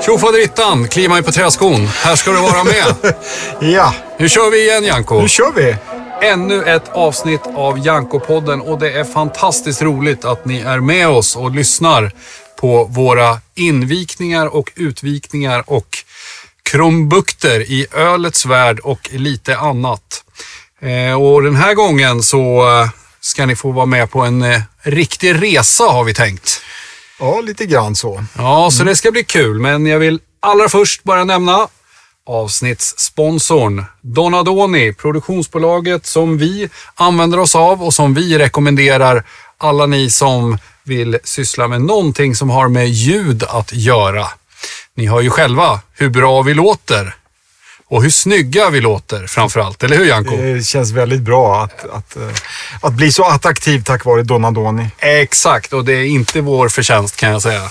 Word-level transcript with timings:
Tjofaderittan, 0.00 0.88
kliva 0.88 1.14
mig 1.14 1.22
på 1.22 1.32
träskon. 1.32 1.86
Här 1.86 2.16
ska 2.16 2.30
du 2.30 2.36
vara 2.40 2.64
med. 2.64 3.14
Ja, 3.74 3.94
Nu 4.18 4.28
kör 4.28 4.50
vi 4.50 4.62
igen 4.62 4.84
Janko. 4.84 5.20
nu 5.20 5.28
kör 5.28 5.52
vi. 5.52 5.76
Ännu 6.22 6.64
ett 6.64 6.88
avsnitt 6.92 7.40
av 7.54 7.78
Janko-podden 7.78 8.60
och 8.60 8.78
det 8.78 8.92
är 8.92 9.04
fantastiskt 9.04 9.82
roligt 9.82 10.24
att 10.24 10.44
ni 10.44 10.60
är 10.60 10.80
med 10.80 11.08
oss 11.08 11.36
och 11.36 11.50
lyssnar 11.50 12.12
på 12.60 12.84
våra 12.84 13.38
invikningar 13.54 14.46
och 14.46 14.72
utvikningar 14.76 15.64
och 15.66 15.98
krumbukter 16.62 17.60
i 17.60 17.86
ölets 17.94 18.46
värld 18.46 18.78
och 18.78 19.08
lite 19.12 19.56
annat. 19.58 20.24
Eh, 20.82 21.22
och 21.22 21.42
den 21.42 21.56
här 21.56 21.74
gången 21.74 22.22
så 22.22 22.68
eh, 22.68 22.88
ska 23.28 23.46
ni 23.46 23.56
få 23.56 23.72
vara 23.72 23.86
med 23.86 24.10
på 24.10 24.20
en 24.20 24.42
eh, 24.42 24.60
riktig 24.82 25.42
resa 25.42 25.84
har 25.84 26.04
vi 26.04 26.14
tänkt. 26.14 26.60
Ja, 27.20 27.40
lite 27.40 27.66
grann 27.66 27.94
så. 27.94 28.24
Ja, 28.36 28.70
så 28.70 28.84
det 28.84 28.96
ska 28.96 29.10
bli 29.10 29.24
kul, 29.24 29.60
men 29.60 29.86
jag 29.86 29.98
vill 29.98 30.20
allra 30.40 30.68
först 30.68 31.04
bara 31.04 31.24
nämna 31.24 31.68
avsnittssponsorn 32.26 33.84
Donadoni, 34.00 34.92
produktionsbolaget 34.92 36.06
som 36.06 36.38
vi 36.38 36.68
använder 36.94 37.38
oss 37.38 37.54
av 37.54 37.82
och 37.82 37.94
som 37.94 38.14
vi 38.14 38.38
rekommenderar 38.38 39.24
alla 39.58 39.86
ni 39.86 40.10
som 40.10 40.58
vill 40.84 41.18
syssla 41.24 41.68
med 41.68 41.80
någonting 41.80 42.34
som 42.34 42.50
har 42.50 42.68
med 42.68 42.88
ljud 42.88 43.44
att 43.48 43.72
göra. 43.72 44.26
Ni 44.94 45.06
hör 45.06 45.20
ju 45.20 45.30
själva 45.30 45.80
hur 45.94 46.08
bra 46.08 46.42
vi 46.42 46.54
låter 46.54 47.16
och 47.88 48.02
hur 48.02 48.10
snygga 48.10 48.70
vi 48.70 48.80
låter 48.80 49.26
framförallt, 49.26 49.82
eller 49.82 49.96
hur 49.96 50.04
Janko? 50.04 50.36
Det 50.36 50.66
känns 50.66 50.90
väldigt 50.90 51.20
bra 51.20 51.62
att, 51.64 51.84
att, 51.84 52.16
eh, 52.16 52.28
att 52.80 52.92
bli 52.92 53.12
så 53.12 53.24
attraktiv 53.24 53.82
tack 53.84 54.04
vare 54.04 54.22
Donadoni. 54.22 54.86
Exakt, 54.98 55.72
och 55.72 55.84
det 55.84 55.92
är 55.92 56.04
inte 56.04 56.40
vår 56.40 56.68
förtjänst 56.68 57.16
kan 57.16 57.30
jag 57.30 57.42
säga. 57.42 57.70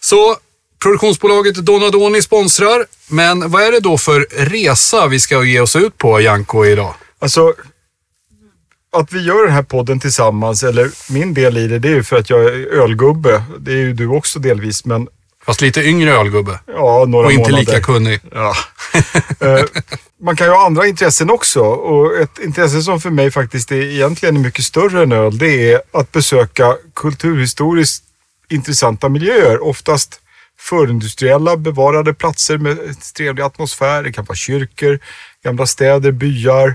Så 0.00 0.36
produktionsbolaget 0.82 1.54
Donadoni 1.54 2.22
sponsrar, 2.22 2.86
men 3.08 3.50
vad 3.50 3.62
är 3.62 3.72
det 3.72 3.80
då 3.80 3.98
för 3.98 4.26
resa 4.30 5.06
vi 5.06 5.20
ska 5.20 5.44
ge 5.44 5.60
oss 5.60 5.76
ut 5.76 5.98
på, 5.98 6.20
Janko, 6.20 6.64
idag? 6.64 6.94
Alltså, 7.18 7.54
att 8.92 9.12
vi 9.12 9.20
gör 9.20 9.46
den 9.46 9.54
här 9.54 9.62
podden 9.62 10.00
tillsammans, 10.00 10.62
eller 10.62 10.90
min 11.12 11.34
del 11.34 11.56
i 11.56 11.66
det, 11.66 11.78
det 11.78 11.88
är 11.88 11.94
ju 11.94 12.02
för 12.02 12.16
att 12.16 12.30
jag 12.30 12.44
är 12.44 12.66
ölgubbe. 12.82 13.42
Det 13.58 13.72
är 13.72 13.76
ju 13.76 13.92
du 13.92 14.06
också 14.06 14.38
delvis, 14.38 14.84
men 14.84 15.08
Fast 15.50 15.60
lite 15.60 15.82
yngre 15.82 16.10
ölgubbe 16.12 16.58
ja, 16.66 17.04
några 17.08 17.26
och 17.26 17.32
inte 17.32 17.50
månader. 17.50 17.72
lika 17.72 17.80
kunnig. 17.80 18.20
Ja. 18.32 18.54
Eh, 19.40 19.64
Man 20.22 20.36
kan 20.36 20.46
ju 20.46 20.52
ha 20.52 20.66
andra 20.66 20.86
intressen 20.86 21.30
också 21.30 21.60
och 21.60 22.16
ett 22.18 22.38
intresse 22.38 22.82
som 22.82 23.00
för 23.00 23.10
mig 23.10 23.30
faktiskt 23.30 23.72
är 23.72 23.82
egentligen 23.82 24.42
mycket 24.42 24.64
större 24.64 25.02
än 25.02 25.12
öl, 25.12 25.38
det 25.38 25.72
är 25.72 25.82
att 25.92 26.12
besöka 26.12 26.76
kulturhistoriskt 26.94 28.04
intressanta 28.50 29.08
miljöer. 29.08 29.62
Oftast 29.64 30.20
förindustriella 30.58 31.56
bevarade 31.56 32.14
platser 32.14 32.58
med 32.58 32.78
trevlig 33.16 33.42
atmosfär. 33.42 34.02
Det 34.02 34.12
kan 34.12 34.24
vara 34.24 34.36
kyrkor, 34.36 34.98
gamla 35.44 35.66
städer, 35.66 36.12
byar, 36.12 36.74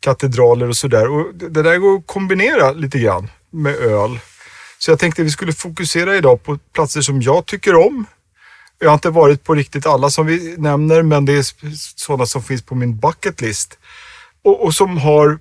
katedraler 0.00 0.68
och 0.68 0.76
sådär. 0.76 1.08
Och 1.08 1.34
det 1.34 1.48
det 1.48 1.62
där 1.62 1.76
går 1.76 1.96
att 1.96 2.06
kombinera 2.06 2.72
lite 2.72 2.98
grann 2.98 3.30
med 3.52 3.74
öl. 3.76 4.18
Så 4.82 4.90
jag 4.90 4.98
tänkte 4.98 5.22
vi 5.22 5.30
skulle 5.30 5.52
fokusera 5.52 6.16
idag 6.16 6.42
på 6.42 6.58
platser 6.72 7.00
som 7.00 7.22
jag 7.22 7.46
tycker 7.46 7.74
om. 7.74 8.06
Jag 8.78 8.88
har 8.88 8.94
inte 8.94 9.10
varit 9.10 9.44
på 9.44 9.54
riktigt 9.54 9.86
alla 9.86 10.10
som 10.10 10.26
vi 10.26 10.56
nämner, 10.58 11.02
men 11.02 11.24
det 11.24 11.32
är 11.32 11.44
sådana 11.98 12.26
som 12.26 12.42
finns 12.42 12.62
på 12.62 12.74
min 12.74 12.98
bucket 12.98 13.40
list. 13.40 13.78
Och, 14.44 14.64
och 14.64 14.74
som 14.74 14.98
har 14.98 15.38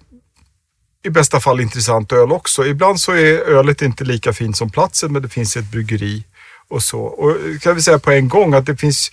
i 1.04 1.10
bästa 1.10 1.40
fall 1.40 1.60
intressant 1.62 2.12
öl 2.12 2.32
också. 2.32 2.66
Ibland 2.66 3.00
så 3.00 3.12
är 3.12 3.40
ölet 3.40 3.82
inte 3.82 4.04
lika 4.04 4.34
fint 4.34 4.58
som 4.58 4.70
platsen, 4.70 5.14
men 5.14 5.22
det 5.22 5.30
finns 5.30 5.58
ett 5.58 5.72
bryggeri 5.72 6.23
och 6.70 6.84
så. 6.84 7.02
Och 7.02 7.36
kan 7.62 7.76
vi 7.76 7.82
säga 7.82 8.00
på 8.00 8.12
en 8.12 8.30
gång 8.30 8.54
att 8.54 8.66
det 8.66 8.78
finns, 8.78 9.12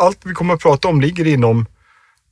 allt 0.00 0.18
vi 0.24 0.34
kommer 0.34 0.54
att 0.54 0.60
prata 0.60 0.88
om 0.88 1.00
ligger 1.00 1.26
inom 1.26 1.66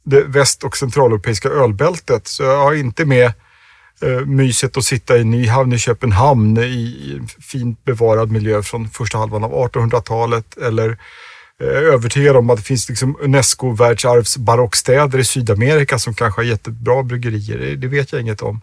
det 0.05 0.23
väst 0.23 0.65
och 0.65 0.77
centraleuropeiska 0.77 1.49
ölbältet. 1.49 2.29
Så 2.29 2.43
jag 2.43 2.59
har 2.59 2.75
inte 2.75 3.05
med 3.05 3.33
myset 4.27 4.77
att 4.77 4.84
sitta 4.84 5.19
i 5.19 5.25
Nyhavn 5.25 5.72
i 5.72 5.78
Köpenhamn 5.78 6.59
i, 6.59 7.21
fint 7.43 7.84
bevarad 7.84 8.31
miljö 8.31 8.62
från 8.62 8.91
första 8.91 9.19
halvan 9.19 9.44
av 9.44 9.53
1800-talet 9.53 10.59
eller 10.59 10.99
eh, 11.62 11.69
övertygad 11.69 12.37
om 12.37 12.50
att 12.50 12.56
det 12.56 12.62
finns 12.62 12.88
liksom 12.88 13.16
UNESCO 13.21 13.72
världsarvsbarockstäder 13.72 15.19
i 15.19 15.25
Sydamerika 15.25 15.99
som 15.99 16.15
kanske 16.15 16.41
har 16.41 16.47
jättebra 16.47 17.03
bryggerier. 17.03 17.77
Det, 17.77 17.88
vet 17.88 18.12
jag 18.12 18.21
inget 18.21 18.43
om. 18.43 18.60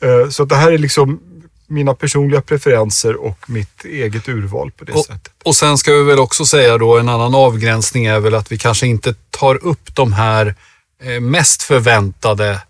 Eh, 0.00 0.28
så 0.30 0.44
det 0.44 0.56
här 0.56 0.72
är 0.72 0.78
liksom 0.78 1.20
mina 1.66 1.94
personliga 1.94 2.40
preferenser 2.40 3.16
och 3.16 3.50
mitt 3.50 3.84
eget 3.84 4.28
urval 4.28 4.70
på 4.70 4.84
det 4.84 4.92
Och, 4.92 5.04
sättet. 5.04 5.32
och 5.44 5.56
sen 5.56 5.78
ska 5.78 5.92
vi 5.92 6.02
väl 6.02 6.18
också 6.18 6.44
säga 6.44 6.78
då 6.78 6.98
en 6.98 7.08
annan 7.08 7.34
avgränsning 7.34 8.06
är 8.06 8.20
väl 8.20 8.34
att 8.34 8.52
vi 8.52 8.58
kanske 8.58 8.86
inte 8.86 9.14
tar 9.30 9.64
upp 9.66 9.94
de 9.94 10.12
här 10.12 10.54
eh, 11.02 11.20
mest 11.20 11.62
förväntade 11.62 12.60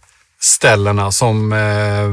ställena 0.40 1.12
som 1.12 1.52
eh, 1.52 2.08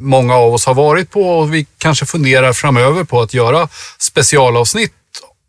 många 0.00 0.34
av 0.34 0.54
oss 0.54 0.66
har 0.66 0.74
varit 0.74 1.10
på 1.10 1.38
och 1.38 1.54
vi 1.54 1.66
kanske 1.78 2.06
funderar 2.06 2.52
framöver 2.52 3.04
på 3.04 3.20
att 3.20 3.34
göra 3.34 3.68
specialavsnitt 3.98 4.92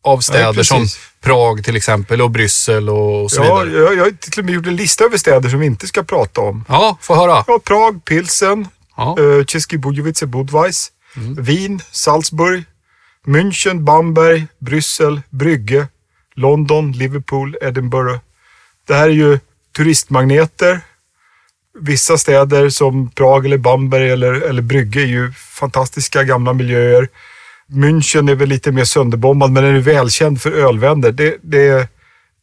av 0.04 0.20
städer 0.20 0.54
precis. 0.54 0.68
som 0.68 0.88
Prag 1.22 1.64
till 1.64 1.76
exempel 1.76 2.22
och 2.22 2.32
Bryssel 2.32 2.90
och 2.90 3.32
så 3.32 3.44
Ja, 3.44 3.60
vidare. 3.60 3.84
jag, 3.84 3.96
jag 3.98 4.04
har 4.04 4.12
till 4.12 4.40
och 4.40 4.46
med 4.46 4.54
gjort 4.54 4.68
en 4.68 4.76
lista 4.76 5.04
över 5.04 5.18
städer 5.18 5.50
som 5.50 5.60
vi 5.60 5.66
inte 5.66 5.88
ska 5.88 6.04
prata 6.04 6.42
om. 6.42 6.66
Ja, 6.68 6.98
få 7.02 7.16
höra. 7.16 7.44
Ja, 7.48 7.60
Prag, 7.66 8.06
Pilsen, 8.06 8.68
Ja. 8.98 9.16
uh, 9.20 9.44
Český 9.44 9.78
Budějovice, 9.78 10.26
Budweis, 10.26 10.92
Wien, 11.38 11.82
Salzburg, 11.92 12.64
München, 13.28 13.84
Bamberg, 13.84 14.48
Bryssel, 14.60 15.22
Brygge, 15.30 15.88
London, 16.36 16.92
Liverpool, 16.92 17.58
Edinburgh. 17.62 18.20
Det 18.88 18.94
här 18.94 19.06
är 19.10 19.14
ju 19.14 19.40
turistmagneter. 19.78 20.82
Vissa 21.82 22.18
städer 22.18 22.70
som 22.70 23.10
Prag 23.12 23.46
eller 23.46 23.58
Bamberg 23.58 24.10
eller, 24.10 24.34
eller 24.34 24.62
Brygge 24.62 25.02
är 25.02 25.06
ju 25.06 25.32
fantastiska 25.34 26.24
gamla 26.24 26.54
miljöer. 26.54 27.08
München 27.68 28.32
är 28.32 28.36
väl 28.36 28.50
lite 28.50 28.72
mer 28.72 28.86
sönderbombad 28.86 29.52
men 29.52 29.64
den 29.64 29.76
är 29.76 29.80
välkänd 29.80 30.42
för 30.42 30.52
ölvänner. 30.52 31.12
Det, 31.12 31.38
det, 31.42 31.88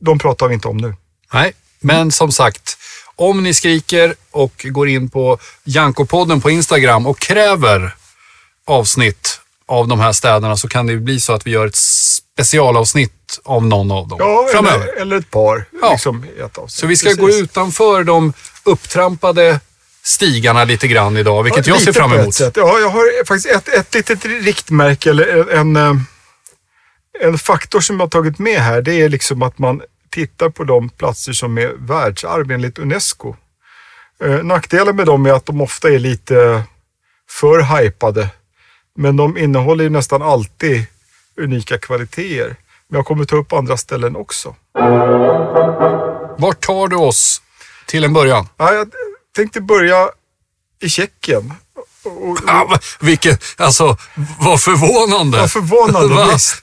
de 0.00 0.19
pratar 0.19 0.48
vi 0.48 0.54
inte 0.54 0.69
om 0.69 0.76
nu. 0.76 0.94
Nej, 1.32 1.52
men 1.80 2.12
som 2.12 2.32
sagt, 2.32 2.78
om 3.16 3.42
ni 3.42 3.54
skriker 3.54 4.14
och 4.30 4.66
går 4.70 4.88
in 4.88 5.10
på 5.10 5.38
Janko-podden 5.64 6.41
på 6.41 6.50
Instagram 6.50 7.06
och 7.06 7.19
kräver 7.19 7.94
avsnitt 8.66 9.41
av 9.66 9.88
de 9.88 10.00
här 10.00 10.12
städerna 10.12 10.56
så 10.56 10.69
kan 10.69 10.86
det 10.86 10.96
bli 10.96 11.20
så 11.20 11.32
att 11.32 11.46
vi 11.46 11.50
gör 11.50 11.66
ett 11.66 11.76
specialavsnitt 11.76 13.25
av 13.44 13.66
någon 13.66 13.91
av 13.91 14.08
dem 14.08 14.19
Ja, 14.20 14.48
framöver. 14.52 14.84
eller, 14.88 15.00
eller 15.00 15.16
ett 15.16 15.30
par. 15.30 15.64
Ja. 15.82 15.91
Liksom, 15.92 16.24
ett. 16.44 16.58
Så 16.69 16.86
vi 16.86 16.97
ska 16.97 17.06
Precis. 17.08 17.20
gå 17.20 17.30
utanför 17.30 18.04
de 18.04 18.32
upptrampade 18.64 19.60
stigarna 20.02 20.64
lite 20.64 20.88
grann 20.88 21.16
idag, 21.16 21.42
vilket 21.42 21.66
Ja, 21.66 21.75
jag 21.75 21.82
ser 21.82 21.92
fram 21.92 22.12
ett 22.12 22.20
emot. 22.20 22.41
Ja, 22.41 22.78
jag 22.78 22.88
har 22.88 23.25
faktiskt 23.25 23.46
ett, 23.54 23.69
ett 23.69 23.94
litet 23.94 24.25
riktmärke 24.25 25.10
eller 25.10 25.50
en, 25.54 25.76
en, 25.76 26.04
en 27.20 27.38
faktor 27.38 27.80
som 27.80 27.96
jag 27.96 28.06
har 28.06 28.10
tagit 28.10 28.38
med 28.38 28.60
här. 28.60 28.82
Det 28.82 28.94
är 28.94 29.08
liksom 29.08 29.42
att 29.42 29.58
man 29.58 29.82
tittar 30.10 30.48
på 30.50 30.64
de 30.64 30.88
platser 30.88 31.32
som 31.32 31.58
är 31.58 31.72
världsarv 31.78 32.50
enligt 32.50 32.78
Unesco. 32.78 33.36
Eh, 34.25 34.30
nackdelen 34.44 34.96
med 34.96 35.06
dem 35.06 35.26
är 35.26 35.32
att 35.32 35.46
de 35.46 35.60
ofta 35.60 35.88
är 35.91 35.98
lite 35.98 36.62
för 37.30 37.60
hypade. 37.82 38.28
Men 38.98 39.16
de 39.16 39.38
innehåller 39.38 39.84
ju 39.84 39.91
nästan 39.91 40.22
alltid 40.22 40.86
unika 41.41 41.78
kvaliteter. 41.78 42.56
Men 42.91 42.98
jag 42.98 43.06
kommer 43.06 43.24
ta 43.24 43.36
upp 43.36 43.52
andra 43.52 43.76
ställen 43.76 44.16
också. 44.16 44.54
Vart 46.38 46.60
tar 46.66 46.88
du 46.88 46.97
oss 46.97 47.42
till 47.86 48.04
en 48.04 48.12
början? 48.12 48.48
Ja, 48.56 48.72
jag 48.74 48.88
tänkte 49.36 49.60
börja 49.60 50.08
i 50.82 50.88
Tjeckien. 50.88 51.52
Och- 52.04 52.28
och- 52.28 52.38
va- 52.46 52.78
vilken, 53.00 53.36
alltså, 53.56 53.96
vad 54.40 54.61
förvånande. 54.61 55.38
Ja, 55.38 55.49
förvånande 55.49 56.14
Va? 56.14 56.28
visst. 56.32 56.55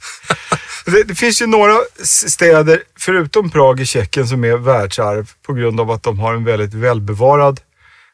Det, 0.86 1.03
det 1.03 1.15
finns 1.15 1.42
ju 1.42 1.48
några 1.48 1.77
städer, 2.03 2.83
förutom 3.00 3.50
Prag 3.51 3.80
i 3.80 3.86
Tjeckien, 3.86 4.27
som 4.27 4.44
är 4.44 4.57
världsarv 4.57 5.31
på 5.45 5.53
grund 5.53 5.80
av 5.80 5.92
att 5.92 6.03
de 6.03 6.19
har 6.19 6.33
en 6.33 6.44
väldigt 6.44 6.74
välbevarad 6.74 7.59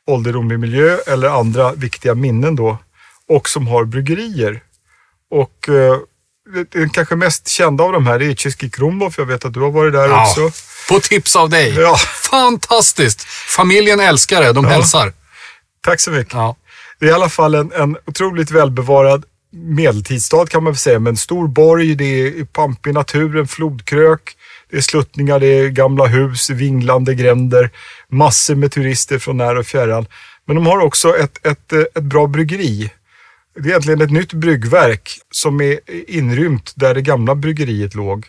ålderdomlig 0.07 0.59
miljö 0.59 0.97
eller 1.07 1.29
andra 1.29 1.73
viktiga 1.73 2.15
minnen 2.15 2.55
då. 2.55 2.77
Och 3.27 3.49
som 3.49 3.67
har 3.67 3.85
bryggerier. 3.85 4.63
Och 5.31 5.69
eh, 5.69 5.97
den 6.71 6.89
kanske 6.89 7.15
mest 7.15 7.47
kända 7.47 7.83
av 7.83 7.91
de 7.91 8.07
här 8.07 8.21
är 8.21 8.33
Český 8.33 8.69
Krumlov. 8.69 9.13
Jag 9.17 9.25
vet 9.25 9.45
att 9.45 9.53
du 9.53 9.59
har 9.59 9.71
varit 9.71 9.93
där 9.93 10.09
Ja, 10.09 10.21
också. 10.23 10.51
På 10.89 10.99
tips 10.99 11.35
av 11.35 11.49
dig. 11.49 11.73
Ja. 11.73 11.97
Fantastiskt. 12.31 13.23
Familjen 13.23 13.99
älskar 13.99 14.41
det. 14.41 14.53
De 14.53 14.65
hälsar. 14.65 15.13
Tack 15.81 15.99
så 15.99 16.11
mycket. 16.11 16.33
Ja. 16.33 16.55
Det 16.99 17.05
är 17.05 17.09
i 17.09 17.13
alla 17.13 17.29
fall 17.29 17.55
en, 17.55 17.71
en 17.71 17.97
otroligt 18.05 18.51
välbevarad 18.51 19.25
medeltidsstad 19.51 20.45
kan 20.45 20.63
man 20.63 20.73
väl 20.73 20.77
säga, 20.77 20.99
med 20.99 21.11
en 21.11 21.17
stor 21.17 21.47
borg, 21.47 21.95
det 21.95 22.27
är 22.27 22.45
pampig 22.45 22.93
natur, 22.93 23.37
en 23.37 23.47
flodkrök, 23.47 24.35
det 24.71 24.77
är 24.77 24.81
sluttningar, 24.81 25.39
det 25.39 25.47
är 25.47 25.69
gamla 25.69 26.05
hus, 26.05 26.49
vinglande 26.49 27.15
gränder, 27.15 27.69
massor 28.11 28.55
med 28.55 28.71
turister 28.71 29.19
från 29.19 29.37
när 29.37 29.57
och 29.57 29.65
fjärran. 29.65 30.05
Men 30.45 30.55
de 30.55 30.65
har 30.65 30.79
också 30.79 31.17
ett, 31.17 31.45
ett, 31.45 31.73
ett 31.73 32.03
bra 32.03 32.27
bryggeri 32.27 32.91
Det 33.55 33.59
är 33.59 33.67
egentligen 33.67 34.01
ett 34.01 34.11
nytt 34.11 34.33
bryggverk 34.33 35.19
som 35.31 35.61
är 35.61 35.79
inrymt 36.09 36.73
där 36.75 36.93
det 36.93 37.01
gamla 37.01 37.35
bryggeriet 37.35 37.95
låg. 37.95 38.25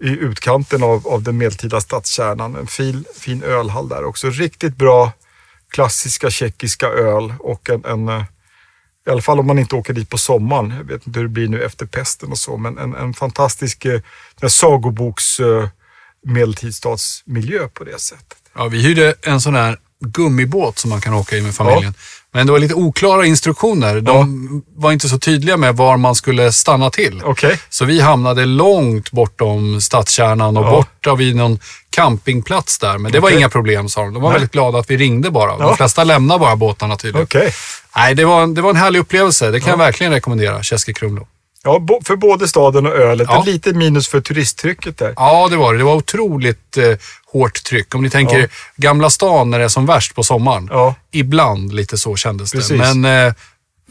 I 0.00 0.08
utkanten 0.08 0.82
av, 0.82 1.08
av 1.08 1.22
den 1.22 1.38
medeltida 1.38 1.80
stadskärnan. 1.80 2.56
En 2.56 2.66
fin, 2.66 3.04
fin 3.14 3.42
ölhall 3.42 3.88
där 3.88 4.04
också. 4.04 4.30
Riktigt 4.30 4.76
bra 4.76 5.12
klassiska 5.70 6.30
tjeckiska 6.30 6.86
öl 6.86 7.34
och 7.38 7.70
en, 7.70 7.84
en 7.84 8.08
eh, 8.08 8.24
i 9.06 9.10
alla 9.10 9.22
fall 9.22 9.40
om 9.40 9.46
man 9.46 9.58
inte 9.58 9.76
åker 9.76 9.92
dit 9.92 10.10
på 10.10 10.18
sommaren. 10.18 10.70
Jag 10.76 10.84
vet 10.84 11.06
inte 11.06 11.18
hur 11.18 11.26
det 11.26 11.32
blir 11.32 11.48
nu 11.48 11.64
efter 11.64 11.86
pesten 11.86 12.30
och 12.30 12.38
så, 12.38 12.56
men 12.56 12.78
en, 12.78 12.94
en 12.94 13.14
fantastisk 13.14 13.84
eh, 13.84 14.00
sagoboks 14.48 15.40
eh, 15.40 15.68
medeltidsstadsmiljö 16.26 17.68
på 17.68 17.84
det 17.84 18.00
sättet. 18.00 18.38
Ja, 18.54 18.68
vi 18.68 18.82
hyrde 18.82 19.14
en 19.22 19.40
sån 19.40 19.54
här 19.54 19.78
gummibåt 20.00 20.78
som 20.78 20.90
man 20.90 21.00
kan 21.00 21.14
åka 21.14 21.36
i 21.36 21.42
med 21.42 21.54
familjen. 21.54 21.94
Ja. 21.96 22.02
Men 22.32 22.46
det 22.46 22.52
var 22.52 22.58
lite 22.58 22.74
oklara 22.74 23.26
instruktioner. 23.26 24.00
De 24.00 24.16
ja. 24.16 24.60
var 24.82 24.92
inte 24.92 25.08
så 25.08 25.18
tydliga 25.18 25.56
med 25.56 25.76
var 25.76 25.96
man 25.96 26.14
skulle 26.14 26.52
stanna 26.52 26.90
till. 26.90 27.24
Okay. 27.24 27.56
Så 27.68 27.84
vi 27.84 28.00
hamnade 28.00 28.46
långt 28.46 29.10
bortom 29.10 29.80
stadskärnan 29.80 30.56
och 30.56 30.64
ja. 30.64 30.70
borta 30.70 31.14
vid 31.14 31.36
någon 31.36 31.58
campingplats 31.90 32.78
där. 32.78 32.98
Men 32.98 33.12
det 33.12 33.18
okay. 33.18 33.32
var 33.32 33.38
inga 33.38 33.48
problem 33.48 33.88
sa 33.88 34.00
de. 34.00 34.14
De 34.14 34.22
var 34.22 34.30
Nej. 34.30 34.34
väldigt 34.38 34.52
glada 34.52 34.78
att 34.78 34.90
vi 34.90 34.96
ringde 34.96 35.30
bara. 35.30 35.56
De 35.56 35.76
flesta 35.76 36.04
lämnade 36.04 36.40
bara 36.40 36.56
båtarna 36.56 36.96
tydligen. 36.96 37.24
Okay. 37.24 37.50
Nej, 37.96 38.14
det 38.14 38.24
var, 38.24 38.46
det 38.46 38.60
var 38.60 38.70
en 38.70 38.76
härlig 38.76 38.98
upplevelse. 38.98 39.50
Det 39.50 39.60
kan 39.60 39.70
jag 39.70 39.76
verkligen 39.76 40.12
rekommendera, 40.12 40.62
Keski 40.62 40.94
Krumlov. 40.94 41.26
Ja, 41.64 41.86
för 42.04 42.16
både 42.16 42.48
staden 42.48 42.86
och 42.86 42.92
ölet. 42.92 43.28
Ja. 43.30 43.42
Lite 43.46 43.72
minus 43.72 44.08
för 44.08 44.20
turisttrycket 44.20 44.98
där. 44.98 45.14
Ja, 45.16 45.48
det 45.48 45.56
var 45.56 45.72
det. 45.72 45.78
Det 45.78 45.84
var 45.84 45.94
otroligt 45.94 46.76
eh, 46.76 46.98
hårt 47.32 47.64
tryck. 47.64 47.94
Om 47.94 48.02
ni 48.02 48.10
tänker 48.10 48.38
ja. 48.38 48.46
Gamla 48.76 49.10
stan 49.10 49.50
när 49.50 49.58
det 49.58 49.64
är 49.64 49.68
som 49.68 49.86
värst 49.86 50.14
på 50.14 50.22
sommaren. 50.22 50.68
Ja. 50.72 50.94
Ibland 51.10 51.72
lite 51.72 51.98
så 51.98 52.16
kändes 52.16 52.52
Precis. 52.52 52.68
det. 52.68 52.94
Men, 52.94 53.26
eh, 53.26 53.34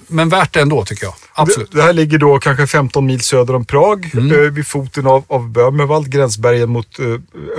men 0.07 0.29
värt 0.29 0.53
det 0.53 0.61
ändå 0.61 0.85
tycker 0.85 1.05
jag. 1.05 1.13
Absolut. 1.33 1.71
Det, 1.71 1.81
här 1.81 1.93
ligger 1.93 2.17
då 2.17 2.39
kanske 2.39 2.67
15 2.67 3.05
mil 3.05 3.21
söder 3.21 3.55
om 3.55 3.65
Prag. 3.65 4.11
Mm. 4.13 4.31
Eh, 4.31 4.51
vid 4.51 4.67
foten 4.67 5.07
av, 5.07 5.23
av 5.27 5.49
Böhmerwald, 5.49 6.09
gränsbergen 6.09 6.69
mot 6.69 6.99
eh, 6.99 7.05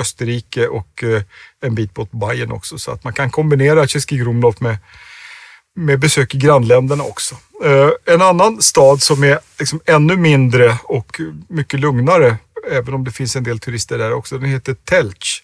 Österrike 0.01 0.67
och 0.67 1.05
eh, 1.05 1.23
en 1.63 1.75
bit 1.75 1.97
mot 1.97 2.13
Bayern 2.13 2.53
också. 2.53 2.79
Så 2.79 2.91
att 2.91 3.05
man 3.05 3.13
kan 3.13 3.31
kombinera 3.31 3.87
Český 3.87 4.19
Krumlov 4.19 4.55
med 4.59 4.77
med 5.77 5.99
besök 5.99 6.35
i 6.35 6.39
grannländerna 6.39 7.05
också. 7.05 7.35
Eh, 7.65 8.15
en 8.15 8.23
annan 8.23 8.63
stad 8.63 9.03
som 9.03 9.25
är 9.25 9.39
liksom 9.59 9.81
ännu 9.87 10.17
mindre 10.17 10.79
och 10.85 11.21
mycket 11.49 11.81
lugnare, 11.81 12.37
även 12.71 12.95
om 12.95 13.05
det 13.05 13.11
finns 13.11 13.37
en 13.37 13.45
del 13.45 13.59
turister 13.59 13.99
där 13.99 14.13
också, 14.13 14.39
den 14.39 14.51
heter 14.51 14.75
Telch. 14.75 15.43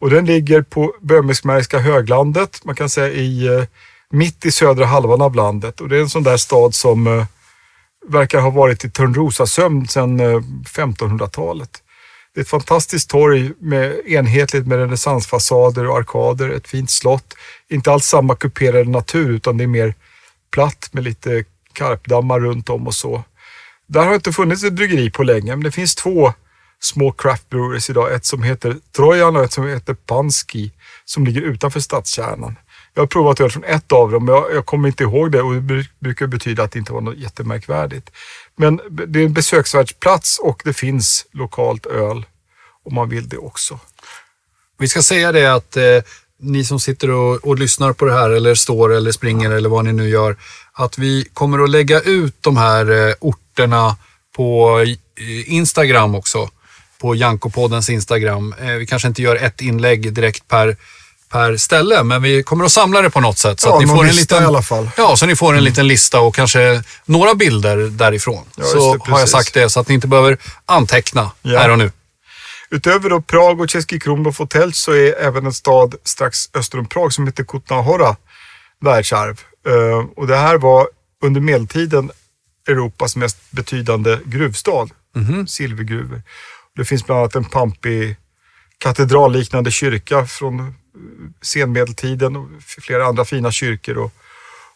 Och 0.00 0.10
den 0.10 0.26
ligger 0.26 0.62
på 0.62 0.94
Böhmiskmärska 1.00 1.78
höglandet, 1.78 2.64
man 2.64 2.74
kan 2.74 2.88
säga 2.88 3.08
i 3.08 3.46
eh, 3.46 3.64
mitt 4.10 4.44
i 4.44 4.52
södra 4.52 4.86
halvan 4.86 5.22
av 5.22 5.34
landet. 5.34 5.80
Och 5.80 5.88
det 5.88 5.96
är 5.96 6.00
en 6.00 6.08
sån 6.08 6.22
där 6.22 6.36
stad 6.36 6.74
som 6.74 7.06
eh, 7.06 7.24
verkar 8.08 8.40
ha 8.40 8.50
varit 8.50 8.84
i 8.84 8.90
Törnrosasömn 8.90 9.88
sedan 9.88 10.20
1500-talet. 10.20 11.82
Det 12.36 12.40
är 12.40 12.42
ett 12.42 12.48
fantastiskt 12.48 13.10
torg 13.10 13.52
med 13.60 14.00
enhetligt 14.06 14.66
med 14.66 14.78
renässansfasader 14.78 15.86
och 15.86 15.98
arkader, 15.98 16.48
ett 16.50 16.68
fint 16.68 16.90
slott. 16.90 17.34
Inte 17.68 17.92
alls 17.92 18.06
samma 18.06 18.36
kuperade 18.36 18.90
natur 18.90 19.30
utan 19.30 19.56
det 19.56 19.64
är 19.64 19.68
mer 19.68 19.94
platt 20.52 20.88
med 20.92 21.04
lite 21.04 21.44
karpdammar 21.72 22.40
runt 22.40 22.70
om 22.70 22.86
och 22.86 22.94
så. 22.94 23.22
Där 23.86 24.06
har 24.06 24.14
inte 24.14 24.32
funnits 24.32 24.64
ett 24.64 24.72
bryggeri 24.72 25.10
på 25.10 25.22
länge, 25.22 25.56
men 25.56 25.64
det 25.64 25.70
finns 25.70 25.94
två 25.94 26.32
små 26.80 27.12
craft 27.12 27.50
breweries 27.50 27.90
idag. 27.90 28.14
Ett 28.14 28.24
som 28.24 28.42
heter 28.42 28.76
Trojan 28.96 29.36
och 29.36 29.44
ett 29.44 29.52
som 29.52 29.68
heter 29.68 29.94
Pansky 29.94 30.70
som 31.04 31.24
ligger 31.24 31.40
utanför 31.42 31.80
stadskärnan. 31.80 32.56
Jag 32.94 33.02
har 33.02 33.06
provat 33.06 33.40
öl 33.40 33.50
från 33.50 33.64
ett 33.64 33.92
av 33.92 34.10
dem, 34.10 34.24
men 34.24 34.34
jag, 34.34 34.54
jag 34.54 34.66
kommer 34.66 34.88
inte 34.88 35.02
ihåg 35.02 35.32
det 35.32 35.42
och 35.42 35.54
det 35.54 35.86
brukar 35.98 36.26
betyda 36.26 36.62
att 36.62 36.72
det 36.72 36.78
inte 36.78 36.92
var 36.92 37.00
något 37.00 37.18
jättemärkvärdigt. 37.18 38.10
Men 38.56 38.80
det 39.06 39.20
är 39.20 39.24
en 39.24 39.32
besöksvärdsplats 39.32 40.38
och 40.38 40.62
det 40.64 40.72
finns 40.72 41.26
lokalt 41.32 41.86
öl 41.86 42.26
om 42.84 42.94
man 42.94 43.08
vill 43.08 43.28
det 43.28 43.38
också. 43.38 43.80
Vi 44.78 44.88
ska 44.88 45.02
säga 45.02 45.32
det 45.32 45.54
att 45.54 45.76
eh, 45.76 46.02
ni 46.38 46.64
som 46.64 46.80
sitter 46.80 47.10
och, 47.10 47.34
och, 47.34 47.58
lyssnar 47.58 47.92
på 47.92 48.04
det 48.04 48.12
här 48.12 48.30
eller 48.30 48.54
står 48.54 48.94
eller 48.94 49.12
springer 49.12 49.50
eller 49.50 49.68
vad 49.68 49.84
ni 49.84 49.92
nu 49.92 50.08
gör, 50.08 50.36
att 50.72 50.98
vi 50.98 51.28
kommer 51.32 51.64
att 51.64 51.70
lägga 51.70 52.00
ut 52.00 52.34
de 52.40 52.56
här 52.56 53.08
eh, 53.08 53.14
orterna 53.20 53.96
på 54.36 54.78
eh, 54.80 55.54
Instagram 55.54 56.14
också. 56.14 56.50
På 56.98 57.14
Jankopoddens 57.14 57.90
Instagram. 57.90 58.54
Eh, 58.60 58.72
vi 58.72 58.86
kanske 58.86 59.08
inte 59.08 59.22
gör 59.22 59.36
ett 59.36 59.60
inlägg 59.60 60.12
direkt 60.12 60.48
per 60.48 60.76
per 61.28 61.56
ställe, 61.56 62.02
men 62.02 62.22
vi 62.22 62.42
kommer 62.42 62.64
att 62.64 62.72
samla 62.72 63.02
det 63.02 63.10
på 63.10 63.20
något 63.20 63.38
sätt. 63.38 63.60
Så 63.60 63.68
ja, 63.68 63.74
att 63.74 63.80
ni 63.80 63.86
får 63.86 64.04
en 64.04 64.16
liten, 64.16 64.42
i 64.42 64.46
alla 64.46 64.62
fall. 64.62 64.90
Ja, 64.96 65.16
så 65.16 65.26
ni 65.26 65.36
får 65.36 65.48
en 65.48 65.54
mm. 65.54 65.64
liten 65.64 65.88
lista 65.88 66.20
och 66.20 66.34
kanske 66.34 66.82
några 67.04 67.34
bilder 67.34 67.76
därifrån. 67.76 68.44
Ja, 68.56 68.64
så 68.64 68.94
det, 68.94 69.10
har 69.10 69.18
jag 69.18 69.28
sagt 69.28 69.54
det, 69.54 69.70
så 69.70 69.80
att 69.80 69.88
ni 69.88 69.94
inte 69.94 70.06
behöver 70.06 70.38
anteckna 70.66 71.30
ja. 71.42 71.58
här 71.58 71.70
och 71.70 71.78
nu. 71.78 71.90
Utöver 72.70 73.10
då 73.10 73.20
Prag 73.20 73.60
och 73.60 73.68
Český 73.68 74.00
Krumlov 74.00 74.38
Hotel 74.38 74.72
så 74.72 74.92
är 74.92 75.12
även 75.12 75.46
en 75.46 75.52
stad 75.52 75.94
strax 76.04 76.38
öster 76.54 76.78
om 76.78 76.86
Prag 76.86 77.12
som 77.12 77.26
heter 77.26 77.44
Kutna 77.44 78.16
världsarv. 78.80 79.40
Uh, 79.68 80.06
och 80.16 80.26
det 80.26 80.36
här 80.36 80.58
var 80.58 80.88
under 81.24 81.40
medeltiden 81.40 82.10
Europas 82.68 83.16
mest 83.16 83.50
betydande 83.50 84.18
gruvstad. 84.24 84.88
Mm. 85.16 85.46
Silvergruvor. 85.46 86.22
Det 86.76 86.84
finns 86.84 87.06
bland 87.06 87.20
annat 87.20 87.34
en 87.34 87.44
pampig 87.44 88.16
katedralliknande 88.78 89.70
kyrka 89.70 90.26
från 90.26 90.74
senmedeltiden 91.42 92.36
och 92.36 92.48
flera 92.60 93.06
andra 93.06 93.24
fina 93.24 93.52
kyrkor 93.52 93.98
och, 93.98 94.12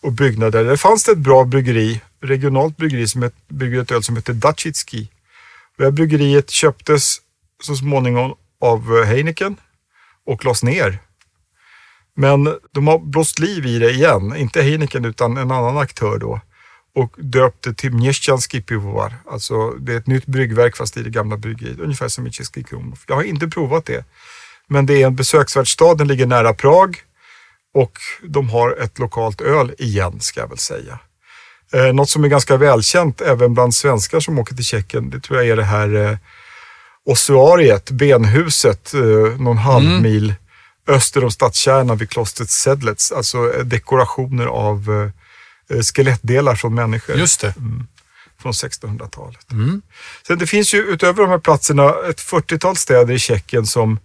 och 0.00 0.12
byggnader. 0.12 0.64
Där 0.64 0.76
fanns 0.76 1.04
det 1.04 1.12
ett 1.12 1.18
bra 1.18 1.44
bryggeri, 1.44 2.00
regionalt 2.20 2.76
bryggeri 2.76 3.08
som 3.08 3.22
het, 3.22 3.34
bygger 3.48 3.82
ett 3.82 3.90
öl 3.90 4.02
som 4.02 4.16
heter 4.16 4.32
Dachitski. 4.32 5.10
Det 5.78 5.84
här 5.84 5.90
bryggeriet 5.90 6.50
köptes 6.50 7.16
så 7.62 7.76
småningom 7.76 8.34
av 8.60 8.98
eh, 8.98 9.04
Heineken 9.04 9.56
och 10.26 10.44
lades 10.44 10.62
ner. 10.62 10.98
Men 12.16 12.58
de 12.72 12.86
har 12.86 12.98
blåst 12.98 13.38
liv 13.38 13.66
i 13.66 13.78
det 13.78 13.90
igen, 13.90 14.36
inte 14.36 14.62
Heineken 14.62 15.04
utan 15.04 15.36
en 15.36 15.50
annan 15.50 15.78
aktör 15.78 16.18
då 16.18 16.40
och 16.94 17.14
döpte 17.18 17.74
till 17.74 17.92
Mjeścianski 17.92 18.60
pivovar. 18.60 19.14
Alltså 19.26 19.70
det 19.70 19.92
är 19.92 19.96
ett 19.96 20.06
nytt 20.06 20.26
bryggverk 20.26 20.76
fast 20.76 20.96
i 20.96 21.02
det 21.02 21.10
gamla 21.10 21.36
bryggeriet, 21.36 21.78
ungefär 21.78 22.08
som 22.08 22.26
i 22.26 22.30
Český 22.30 22.64
Jag 23.06 23.14
har 23.14 23.22
inte 23.22 23.48
provat 23.48 23.86
det. 23.86 24.04
Men 24.70 24.86
det 24.86 25.02
är 25.02 25.06
en 25.06 25.16
besöksvärdsstad, 25.16 25.94
den 25.94 26.08
ligger 26.08 26.26
nära 26.26 26.54
Prag 26.54 26.96
och 27.74 27.92
de 28.22 28.50
har 28.50 28.76
ett 28.82 28.98
lokalt 28.98 29.40
öl 29.40 29.74
igen 29.78 30.20
ska 30.20 30.40
jag 30.40 30.48
väl 30.48 30.58
säga. 30.58 30.98
Eh, 31.72 31.92
något 31.92 32.10
som 32.10 32.24
är 32.24 32.28
ganska 32.28 32.56
välkänt 32.56 33.20
även 33.20 33.54
bland 33.54 33.74
svenskar 33.74 34.20
som 34.20 34.38
åker 34.38 34.54
till 34.54 34.64
Tjeckien, 34.64 35.10
det 35.10 35.20
tror 35.20 35.38
jag 35.38 35.48
är 35.48 35.56
det 35.56 35.64
här 35.64 35.94
eh, 35.94 36.16
ossuariet, 37.06 37.90
benhuset, 37.90 38.94
eh, 38.94 39.40
någon 39.40 39.58
halv 39.58 39.86
mm. 39.86 40.02
mil 40.02 40.34
öster 40.86 41.24
om 41.24 41.30
stadskärnan 41.30 41.96
vid 41.96 42.10
klostret 42.10 42.50
Sedlets. 42.50 43.12
Alltså 43.12 43.54
eh, 43.54 43.64
dekorationer 43.64 44.46
av 44.46 44.90
eh, 44.90 45.76
eh, 45.76 45.82
skelettdelar 45.82 46.54
från 46.54 46.74
människor. 46.74 47.16
Just 47.16 47.40
det. 47.40 47.56
Mm, 47.56 47.86
från 48.42 48.52
1600-talet. 48.52 49.52
Mm. 49.52 49.82
Sen 50.26 50.38
det 50.38 50.46
finns 50.46 50.74
ju 50.74 50.78
utöver 50.78 51.22
de 51.22 51.30
här 51.30 51.38
platserna 51.38 51.94
ett 52.10 52.20
40-tal 52.20 52.76
städer 52.76 53.14
i 53.14 53.18
Tjeckien 53.18 53.66
som 53.66 53.98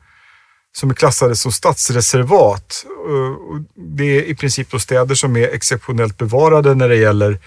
som 0.76 0.90
är 0.90 0.94
klassade 0.94 1.36
som 1.36 1.52
stadsreservat. 1.52 2.86
Eh, 3.10 3.62
det 3.76 4.04
är 4.04 4.22
i 4.24 4.36
princip 4.36 4.72
då 4.72 4.80
städer 4.80 5.16
som 5.16 5.38
är 5.38 5.48
exceptionellt 5.48 6.18
bevarade 6.18 6.76
när 6.76 6.90
det 6.90 6.96
gäller 6.96 7.40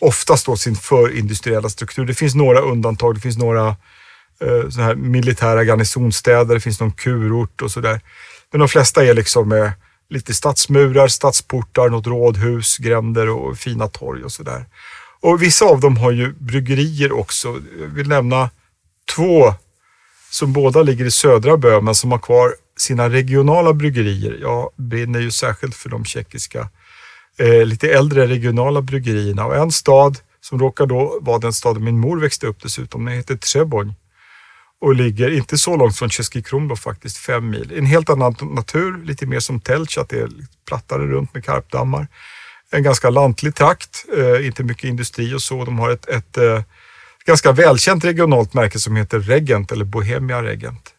oftast 0.00 0.46
då 0.46 0.56
sin 0.56 0.76
förindustriella 0.76 1.68
struktur. 1.68 2.04
Det 2.04 2.14
finns 2.14 2.34
några 2.34 2.60
undantag. 2.60 3.14
Det 3.14 3.20
finns 3.20 3.38
några 3.38 3.68
eh, 4.40 4.68
så 4.70 4.80
här 4.80 4.94
militära 4.94 5.64
garnisonsstäder. 5.64 6.54
det 6.54 6.60
finns 6.60 6.80
någon 6.80 6.92
kurort 6.92 7.62
och 7.62 7.70
sådär. 7.70 8.00
Men 8.50 8.58
de 8.58 8.68
flesta 8.68 9.04
är 9.04 9.14
liksom 9.14 9.48
med 9.48 9.72
lite 10.10 10.34
stadsmurar, 10.34 11.08
stadsportar, 11.08 11.88
något 11.88 12.06
rådhus, 12.06 12.78
gränder 12.78 13.28
och 13.28 13.58
fina 13.58 13.88
torg 13.88 14.24
och 14.24 14.32
sådär. 14.32 14.66
Och 15.20 15.42
vissa 15.42 15.64
av 15.64 15.80
dem 15.80 15.96
har 15.96 16.10
ju 16.10 16.32
bryggerier 16.32 17.12
också. 17.12 17.60
Jag 17.80 17.86
vill 17.86 18.08
nämna 18.08 18.50
två 19.14 19.54
som 20.30 20.52
båda 20.52 20.82
ligger 20.82 21.04
i 21.04 21.10
södra 21.10 21.56
Böhmen 21.56 21.94
som 21.94 22.12
har 22.12 22.18
kvar 22.18 22.54
sina 22.80 23.08
regionala 23.08 23.72
bryggerier. 23.72 24.38
Jag 24.40 24.70
brinner 24.76 25.20
ju 25.20 25.30
särskilt 25.30 25.74
för 25.74 25.88
de 25.88 26.04
tjeckiska 26.04 26.68
eh, 27.38 27.64
lite 27.64 27.92
äldre 27.92 28.26
regionala 28.26 28.82
bryggerierna 28.82 29.46
och 29.46 29.56
en 29.56 29.72
stad 29.72 30.18
som 30.40 30.58
råkar 30.58 30.86
då 30.86 31.18
vara 31.20 31.38
den 31.38 31.52
staden 31.52 31.84
min 31.84 32.00
mor 32.00 32.20
växte 32.20 32.46
upp 32.46 32.62
dessutom, 32.62 33.04
den 33.04 33.14
heter 33.14 33.36
Trebon 33.36 33.94
och 34.80 34.94
ligger 34.94 35.30
inte 35.30 35.58
så 35.58 35.76
långt 35.76 35.96
från 35.96 36.10
Český 36.10 36.42
Krumlov 36.42 36.76
faktiskt, 36.76 37.16
fem 37.16 37.50
mil. 37.50 37.72
En 37.78 37.86
helt 37.86 38.10
annan 38.10 38.36
natur, 38.42 39.04
lite 39.04 39.26
mer 39.26 39.40
som 39.40 39.60
Telch, 39.60 39.98
att 39.98 40.08
det 40.08 40.20
är 40.20 40.30
plattare 40.68 41.06
runt 41.06 41.34
med 41.34 41.44
karpdammar. 41.44 42.08
En 42.70 42.82
ganska 42.82 43.10
lantlig 43.10 43.54
trakt, 43.54 44.04
eh, 44.16 44.46
inte 44.46 44.64
mycket 44.64 44.84
industri 44.84 45.34
och 45.34 45.42
så. 45.42 45.64
De 45.64 45.78
har 45.78 45.90
ett, 45.90 46.08
ett 46.08 46.36
eh, 46.36 46.62
ganska 47.26 47.52
välkänt 47.52 48.04
regionalt 48.04 48.54
märke 48.54 48.78
som 48.78 48.96
heter 48.96 49.20
Regent 49.20 49.72
eller 49.72 49.84
Bohemia 49.84 50.42
Regent. 50.42 50.94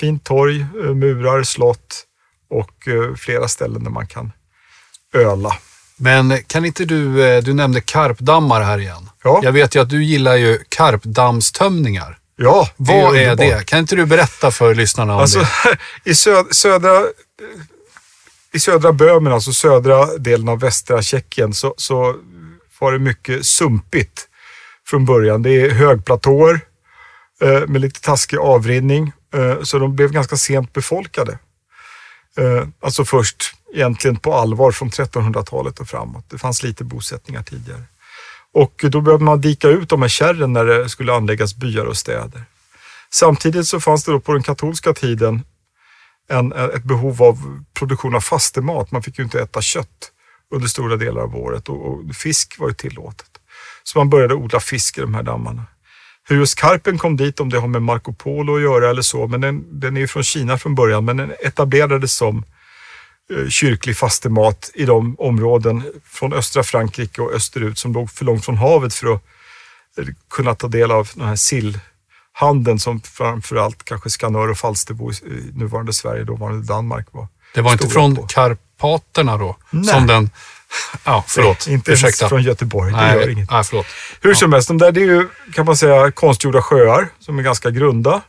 Fint 0.00 0.24
torg, 0.24 0.60
eh, 0.60 0.94
murar, 0.94 1.42
slott 1.42 2.04
och 2.50 2.88
eh, 2.88 3.14
flera 3.16 3.48
ställen 3.48 3.84
där 3.84 3.90
man 3.90 4.06
kan 4.06 4.32
öla. 5.14 5.56
Men 5.96 6.42
kan 6.42 6.64
inte 6.64 6.84
du, 6.84 7.24
eh, 7.26 7.42
du 7.42 7.54
nämnde 7.54 7.80
karpdammar 7.80 8.60
här 8.60 8.78
igen. 8.78 9.10
Ja. 9.24 9.40
Jag 9.42 9.52
vet 9.52 9.74
ju 9.74 9.82
att 9.82 9.90
du 9.90 10.04
gillar 10.04 10.36
ju 10.36 10.58
karpdammstömningar. 10.68 12.18
Ja, 12.36 12.68
det 12.76 12.92
Vad 12.92 13.16
är 13.16 13.30
underbart. 13.30 13.58
det? 13.58 13.64
Kan 13.64 13.78
inte 13.78 13.96
du 13.96 14.06
berätta 14.06 14.50
för 14.50 14.74
lyssnarna 14.74 15.14
om 15.14 15.20
Alltså, 15.20 15.38
det? 15.38 15.78
i, 16.10 16.14
sö 16.14 16.44
södra, 16.50 17.04
I 18.52 18.60
södra 18.60 18.92
Böhmen, 18.92 19.32
alltså 19.32 19.52
södra 19.52 20.06
delen 20.18 20.48
av 20.48 20.60
västra 20.60 21.02
Tjeckien, 21.02 21.54
så, 21.54 21.74
så 21.76 22.16
var 22.78 22.92
det 22.92 22.98
mycket 22.98 23.46
sumpigt 23.46 24.28
från 24.86 25.04
början. 25.04 25.42
Det 25.42 25.50
är 25.50 25.70
högplatåer 25.70 26.60
eh, 27.42 27.66
med 27.66 27.80
lite 27.80 28.00
taskig 28.00 28.38
avrinning, 28.38 29.12
Eh, 29.34 29.62
så 29.62 29.78
de 29.78 29.96
blev 29.96 30.12
ganska 30.12 30.36
sent 30.36 30.72
befolkade. 30.72 31.38
Eh, 32.36 32.68
alltså 32.80 33.04
först 33.04 33.54
egentligen 33.74 34.16
på 34.16 34.34
allvar 34.34 34.72
från 34.72 34.90
1300-talet 34.90 35.80
och 35.80 35.88
framåt. 35.88 36.24
Det 36.30 36.38
fanns 36.38 36.62
lite 36.62 36.84
bosättningar 36.84 37.42
tidigare. 37.42 37.82
Och 38.52 38.84
då 38.88 39.00
behövde 39.00 39.24
man 39.24 39.40
dika 39.40 39.68
ut 39.68 39.88
de 39.88 40.02
här 40.02 40.08
kärren 40.08 40.52
när 40.52 40.64
det 40.64 40.88
skulle 40.88 41.12
anläggas 41.12 41.54
byar 41.54 41.84
och 41.84 41.96
städer. 41.96 42.44
Samtidigt 43.10 43.66
så 43.66 43.80
fanns 43.80 44.04
det 44.04 44.12
då 44.12 44.20
på 44.20 44.32
den 44.32 44.42
katolska 44.42 44.92
tiden 44.94 45.42
en, 46.28 46.52
eh, 46.52 46.64
ett 46.64 46.84
behov 46.84 47.22
av 47.22 47.64
produktion 47.74 48.14
av 48.14 48.20
fastemat. 48.20 48.90
Man 48.90 49.02
fick 49.02 49.18
ju 49.18 49.24
inte 49.24 49.40
äta 49.40 49.62
kött 49.62 50.12
under 50.54 50.68
stora 50.68 50.96
delar 50.96 51.22
av 51.22 51.36
året 51.36 51.68
och, 51.68 51.86
och 51.86 52.14
fisk 52.14 52.58
var 52.58 52.68
ju 52.68 52.74
tillåtet. 52.74 53.30
Så 53.82 53.98
man 53.98 54.10
började 54.10 54.34
odla 54.34 54.60
fisk 54.60 54.98
i 54.98 55.00
de 55.00 55.14
här 55.14 55.22
dammarna. 55.22 55.62
Hur 56.28 56.36
just 56.36 56.58
karpen 56.58 56.98
kom 56.98 57.16
dit, 57.16 57.40
om 57.40 57.50
det 57.50 57.58
har 57.58 57.68
med 57.68 57.82
Marco 57.82 58.12
Polo 58.12 58.56
att 58.56 58.62
göra 58.62 58.90
eller 58.90 59.02
så, 59.02 59.26
men 59.26 59.40
den, 59.40 59.80
den 59.80 59.96
är 59.96 60.00
ju 60.00 60.08
från 60.08 60.22
Kina 60.22 60.58
från 60.58 60.74
början, 60.74 61.04
men 61.04 61.16
den 61.16 61.32
etablerades 61.42 62.12
som 62.12 62.44
eh, 63.32 63.48
kyrklig 63.48 63.96
fastemat 63.96 64.70
i 64.74 64.84
de 64.84 65.16
områden 65.18 65.82
från 66.04 66.32
östra 66.32 66.62
Frankrike 66.62 67.22
och 67.22 67.32
österut 67.32 67.78
som 67.78 67.92
låg 67.92 68.10
för 68.10 68.24
långt 68.24 68.44
från 68.44 68.56
havet 68.56 68.94
för 68.94 69.14
att 69.14 69.22
eh, 69.98 70.04
kunna 70.30 70.54
ta 70.54 70.68
del 70.68 70.90
av 70.90 71.10
den 71.14 71.28
här 71.28 71.36
sillhandeln 71.36 72.78
som 72.78 73.00
framförallt 73.00 73.84
kanske 73.84 74.10
Skanör 74.10 74.50
och 74.50 74.58
Falsterbo 74.58 75.12
i 75.12 75.50
nuvarande 75.52 75.92
Sverige, 75.92 76.24
dåvarande 76.24 76.66
Danmark 76.66 77.06
var. 77.10 77.28
Det 77.54 77.60
var 77.60 77.72
inte 77.72 77.88
från 77.88 78.16
på. 78.16 78.26
Karpaterna 78.26 79.38
då? 79.38 79.56
Nej. 79.70 79.84
Som 79.84 80.06
den... 80.06 80.30
Ja, 81.04 81.24
förlåt. 81.28 81.66
Inte 81.66 81.90
ens 81.90 82.04
Ursäkta. 82.04 82.28
från 82.28 82.42
Göteborg, 82.42 82.92
det 82.92 83.08
gör 83.08 83.16
Nej, 83.16 83.32
inget. 83.32 83.50
nej, 83.50 83.64
förlåt. 83.64 83.86
Hur 84.20 84.34
som 84.34 84.52
helst, 84.52 84.68
de 84.68 84.78
där 84.78 84.92
det 84.92 85.00
är 85.00 85.04
ju 85.04 85.28
kan 85.52 85.66
man 85.66 85.76
säga 85.76 86.10
konstgjorda 86.10 86.62
sjöar 86.62 87.08
som 87.18 87.38
är 87.38 87.42
ganska 87.42 87.70
grunda. 87.70 88.20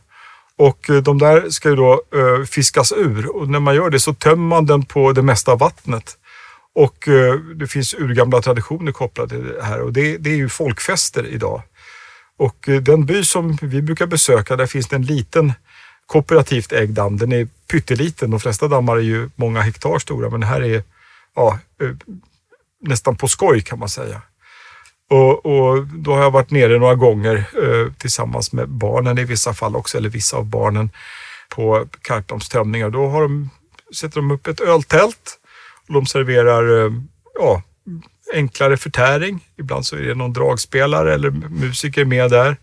Och 0.58 0.90
eh, 0.90 0.96
de 0.96 1.18
där 1.18 1.50
ska 1.50 1.68
ju 1.68 1.76
då 1.76 1.92
eh, 1.92 2.44
fiskas 2.46 2.92
ur 2.92 3.36
och 3.36 3.48
när 3.48 3.60
man 3.60 3.74
gör 3.74 3.90
det 3.90 4.00
så 4.00 4.14
tömmer 4.14 4.48
man 4.48 4.66
den 4.66 4.84
på 4.84 5.12
det 5.12 5.22
mesta 5.22 5.52
av 5.52 5.58
vattnet. 5.58 6.16
Och 6.74 7.08
eh, 7.08 7.34
det 7.34 7.66
finns 7.66 7.94
urgamla 7.94 8.42
traditioner 8.42 8.92
kopplade 8.92 9.28
till 9.28 9.44
det 9.54 9.64
här 9.64 9.80
och 9.80 9.92
det, 9.92 10.16
det 10.16 10.30
är 10.30 10.36
ju 10.36 10.48
folkfester 10.48 11.26
idag. 11.26 11.62
Och 12.38 12.68
eh, 12.68 12.80
den 12.82 13.06
by 13.06 13.24
som 13.24 13.58
vi 13.62 13.82
brukar 13.82 14.06
besöka, 14.06 14.56
där 14.56 14.66
finns 14.66 14.88
det 14.88 14.96
en 14.96 15.02
liten 15.02 15.52
kooperativt 16.06 16.72
ägd 16.72 16.90
damm. 16.94 17.16
Den 17.18 17.32
är 17.32 17.48
pytteliten. 17.70 18.30
De 18.30 18.40
flesta 18.40 18.68
dammar 18.68 18.96
är 18.96 19.00
ju 19.00 19.30
många 19.36 19.60
hektar 19.60 19.98
stora, 19.98 20.30
men 20.30 20.42
här 20.42 20.60
är 20.62 20.82
ja, 21.34 21.58
eh, 21.82 21.88
nästan 22.86 23.16
på 23.16 23.28
skoj 23.28 23.60
kan 23.60 23.78
man 23.78 23.88
säga. 23.88 24.22
Och, 25.10 25.46
och 25.46 25.86
då 25.86 26.14
har 26.14 26.22
jag 26.22 26.30
varit 26.30 26.50
nere 26.50 26.78
några 26.78 26.94
gånger 26.94 27.36
eh, 27.36 27.92
tillsammans 27.92 28.52
med 28.52 28.68
barnen 28.68 29.18
i 29.18 29.24
vissa 29.24 29.54
fall 29.54 29.76
också, 29.76 29.98
eller 29.98 30.08
vissa 30.08 30.36
av 30.36 30.44
barnen 30.44 30.90
på 31.48 31.86
karpdammstömningar. 32.02 32.90
Då 32.90 33.08
har 33.08 33.22
de, 33.22 33.50
sätter 33.94 34.16
de 34.16 34.30
upp 34.30 34.46
ett 34.46 34.60
öltält 34.60 35.38
och 35.88 35.94
de 35.94 36.06
serverar 36.06 36.84
eh, 36.84 36.92
ja, 37.38 37.62
enklare 38.34 38.76
förtäring. 38.76 39.44
Ibland 39.58 39.86
så 39.86 39.96
är 39.96 40.00
det 40.00 40.14
någon 40.14 40.32
dragspelare 40.32 41.14
eller 41.14 41.30
musiker 41.30 42.04
med 42.04 42.30
där. 42.30 42.56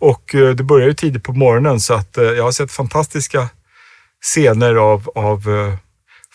Och 0.00 0.34
eh, 0.34 0.50
det 0.50 0.64
börjar 0.64 0.86
ju 0.86 0.94
tidigt 0.94 1.24
på 1.24 1.32
morgonen 1.32 1.80
så 1.80 1.94
att 1.94 2.18
eh, 2.18 2.24
jag 2.24 2.44
har 2.44 2.52
sett 2.52 2.72
fantastiska 2.72 3.48
scener 4.22 4.74
av, 4.74 5.10
av 5.14 5.48
eh, 5.48 5.74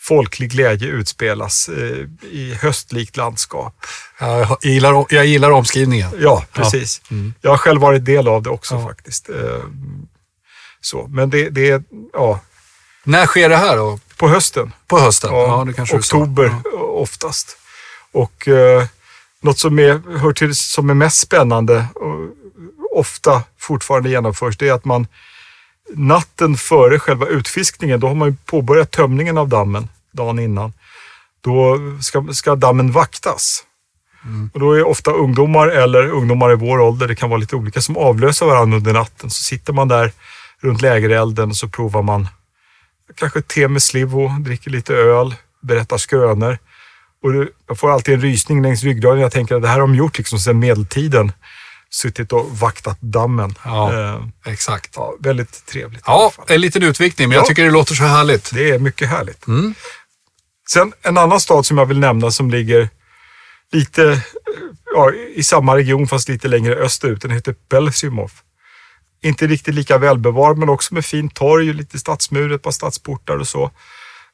folklig 0.08 0.52
glädje 0.52 0.88
utspelas 0.88 1.70
eh, 1.70 2.08
i 2.32 2.58
höstlikt 2.62 3.18
landskap. 3.18 3.86
Jag 4.20 4.58
gillar, 4.62 5.06
jag 5.10 5.26
gillar 5.26 5.52
omskrivningen. 5.52 6.10
Ja, 6.20 6.46
precis. 6.54 7.02
Jag 7.42 7.50
har 7.50 7.58
själv 7.58 7.82
varit 7.82 8.06
del 8.06 8.28
av 8.28 8.44
det 8.44 8.50
också 8.50 8.76
Ja. 8.76 8.88
faktiskt. 8.88 9.30
Eh, 9.30 9.64
Så, 10.82 11.08
men 11.08 11.30
det, 11.30 11.50
det 11.50 11.70
är 11.70 11.84
ja, 12.14 12.40
När 13.04 13.26
sker 13.26 13.50
det 13.50 13.58
här 13.58 13.78
då? 13.78 14.00
på 14.18 14.28
hösten. 14.30 14.74
På 14.88 15.00
hösten? 15.00 15.30
Ja, 15.34 15.64
det 15.68 15.74
kanske 15.74 15.96
oktober 15.98 16.56
Ja. 16.64 16.80
oftast. 16.80 17.58
Och 18.12 18.48
eh, 18.48 18.84
något 19.42 19.60
som 19.60 19.80
är, 19.80 20.18
hör 20.20 20.34
till 20.34 20.56
som 20.56 20.90
är 20.90 20.94
mest 20.94 21.18
spännande 21.18 21.86
och 21.96 23.00
ofta 23.00 23.44
fortfarande 23.60 24.10
genomförs, 24.10 24.58
det 24.58 24.68
är 24.70 24.74
att 24.74 24.86
man 24.86 25.08
natten 25.94 26.58
före 26.58 27.00
själva 27.00 27.26
utfiskningen, 27.26 28.00
då 28.00 28.08
har 28.08 28.16
man 28.16 28.28
ju 28.30 28.36
påbörjat 28.46 28.92
tömningen 28.92 29.38
av 29.38 29.48
dammen 29.50 29.90
dagen 30.18 30.40
innan. 30.40 30.74
Då 31.42 31.78
ska, 32.02 32.28
ska 32.34 32.56
dammen 32.56 32.92
vaktas. 32.92 33.64
Och 34.54 34.60
då 34.60 34.74
är 34.74 34.88
ofta 34.88 35.12
ungdomar 35.12 35.68
eller 35.68 36.08
ungdomar 36.10 36.52
i 36.52 36.56
vår 36.56 36.80
ålder, 36.80 37.08
det 37.08 37.16
kan 37.16 37.30
vara 37.30 37.40
lite 37.40 37.56
olika, 37.56 37.82
som 37.82 37.98
avlöser 37.98 38.46
varandra 38.46 38.78
under 38.78 38.94
natten. 38.94 39.30
Så 39.30 39.44
sitter 39.44 39.74
man 39.74 39.88
där 39.88 40.12
runt 40.62 40.82
lägerelden 40.82 41.50
och 41.50 41.56
så 41.56 41.68
provar 41.68 42.02
man 42.02 42.28
kanske 43.16 43.42
te 43.42 43.68
med 43.68 43.84
slivo, 43.84 44.28
dricker 44.40 44.72
lite 44.72 44.94
öl, 44.96 45.36
berättar 45.62 45.98
skrönor. 45.98 46.58
Och 47.24 47.32
jag 47.68 47.80
får 47.80 47.92
alltid 47.92 48.14
en 48.14 48.22
rysning 48.22 48.62
längs 48.62 48.84
ryggraden. 48.84 49.20
Jag 49.22 49.32
tänker 49.32 49.56
att 49.56 49.62
det 49.62 49.68
här 49.68 49.76
har 49.76 49.82
de 49.82 49.96
gjort 49.96 50.18
liksom 50.18 50.40
sedan 50.40 50.60
medeltiden. 50.60 51.32
Suttit 51.90 52.34
och 52.34 52.58
vaktat 52.60 52.98
dammen. 53.02 53.56
Ja. 53.66 53.94
Eh, 53.94 54.52
Exakt. 54.54 54.94
ja, 54.96 55.14
väldigt 55.20 55.66
trevligt. 55.66 56.04
Ja, 56.06 56.32
en 56.48 56.62
liten 56.62 56.84
utvikning, 56.84 57.30
men 57.30 57.36
jag 57.36 57.44
Ja. 57.44 57.48
tycker 57.48 57.64
det 57.64 57.72
låter 57.72 57.96
så 57.96 58.04
härligt. 58.04 58.52
Det 58.54 58.70
är 58.72 58.80
mycket 58.80 59.10
härligt. 59.10 59.48
Mm. 59.48 59.74
Sen 60.72 60.94
en 61.02 61.18
annan 61.18 61.40
stad 61.40 61.66
som 61.66 61.78
jag 61.78 61.86
vill 61.86 62.00
nämna 62.00 62.32
som 62.32 62.52
ligger 62.52 62.90
lite 63.72 64.22
ja, 64.94 65.12
i 65.36 65.44
samma 65.44 65.76
region 65.76 66.08
fast 66.08 66.30
lite 66.30 66.48
längre 66.48 66.76
österut. 66.76 67.22
Den 67.22 67.32
heter 67.32 67.56
Belsimov. 67.70 68.32
Inte 69.24 69.48
riktigt 69.48 69.76
lika 69.76 69.98
välbevarad 69.98 70.58
men 70.58 70.70
också 70.70 70.94
med 70.94 71.06
fint 71.06 71.36
torg, 71.36 71.74
lite 71.74 72.00
stadsmur, 72.00 72.52
ett 72.52 72.62
par 72.62 72.72
stadsportar 72.72 73.38
och 73.38 73.48
så. 73.48 73.72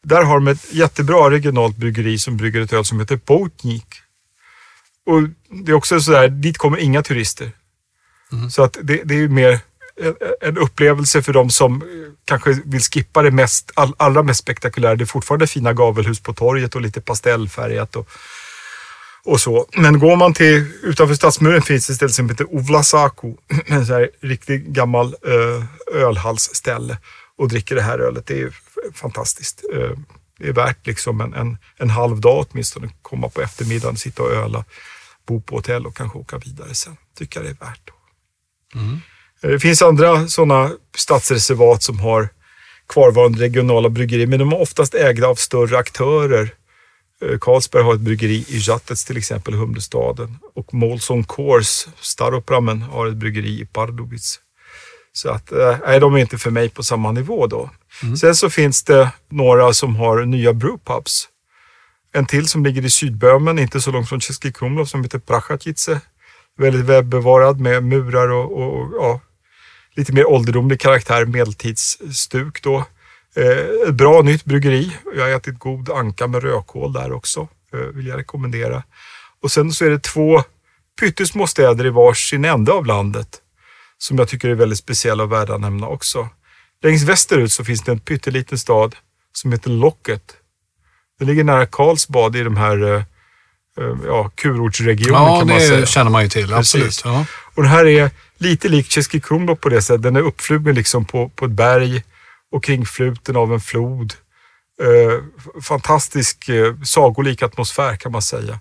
Där 0.04 0.24
har 0.24 0.36
de 0.36 0.48
ett 0.48 0.74
jättebra 0.74 1.32
regionalt 1.32 1.78
bryggeri 1.78 2.18
som 2.18 2.38
brygger 2.38 2.62
ett 2.62 2.74
öl 2.74 2.86
som 2.86 3.00
heter 3.00 3.20
Botnik. 3.26 3.88
Och 5.06 5.22
det 5.66 5.72
är 5.72 5.76
också 5.76 6.00
sådär, 6.00 6.28
dit 6.28 6.58
kommer 6.58 6.78
inga 6.78 7.04
turister. 7.04 7.52
Så 8.52 8.64
att 8.64 8.78
det, 8.82 9.02
det 9.04 9.14
är 9.14 9.18
ju 9.18 9.30
mer 9.30 9.60
en, 10.42 10.58
upplevelse 10.58 11.22
för 11.22 11.34
de 11.34 11.50
som 11.50 11.82
eh, 11.82 11.88
kanske 12.26 12.62
vill 12.66 12.82
skippa 12.82 13.22
det 13.22 13.32
mest, 13.32 13.72
all, 13.74 13.94
allra 13.98 14.24
mest 14.24 14.40
spektakulära. 14.40 14.96
Det 14.96 15.04
är 15.04 15.06
fortfarande 15.06 15.48
fina 15.48 15.74
gavelhus 15.74 16.20
på 16.20 16.34
torget 16.34 16.76
och 16.76 16.82
lite 16.82 17.02
pastellfärgat 17.02 17.96
och, 17.96 18.10
och 19.26 19.42
så. 19.42 19.68
Men 19.76 20.00
går 20.00 20.16
man 20.16 20.34
till, 20.34 20.72
utanför 20.84 21.16
stadsmuren 21.16 21.62
finns 21.62 21.88
det 21.88 21.94
ett 21.94 21.96
ställe 21.96 22.12
som 22.12 22.30
heter 22.30 22.56
Ovlasaku. 22.56 23.34
En 23.66 23.86
sån 23.86 23.96
här 23.96 24.10
riktigt 24.22 24.66
gammal 24.66 25.16
eh, 25.28 25.64
ölhallsställe 26.02 26.98
och 27.38 27.48
dricker 27.48 27.76
det 27.76 27.82
här 27.82 28.00
ölet. 28.00 28.28
Det 28.28 28.34
är 28.34 28.38
ju 28.38 28.52
fantastiskt. 28.94 29.64
Eh, 29.74 29.92
det 30.40 30.48
är 30.48 30.54
värt 30.54 30.88
liksom 30.88 31.22
en, 31.22 31.34
en, 31.34 31.58
en 31.78 31.90
halv 31.90 32.22
dag 32.22 32.46
åtminstone. 32.50 32.90
Komma 33.02 33.30
på 33.30 33.42
eftermiddagen, 33.42 33.98
sitta 33.98 34.24
och 34.24 34.32
öla, 34.32 34.66
bo 35.28 35.42
på 35.42 35.56
hotell 35.56 35.86
och 35.86 35.96
kanske 35.96 36.18
åka 36.18 36.38
vidare 36.38 36.76
sen. 36.76 36.98
Tycker 37.18 37.40
jag 37.40 37.46
det 37.46 37.64
är 37.64 37.66
värt. 37.66 37.90
Mm. 38.76 39.02
Det 39.44 39.60
finns 39.60 39.82
andra 39.82 40.28
sådana 40.28 40.72
stadsreservat 40.98 41.84
som 41.84 42.00
har 42.00 42.30
kvarvarande 42.90 43.40
regionala 43.40 43.90
bryggerier, 43.90 44.28
men 44.28 44.40
de 44.40 44.54
är 44.54 44.62
oftast 44.62 44.94
ägda 44.94 45.28
av 45.28 45.36
större 45.36 45.78
aktörer. 45.78 46.54
Eh, 47.22 47.38
Carlsberg 47.42 47.84
har 47.84 47.94
ett 47.94 48.02
bryggeri 48.02 48.46
i 48.48 48.60
Žatec 48.60 49.06
till 49.06 49.18
exempel, 49.18 49.54
Humlestaden. 49.54 50.38
Och 50.56 50.74
Molson 50.74 51.24
Coors, 51.24 51.88
Staropramen, 52.00 52.82
har 52.82 53.08
ett 53.08 53.16
bryggeri 53.16 53.62
i 53.62 53.66
Pardubic. 53.66 54.40
Så 55.14 55.30
att, 55.30 55.52
eh, 55.52 55.78
nej, 55.86 56.00
de 56.00 56.14
är 56.16 56.20
inte 56.20 56.38
för 56.38 56.52
mig 56.52 56.70
på 56.70 56.84
samma 56.84 57.12
nivå 57.12 57.48
då. 57.48 57.70
Sen 58.20 58.36
så 58.36 58.50
finns 58.50 58.84
det 58.84 59.10
några 59.30 59.74
som 59.74 59.96
har 59.96 60.26
nya 60.26 60.54
brewpubs. 60.54 61.28
En 62.14 62.26
till 62.26 62.48
som 62.48 62.66
ligger 62.66 62.86
i 62.86 62.90
Sydböhmen, 62.90 63.60
inte 63.60 63.82
så 63.82 63.92
långt 63.92 64.10
från 64.10 64.20
Český 64.20 64.52
Krumlov, 64.52 64.86
som 64.86 65.04
heter 65.04 65.20
Prachacice. 65.20 66.02
Väldigt 66.58 66.86
välbevarad 66.86 67.60
med 67.60 67.84
murar 67.84 68.28
och, 68.32 68.52
och, 68.52 68.82
och 68.82 68.94
ja, 69.00 69.22
lite 69.96 70.14
mer 70.14 70.30
ålderdomlig 70.30 70.80
karaktär, 70.80 71.26
medeltidsstuk 71.26 72.64
då. 72.64 72.86
Eh, 73.36 73.88
ett 73.88 73.94
bra 73.94 74.22
nytt 74.22 74.46
bryggeri. 74.46 74.98
Jag 75.16 75.24
har 75.24 75.30
ätit 75.30 75.60
god 75.60 75.90
anka 75.90 76.28
med 76.28 76.44
rödkål 76.44 76.94
där 76.94 77.12
också. 77.12 77.48
Eh, 77.74 77.80
vill 77.80 78.08
jag 78.08 78.18
rekommendera. 78.20 78.84
Och 79.42 79.52
sen 79.52 79.72
så 79.72 79.86
är 79.86 79.90
det 79.90 80.04
två 80.04 80.44
pyttesmå 81.00 81.48
städer 81.48 81.86
i 81.86 81.90
varsin 81.90 82.46
ände 82.46 82.72
av 82.72 82.86
landet 82.86 83.40
som 83.98 84.18
jag 84.18 84.28
tycker 84.28 84.50
är 84.50 84.56
väldigt 84.56 84.80
speciella 84.80 85.24
och 85.24 85.32
värda 85.32 85.56
att 85.56 85.62
nämna 85.62 85.88
också. 85.88 86.30
Längst 86.84 87.08
västerut 87.08 87.52
så 87.52 87.64
finns 87.66 87.82
det 87.82 87.92
en 87.92 88.00
pytteliten 88.00 88.58
stad 88.58 88.96
som 89.34 89.52
heter 89.52 89.70
Locket. 89.70 90.34
Den 91.20 91.28
ligger 91.28 91.44
nära 91.44 91.66
Karlsbad 91.66 92.36
i 92.36 92.44
de 92.44 92.58
här 92.58 92.84
eh, 92.94 93.04
ja, 94.06 94.32
kurortsregionen 94.36 95.24
Ja, 95.24 95.40
kan 95.40 95.48
man 95.48 95.60
säga. 95.60 95.80
det 95.80 95.86
känner 95.88 96.12
man 96.12 96.24
ju 96.24 96.30
till. 96.30 96.48
Precis. 96.48 96.76
Absolut. 96.76 97.02
Ja. 97.06 97.26
Och 97.56 97.64
den 97.64 97.72
här 97.72 97.86
är 97.86 98.12
lite 98.38 98.70
lik 98.70 98.88
Český 98.88 99.20
Krumlov 99.20 99.56
på 99.56 99.70
det 99.70 99.82
sättet. 99.82 100.02
Den 100.02 100.16
är 100.16 100.22
uppflugen 100.22 100.76
liksom 100.76 101.06
på, 101.06 101.30
på 101.30 101.46
ett 101.46 101.52
berg 101.52 102.04
och 102.52 102.64
kringfluten 102.64 103.36
av 103.36 103.54
en 103.54 103.60
flod. 103.60 104.14
Eh, 104.82 105.62
fantastisk 105.62 106.50
eh, 106.50 106.76
sagolik 106.84 107.44
atmosfär 107.44 107.96
kan 107.96 108.12
man 108.12 108.22
säga. 108.22 108.60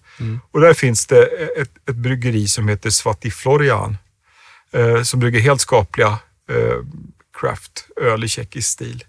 Och 0.51 0.61
där 0.61 0.75
finns 0.75 1.07
det 1.07 1.25
ett, 1.57 1.71
ett 1.89 1.97
bryggeri 1.97 2.49
som 2.49 2.69
heter 2.69 2.91
Svati 2.91 3.31
Florian. 3.31 3.97
Eh, 4.73 5.03
som 5.03 5.21
brygger 5.21 5.41
helt 5.41 5.61
skapliga 5.61 6.19
eh, 6.51 6.79
craft-öl 7.41 8.25
i 8.25 8.29
tjeckisk 8.29 8.69
stil. 8.69 9.05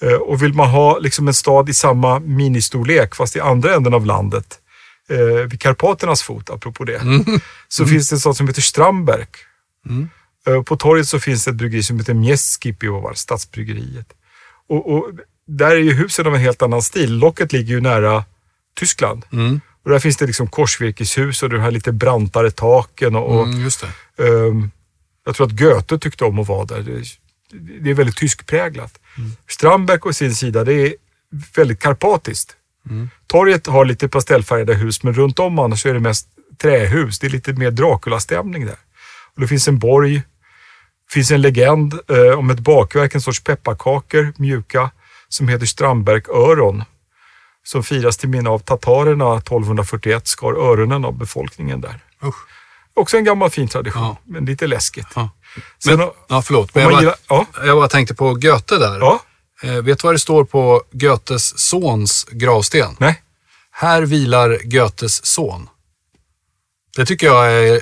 Eh, 0.00 0.14
och 0.14 0.42
vill 0.42 0.54
man 0.54 0.68
ha 0.68 0.98
liksom 0.98 1.28
en 1.28 1.34
stad 1.34 1.68
i 1.68 1.74
samma 1.74 2.18
ministorlek 2.18 3.14
fast 3.14 3.36
i 3.36 3.40
andra 3.40 3.74
änden 3.74 3.94
av 3.94 4.06
landet, 4.06 4.59
eh, 5.10 5.46
vid 5.50 5.60
Karpaternas 5.60 6.22
fot, 6.22 6.50
apropå 6.50 6.84
det, 6.84 7.00
så 7.68 7.86
finns 7.86 8.08
det 8.08 8.16
en 8.16 8.20
stad 8.20 8.36
som 8.36 8.48
heter 8.48 8.62
Stramberg. 8.62 9.26
Eh, 10.46 10.62
på 10.62 10.76
torget 10.76 11.08
så 11.08 11.20
finns 11.20 11.44
det 11.44 11.50
ett 11.50 11.56
bryggeri 11.56 11.82
som 11.82 11.98
heter 11.98 12.14
Mjeski 12.14 12.72
Pivovar, 12.72 13.14
Stadsbryggeriet. 13.14 14.06
Och, 14.68 14.92
och 14.92 15.10
där 15.46 15.70
är 15.70 15.80
ju 15.80 15.92
husen 15.92 16.26
av 16.26 16.34
en 16.34 16.40
helt 16.40 16.62
annan 16.62 16.82
stil. 16.82 17.18
Locket 17.18 17.52
ligger 17.52 17.74
ju 17.74 17.80
nära 17.80 18.24
Tyskland. 18.78 19.24
Och 19.84 19.90
där 19.90 19.98
finns 19.98 20.16
det 20.16 20.26
liksom 20.26 20.46
korsvirkeshus 20.46 21.42
och 21.42 21.50
de 21.50 21.60
här 21.60 21.70
lite 21.70 21.92
brantare 21.92 22.50
taken. 22.50 23.16
Och, 23.16 23.40
och 23.40 23.46
Mm. 24.18 24.48
Ehm, 24.48 24.70
jag 25.26 25.34
tror 25.34 25.46
att 25.46 25.58
Goethe 25.58 25.98
tyckte 25.98 26.24
om 26.24 26.38
att 26.38 26.48
vara 26.48 26.64
där. 26.64 26.82
Det, 26.82 27.02
det 27.80 27.90
är 27.90 27.94
väldigt 27.94 28.16
tyskpräglat. 28.16 28.98
Strandberg 29.48 29.98
å 30.02 30.12
sin 30.12 30.34
sida, 30.34 30.64
det 30.64 30.72
är 30.74 30.94
väldigt 31.56 31.80
karpatiskt. 31.80 32.56
Torget 33.26 33.66
har 33.66 33.84
lite 33.84 34.08
pastellfärgade 34.08 34.74
hus, 34.74 35.02
men 35.02 35.12
runt 35.14 35.38
om 35.38 35.58
annars 35.58 35.86
är 35.86 35.94
det 35.94 36.00
mest 36.00 36.28
trähus. 36.62 37.18
Det 37.18 37.26
är 37.26 37.30
lite 37.30 37.52
mer 37.52 37.70
Dracula-stämning 37.70 38.66
där. 38.66 38.76
Och 39.34 39.40
det 39.40 39.46
finns 39.48 39.68
en 39.68 39.78
borg. 39.78 40.14
Det 41.08 41.12
finns 41.14 41.30
en 41.30 41.42
legend 41.42 41.94
eh, 42.08 42.38
om 42.38 42.50
ett 42.50 42.58
bakverk, 42.60 43.14
en 43.14 43.20
sorts 43.20 43.44
pepparkakor, 43.44 44.32
mjuka, 44.36 44.90
som 45.28 45.48
heter 45.48 45.66
Strandberg-öron. 45.66 46.84
Som 47.62 47.82
firas 47.82 48.16
till 48.16 48.28
minne 48.28 48.50
av 48.50 48.58
tatarerna 48.58 49.36
1241 49.36 50.26
skar 50.26 50.52
öronen 50.52 51.04
av 51.04 51.18
befolkningen 51.18 51.80
där. 51.80 52.00
Usch. 52.24 52.36
Också 52.94 53.16
en 53.16 53.24
gammal 53.24 53.50
fin 53.50 53.68
tradition, 53.68 54.02
Ja. 54.02 54.16
men 54.24 54.44
lite 54.44 54.66
läskigt. 54.66 55.06
Ja. 55.14 55.30
Sen, 55.84 55.96
Men, 55.98 56.08
ja, 56.28 56.42
förlåt. 56.42 56.74
Men 56.74 56.82
jag, 56.82 56.92
bara, 56.92 57.00
gillar, 57.00 57.14
ja, 57.28 57.46
jag 57.64 57.76
bara 57.76 57.88
tänkte 57.88 58.14
på 58.14 58.34
Goethe 58.34 58.78
där. 58.78 58.98
ja, 58.98 59.20
Eh, 59.62 59.72
vet 59.74 59.98
du 59.98 60.06
vad 60.06 60.14
det 60.14 60.18
står 60.18 60.44
på 60.44 60.82
Goethes 60.92 61.58
sons 61.58 62.26
gravsten? 62.30 62.96
nej. 63.00 63.22
Här 63.72 64.02
vilar 64.02 64.58
Goethes 64.64 65.26
son. 65.26 65.68
Det 66.96 67.06
tycker 67.06 67.26
jag 67.26 67.52
är, 67.52 67.72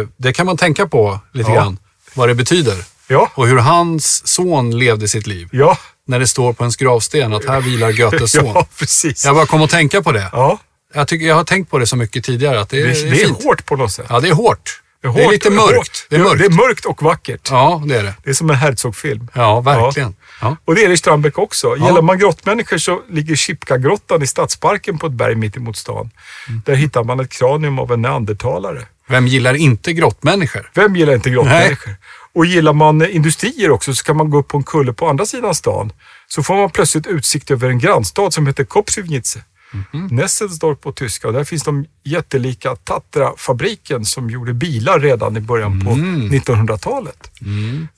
eh, 0.00 0.06
det 0.16 0.32
kan 0.32 0.46
man 0.46 0.56
tänka 0.56 0.86
på 0.86 1.20
lite 1.32 1.50
Ja. 1.50 1.54
grann. 1.56 1.78
Vad 2.14 2.28
det 2.28 2.34
betyder. 2.34 2.84
Ja, 3.08 3.30
Och 3.34 3.46
hur 3.46 3.56
hans 3.56 4.26
son 4.26 4.78
levde 4.78 5.08
sitt 5.08 5.26
liv. 5.26 5.48
ja, 5.52 5.78
När 6.06 6.18
det 6.20 6.26
står 6.26 6.52
på 6.52 6.62
ens 6.64 6.76
gravsten 6.76 7.32
att 7.32 7.44
här 7.44 7.60
vilar 7.60 7.92
Goethes 7.92 8.32
son. 8.32 8.46
ja, 8.46 8.66
precis. 8.78 9.24
Jag 9.24 9.34
bara 9.34 9.46
kom 9.46 9.62
att 9.62 9.70
tänka 9.70 10.02
på 10.02 10.12
det. 10.12 10.28
Ja, 10.32 10.58
Jag, 10.94 11.08
tycker, 11.08 11.26
jag 11.26 11.34
har 11.34 11.44
tänkt 11.44 11.70
på 11.70 11.78
det 11.78 11.86
så 11.86 11.96
mycket 11.96 12.24
tidigare 12.24 12.60
att 12.60 12.68
det 12.68 12.80
är, 12.80 12.86
det, 12.86 12.92
det 12.92 13.00
är 13.00 13.10
det 13.10 13.22
är 13.22 13.26
fint. 13.26 13.44
hårt 13.44 13.66
på 13.66 13.76
något 13.76 13.92
sätt. 13.92 14.06
Ja, 14.08 14.20
det 14.20 14.28
är 14.28 14.32
hårt. 14.32 14.82
Det 15.02 15.08
är, 15.08 15.12
hårt, 15.12 15.32
lite 15.32 15.48
hårt. 15.48 15.56
mörkt. 15.56 16.06
Det 16.10 16.16
är 16.16 16.20
mörkt. 16.20 16.38
Det 16.38 16.44
är 16.44 16.50
mörkt 16.50 16.84
och 16.84 17.02
vackert. 17.02 17.48
Ja, 17.50 17.82
det 17.86 17.96
är 17.96 18.02
det. 18.02 18.14
Det 18.24 18.30
är 18.30 18.34
som 18.34 18.50
en 18.50 18.56
Herzog-film. 18.56 19.28
Ja, 19.34 19.60
verkligen. 19.60 20.14
Ja. 20.18 20.25
Och 20.64 20.74
det 20.74 20.84
är 20.84 20.88
det 20.88 20.94
i 20.94 20.96
Strandbäck 20.96 21.38
också. 21.38 21.66
Ja. 21.66 21.88
Gillar 21.88 22.02
man 22.02 22.18
grottmänniskor 22.18 22.78
så 22.78 23.02
ligger 23.10 23.36
Chipka-grottan 23.36 24.22
i 24.22 24.26
Stadsparken 24.26 24.98
på 24.98 25.06
ett 25.06 25.12
berg 25.12 25.34
mitt 25.34 25.56
emot 25.56 25.76
stan. 25.76 26.10
Mm. 26.48 26.62
Där 26.66 26.74
hittar 26.74 27.04
man 27.04 27.20
ett 27.20 27.30
kranium 27.30 27.78
av 27.78 27.92
en 27.92 28.02
neandertalare. 28.02 28.82
Vem 29.08 29.26
gillar 29.26 29.54
inte 29.54 29.92
grottmänniskor? 29.92 30.70
Vem 30.74 30.96
gillar 30.96 31.14
inte 31.14 31.30
grottmänniskor? 31.30 31.96
Och 32.34 32.46
gillar 32.46 32.72
man 32.72 33.02
eh, 33.02 33.16
industrier 33.16 33.70
också 33.70 33.94
så 33.94 34.04
kan 34.04 34.16
man 34.16 34.30
gå 34.30 34.38
upp 34.38 34.48
på 34.48 34.56
en 34.56 34.64
kulle 34.64 34.92
på 34.92 35.08
andra 35.08 35.26
sidan 35.26 35.54
stan. 35.54 35.92
Så 36.28 36.42
får 36.42 36.56
man 36.56 36.70
plötsligt 36.70 37.06
utsikt 37.06 37.50
över 37.50 37.68
en 37.68 37.78
grannstad 37.78 38.30
som 38.30 38.46
heter 38.46 38.64
Kopsivnice. 38.64 39.40
Mhm. 39.72 40.06
Nesselsdorp 40.06 40.80
på 40.80 40.92
tyska. 40.92 41.26
Och 41.28 41.32
där 41.34 41.44
finns 41.44 41.62
de 41.64 41.86
jättelika 42.04 42.76
Tatra-fabriken 42.76 44.04
som 44.04 44.30
gjorde 44.30 44.54
bilar 44.54 45.00
redan 45.00 45.36
i 45.36 45.40
början 45.40 45.80
på 45.84 45.90
Mm. 45.90 46.28
1900-talet. 46.30 47.30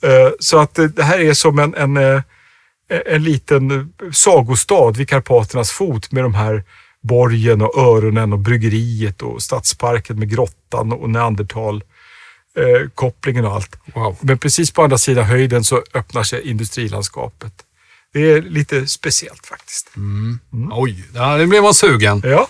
Eh, 0.02 0.30
Så 0.40 0.58
att 0.58 0.78
eh, 0.78 0.84
det 0.84 1.02
här 1.02 1.20
är 1.20 1.34
som 1.34 1.58
en, 1.58 1.74
en, 1.74 1.96
eh, 1.96 2.20
en 3.06 3.24
liten 3.24 3.92
sagostad 4.12 4.96
vid 4.96 5.08
Karpaternas 5.08 5.70
fot 5.70 6.12
med 6.12 6.24
de 6.24 6.34
här 6.34 6.64
borgen 7.02 7.62
och 7.62 7.78
öronen 7.78 8.32
och 8.32 8.38
bryggeriet 8.38 9.22
och 9.22 9.42
stadsparken 9.42 10.18
med 10.18 10.30
grottan 10.30 10.92
och 10.92 11.10
neandertal 11.10 11.82
kopplingen 12.94 13.44
och 13.44 13.52
allt. 13.54 13.76
Wow. 13.94 14.16
Men 14.20 14.38
precis 14.38 14.70
på 14.70 14.82
andra 14.82 14.98
sidan 14.98 15.24
höjden 15.24 15.64
så 15.64 15.82
öppnar 15.94 16.22
sig 16.22 16.48
industrilandskapet. 16.50 17.52
Det 18.12 18.32
är 18.32 18.42
lite 18.42 18.86
speciellt 18.86 19.46
faktiskt. 19.46 19.96
Mm. 19.96 20.38
Oj, 20.72 21.04
ja, 21.14 21.36
nu 21.36 21.46
blev 21.46 21.62
man 21.62 21.74
sugen. 21.74 22.22
Ja. 22.24 22.48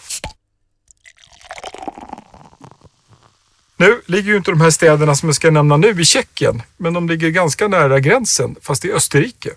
Nu 3.77 4.01
ligger 4.07 4.31
ju 4.31 4.37
inte 4.37 4.51
de 4.51 4.61
här 4.61 4.71
städerna 4.71 5.15
som 5.15 5.29
jag 5.29 5.37
ska 5.37 5.51
nämna 5.51 5.77
nu 5.77 6.01
i 6.01 6.05
Tjeckien, 6.05 6.63
men 6.77 6.93
de 6.93 7.09
ligger 7.09 7.29
ganska 7.31 7.69
nära 7.69 8.01
gränsen, 8.01 8.57
fast 8.63 8.85
i 8.85 8.93
Österrike. 8.93 9.51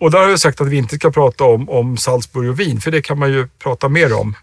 Och 0.00 0.10
där 0.10 0.18
har 0.18 0.28
jag 0.28 0.40
sagt 0.40 0.60
att 0.60 0.68
vi 0.68 0.76
inte 0.76 0.96
ska 0.96 1.10
prata 1.10 1.44
om, 1.44 1.68
om 1.68 1.96
Salzburg 1.96 2.48
och 2.50 2.60
Wien, 2.60 2.80
för 2.80 2.90
det 2.90 3.02
kan 3.02 3.18
man 3.18 3.32
ju 3.32 3.48
prata 3.48 3.88
mer 3.88 4.12
om 4.12 4.34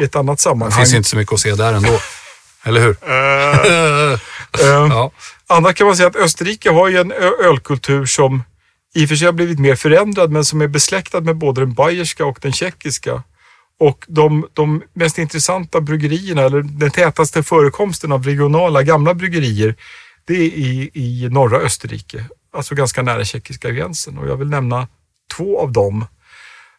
i 0.00 0.02
ett 0.04 0.16
annat 0.16 0.38
Det 0.38 0.42
sammanhang. 0.42 0.78
finns 0.80 0.94
inte 0.94 1.08
så 1.08 1.16
mycket 1.16 1.32
att 1.34 1.40
se 1.40 1.54
där 1.54 1.72
ändå. 1.72 1.98
Eller 2.64 2.80
hur? 2.80 2.96
Eh, 4.60 4.64
ja. 4.64 5.10
Annars 5.46 5.74
kan 5.74 5.86
man 5.86 5.96
säga 5.96 6.08
att 6.08 6.16
Österrike 6.16 6.70
har 6.70 6.88
ju 6.88 6.98
en 6.98 7.12
ölkultur 7.44 8.06
som 8.06 8.42
i 8.94 9.04
och 9.04 9.08
för 9.08 9.16
sig 9.16 9.26
har 9.26 9.32
blivit 9.32 9.58
mer 9.58 9.74
förändrad, 9.74 10.30
men 10.30 10.44
som 10.44 10.60
är 10.60 10.68
besläktad 10.68 11.20
med 11.20 11.36
både 11.36 11.60
den 11.60 11.72
bayerska 11.72 12.24
och 12.26 12.38
den 12.42 12.52
tjeckiska. 12.52 13.22
Och 13.78 14.04
de, 14.08 14.46
de 14.52 14.82
mest 14.92 15.18
intressanta 15.18 15.80
bryggerierna, 15.80 16.42
eller 16.42 16.62
den 16.62 16.90
tätaste 16.90 17.42
förekomsten 17.42 18.12
av 18.12 18.24
regionala 18.24 18.82
gamla 18.82 19.14
bryggerier, 19.14 19.74
det 20.24 20.34
är 20.34 20.46
i, 20.46 20.90
i 20.94 21.28
norra 21.30 21.58
Österrike. 21.58 22.24
Alltså 22.54 22.74
ganska 22.74 23.02
nära 23.02 23.24
tjeckiska 23.24 23.70
gränsen. 23.70 24.18
Och 24.18 24.28
jag 24.28 24.36
vill 24.36 24.48
nämna 24.48 24.88
två 25.36 25.60
av 25.60 25.72
dem. 25.72 26.06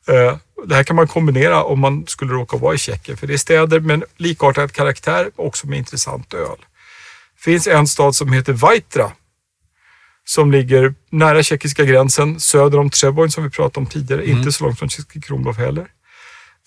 Eh, 0.07 0.37
det 0.65 0.75
här 0.75 0.83
kan 0.83 0.95
man 0.95 1.07
kombinera 1.07 1.63
om 1.63 1.79
man 1.79 2.07
skulle 2.07 2.33
råka 2.33 2.57
vara 2.57 2.75
i 2.75 2.77
Tjeckien, 2.77 3.17
för 3.17 3.27
det 3.27 3.33
är 3.33 3.37
städer 3.37 3.79
med 3.79 4.03
likartad 4.17 4.71
karaktär, 4.71 5.31
också 5.35 5.67
med 5.67 5.77
intressant 5.77 6.33
öl. 6.33 6.57
Det 7.35 7.43
finns 7.43 7.67
en 7.67 7.87
stad 7.87 8.15
som 8.15 8.33
heter 8.33 8.53
Vajtra 8.53 9.11
som 10.25 10.51
ligger 10.51 10.93
nära 11.09 11.43
tjeckiska 11.43 11.85
gränsen, 11.85 12.39
söder 12.39 12.77
om 12.79 12.89
Treboin 12.89 13.31
som 13.31 13.43
vi 13.43 13.49
pratade 13.49 13.79
om 13.79 13.85
tidigare, 13.85 14.29
inte 14.29 14.51
så 14.51 14.63
långt 14.63 14.79
från 14.79 14.89
Český 14.89 15.21
Krumlov 15.21 15.57
heller. 15.57 15.87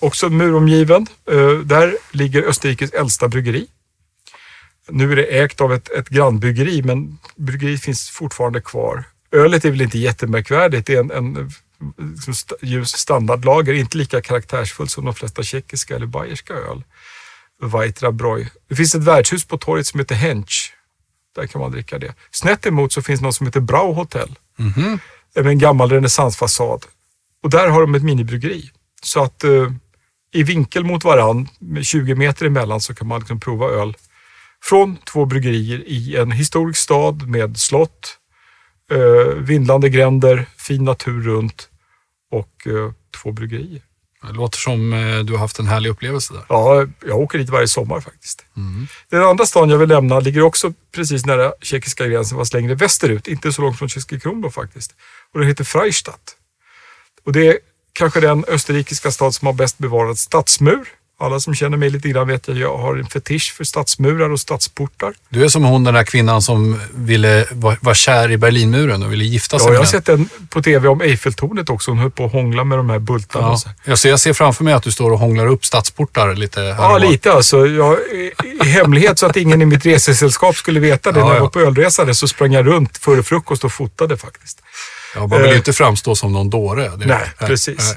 Också 0.01 0.29
muromgiven. 0.29 1.07
Eh, 1.31 1.59
Där 1.59 1.97
ligger 2.11 2.42
Österrikes 2.42 2.90
äldsta 2.90 3.29
bryggeri. 3.29 3.66
Nu 4.88 5.12
är 5.12 5.16
det 5.16 5.25
ägt 5.25 5.61
av 5.61 5.73
ett, 5.73 5.88
ett 5.88 6.09
grannbryggeri, 6.09 6.83
men 6.83 7.19
bryggeriet 7.37 7.81
finns 7.83 8.11
fortfarande 8.11 8.61
kvar. 8.61 9.05
Ölet 9.33 9.64
är 9.64 9.71
väl 9.71 9.81
inte 9.83 9.99
jättemärkvärdigt. 9.99 10.87
Det 10.87 10.95
är 10.95 11.01
en, 11.01 11.11
en 11.11 11.51
liksom 11.99 12.35
ljus 12.62 12.88
standardlager, 12.88 13.73
inte 13.73 13.99
lika 13.99 14.21
karaktärsfull 14.21 14.88
som 14.88 15.05
de 15.05 15.14
flesta 15.14 15.42
tjeckiska 15.42 15.97
eller 15.97 16.07
bayerska 16.07 16.55
öl. 16.55 16.85
Weitra 17.62 18.12
Broj. 18.12 18.51
Det 18.69 18.77
finns 18.77 18.95
ett 18.95 19.03
värdshus 19.05 19.45
på 19.45 19.59
torget 19.59 19.87
som 19.87 20.01
heter 20.01 20.14
Hench. 20.14 20.73
Där 21.37 21.46
kan 21.46 21.61
man 21.61 21.72
dricka 21.72 21.99
det. 21.99 22.14
Snett 22.31 22.66
emot 22.66 22.92
så 22.92 23.03
finns 23.03 23.20
något 23.20 23.35
som 23.35 23.46
heter 23.46 23.61
Brau 23.61 23.92
Hotel. 23.92 24.38
Mm-hmm. 24.57 24.99
Med 25.35 25.46
en 25.46 25.59
gammal 25.59 25.90
renässansfasad. 25.90 26.85
Och 27.42 27.51
där 27.51 27.68
har 27.68 27.81
de 27.81 27.94
ett 27.94 28.03
minibryggeri. 28.03 28.70
Så 29.03 29.22
att 29.22 29.44
eh, 29.44 29.72
i 30.33 30.42
vinkel 30.42 30.85
mot 30.85 31.05
varann, 31.05 31.49
med 31.59 31.87
20 31.87 32.14
meter 32.14 32.46
emellan, 32.46 32.81
så 32.81 32.94
kan 32.94 33.09
man 33.09 33.20
liksom 33.20 33.40
prova 33.40 33.66
öl 33.66 33.96
från 34.62 34.96
två 34.96 35.25
bryggerier 35.25 35.83
i 35.87 36.16
en 36.16 36.33
historisk 36.33 36.79
stad 36.81 37.29
med 37.29 37.57
slott, 37.57 38.18
eh, 38.92 39.35
vindlande 39.35 39.88
gränder, 39.88 40.46
fin 40.57 40.85
natur 40.85 41.22
runt 41.22 41.68
och 42.31 42.66
eh, 42.66 42.92
två 43.22 43.33
bryggerier. 43.33 43.83
Det 44.27 44.33
låter 44.33 44.59
som 44.59 44.93
eh, 44.93 45.19
du 45.19 45.33
har 45.33 45.41
haft 45.41 45.59
en 45.59 45.67
härlig 45.67 45.91
upplevelse 45.91 46.35
där. 46.35 46.45
Ja, 46.49 46.87
jag 47.07 47.19
åker 47.19 47.39
dit 47.39 47.49
varje 47.51 47.69
sommar 47.69 48.01
faktiskt. 48.01 48.45
Den 49.11 49.23
andra 49.23 49.47
stan 49.47 49.71
jag 49.71 49.79
vill 49.79 49.89
nämna 49.89 50.21
ligger 50.21 50.43
också 50.43 50.73
precis 50.95 51.27
nära 51.27 51.53
tjeckiska 51.61 52.07
gränsen, 52.07 52.39
fast 52.39 52.55
längre 52.55 52.75
västerut. 52.75 53.29
Inte 53.29 53.53
så 53.53 53.62
långt 53.62 53.79
från 53.79 53.89
Český 53.89 54.21
Krumlov 54.21 54.51
faktiskt. 54.51 54.95
Och 55.33 55.41
den 55.41 55.49
heter 55.49 55.65
Freistadt. 55.65 56.37
Och 57.25 57.33
det 57.33 57.47
är 57.47 57.59
kanske 57.93 58.21
den 58.21 58.45
österrikiska 58.49 59.11
stad 59.11 59.35
som 59.35 59.47
har 59.47 59.53
bäst 59.53 59.79
bevarad 59.79 60.19
stadsmur. 60.19 60.89
Alla 61.21 61.41
som 61.41 61.55
känner 61.55 61.77
mig 61.77 61.91
lite 61.91 62.09
grann 62.09 62.29
vet 62.29 62.49
att 62.49 62.57
jag 62.57 62.77
har 62.79 62.97
en 62.97 63.07
fetisch 63.07 63.55
för 63.57 63.65
stadsmurar 63.65 64.31
och 64.31 64.41
stadsportar. 64.41 65.15
Du 65.29 65.45
är 65.45 65.49
som 65.49 65.65
hon 65.65 65.85
den 65.85 65.95
där 65.95 66.05
kvinnan 66.05 66.43
som 66.43 66.81
ville 66.95 67.47
vara 67.53 67.77
var 67.81 67.95
kär 67.95 68.31
i 68.31 68.37
Berlinmuren 68.37 69.03
och 69.03 69.13
ville 69.13 69.25
gifta 69.25 69.59
sig 69.59 69.67
Ja, 69.69 69.73
jag 69.73 69.79
har 69.81 69.85
med 69.85 69.93
den. 69.93 70.01
sett 70.01 70.07
den 70.39 70.49
på 70.49 70.63
tv 70.63 70.89
om 70.89 71.01
Eiffeltornet 71.01 71.71
också. 71.71 71.91
Hon 71.91 71.99
höll 71.99 72.11
på 72.11 72.25
att 72.25 72.33
hångla 72.33 72.65
med 72.65 72.79
de 72.79 72.91
här 72.91 72.99
bultarna. 72.99 73.47
Ja. 73.47 73.53
och 73.53 73.99
så. 73.99 74.09
Jag, 74.09 74.19
ser, 74.21 74.33
framför 74.33 74.65
mig 74.65 74.73
att 74.75 74.83
du 74.83 74.93
står 74.93 75.11
och 75.11 75.19
hånglar 75.19 75.47
upp 75.47 75.65
stadsportar 75.65 76.35
lite 76.35 76.61
här 76.61 76.69
Ja, 76.69 76.99
lite 76.99 77.33
alltså. 77.33 77.67
Jag, 77.67 77.99
i, 77.99 78.33
hemlighet 78.69 79.19
så 79.19 79.27
att 79.27 79.37
ingen 79.37 79.63
i 79.63 79.67
mitt 79.67 79.87
resesällskap 79.87 80.57
skulle 80.57 80.81
veta 80.81 81.13
det. 81.13 81.19
Ja, 81.21 81.25
När 81.27 81.33
jag 81.33 81.39
ja. 81.39 81.43
var 81.45 81.51
på 81.51 81.61
ölresa 81.61 82.15
så 82.15 82.29
sprang 82.29 82.53
jag 82.53 82.67
runt 82.67 82.99
före 82.99 83.23
frukost 83.23 83.65
och 83.65 83.73
fotade 83.73 84.17
faktiskt. 84.17 84.59
Ja, 85.15 85.21
man 85.27 85.31
vill 85.39 85.47
ju 85.47 85.53
Eh. 85.53 85.57
inte 85.59 85.73
framstå 85.73 86.15
som 86.15 86.33
någon 86.33 86.51
dåre. 86.51 86.93
Nej, 86.97 87.31
precis. 87.39 87.79
nej. 87.79 87.97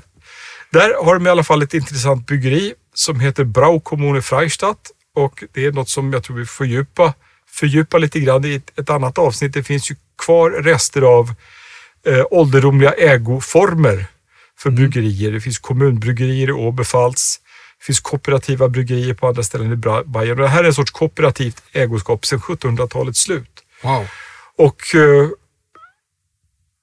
Där 0.72 1.06
har 1.06 1.14
de 1.14 1.28
i 1.28 1.30
alla 1.30 1.44
fall 1.44 1.62
ett 1.62 1.74
intressant 1.74 2.28
byggeri 2.28 2.74
som 3.00 3.20
heter 3.20 3.44
Brau 3.44 3.80
Kommune 3.80 4.22
Freistadt. 4.22 4.92
Och 5.16 5.44
det 5.54 5.66
är 5.66 5.72
något 5.72 5.90
som 5.90 6.14
jag 6.14 6.24
tror 6.24 6.38
vi 6.38 6.46
får 6.46 6.56
fördjupa, 6.56 7.14
fördjupa 7.48 7.98
lite 7.98 8.20
grann 8.20 8.46
i 8.46 8.56
ett, 8.56 8.80
ett 8.80 8.90
annat 8.90 9.18
avsnitt. 9.18 9.54
Det 9.54 9.64
finns 9.64 9.92
ju 9.92 9.96
kvar 10.26 10.52
rester 10.52 11.02
av 11.02 11.34
eh, 12.06 12.26
ålderdomliga 12.32 12.92
ägoformer 12.92 14.06
för 14.58 14.70
bryggerier. 14.72 15.32
Det 15.32 15.42
finns 15.42 15.60
kommunbryggerier 15.60 16.50
i 16.50 16.52
Oberpfalz. 16.52 17.40
Det 17.80 17.86
finns 17.86 18.00
kooperativa 18.00 18.70
bryggerier 18.70 19.14
på 19.14 19.28
andra 19.28 19.44
ställen 19.44 19.74
i 19.74 19.76
Bayern. 20.06 20.38
Det 20.38 20.48
här 20.48 20.64
är 20.64 20.68
en 20.68 20.74
sorts 20.74 20.92
kooperativt 20.92 21.64
ägoskap 21.72 22.26
sedan 22.26 22.40
1700-talets 22.40 23.20
slut. 23.20 23.64
Wow. 23.84 24.08
Och 24.58 24.96
eh, 24.96 25.30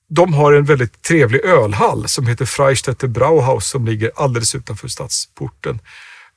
de 0.09 0.35
har 0.35 0.53
en 0.53 0.65
väldigt 0.65 1.03
trevlig 1.03 1.45
ölhall 1.45 2.09
som 2.09 2.27
heter 2.27 2.45
Freistädter 2.45 3.09
Brauhaus 3.09 3.67
som 3.67 3.87
ligger 3.87 4.11
alldeles 4.17 4.55
utanför 4.55 4.89
stadsporten. 4.89 5.81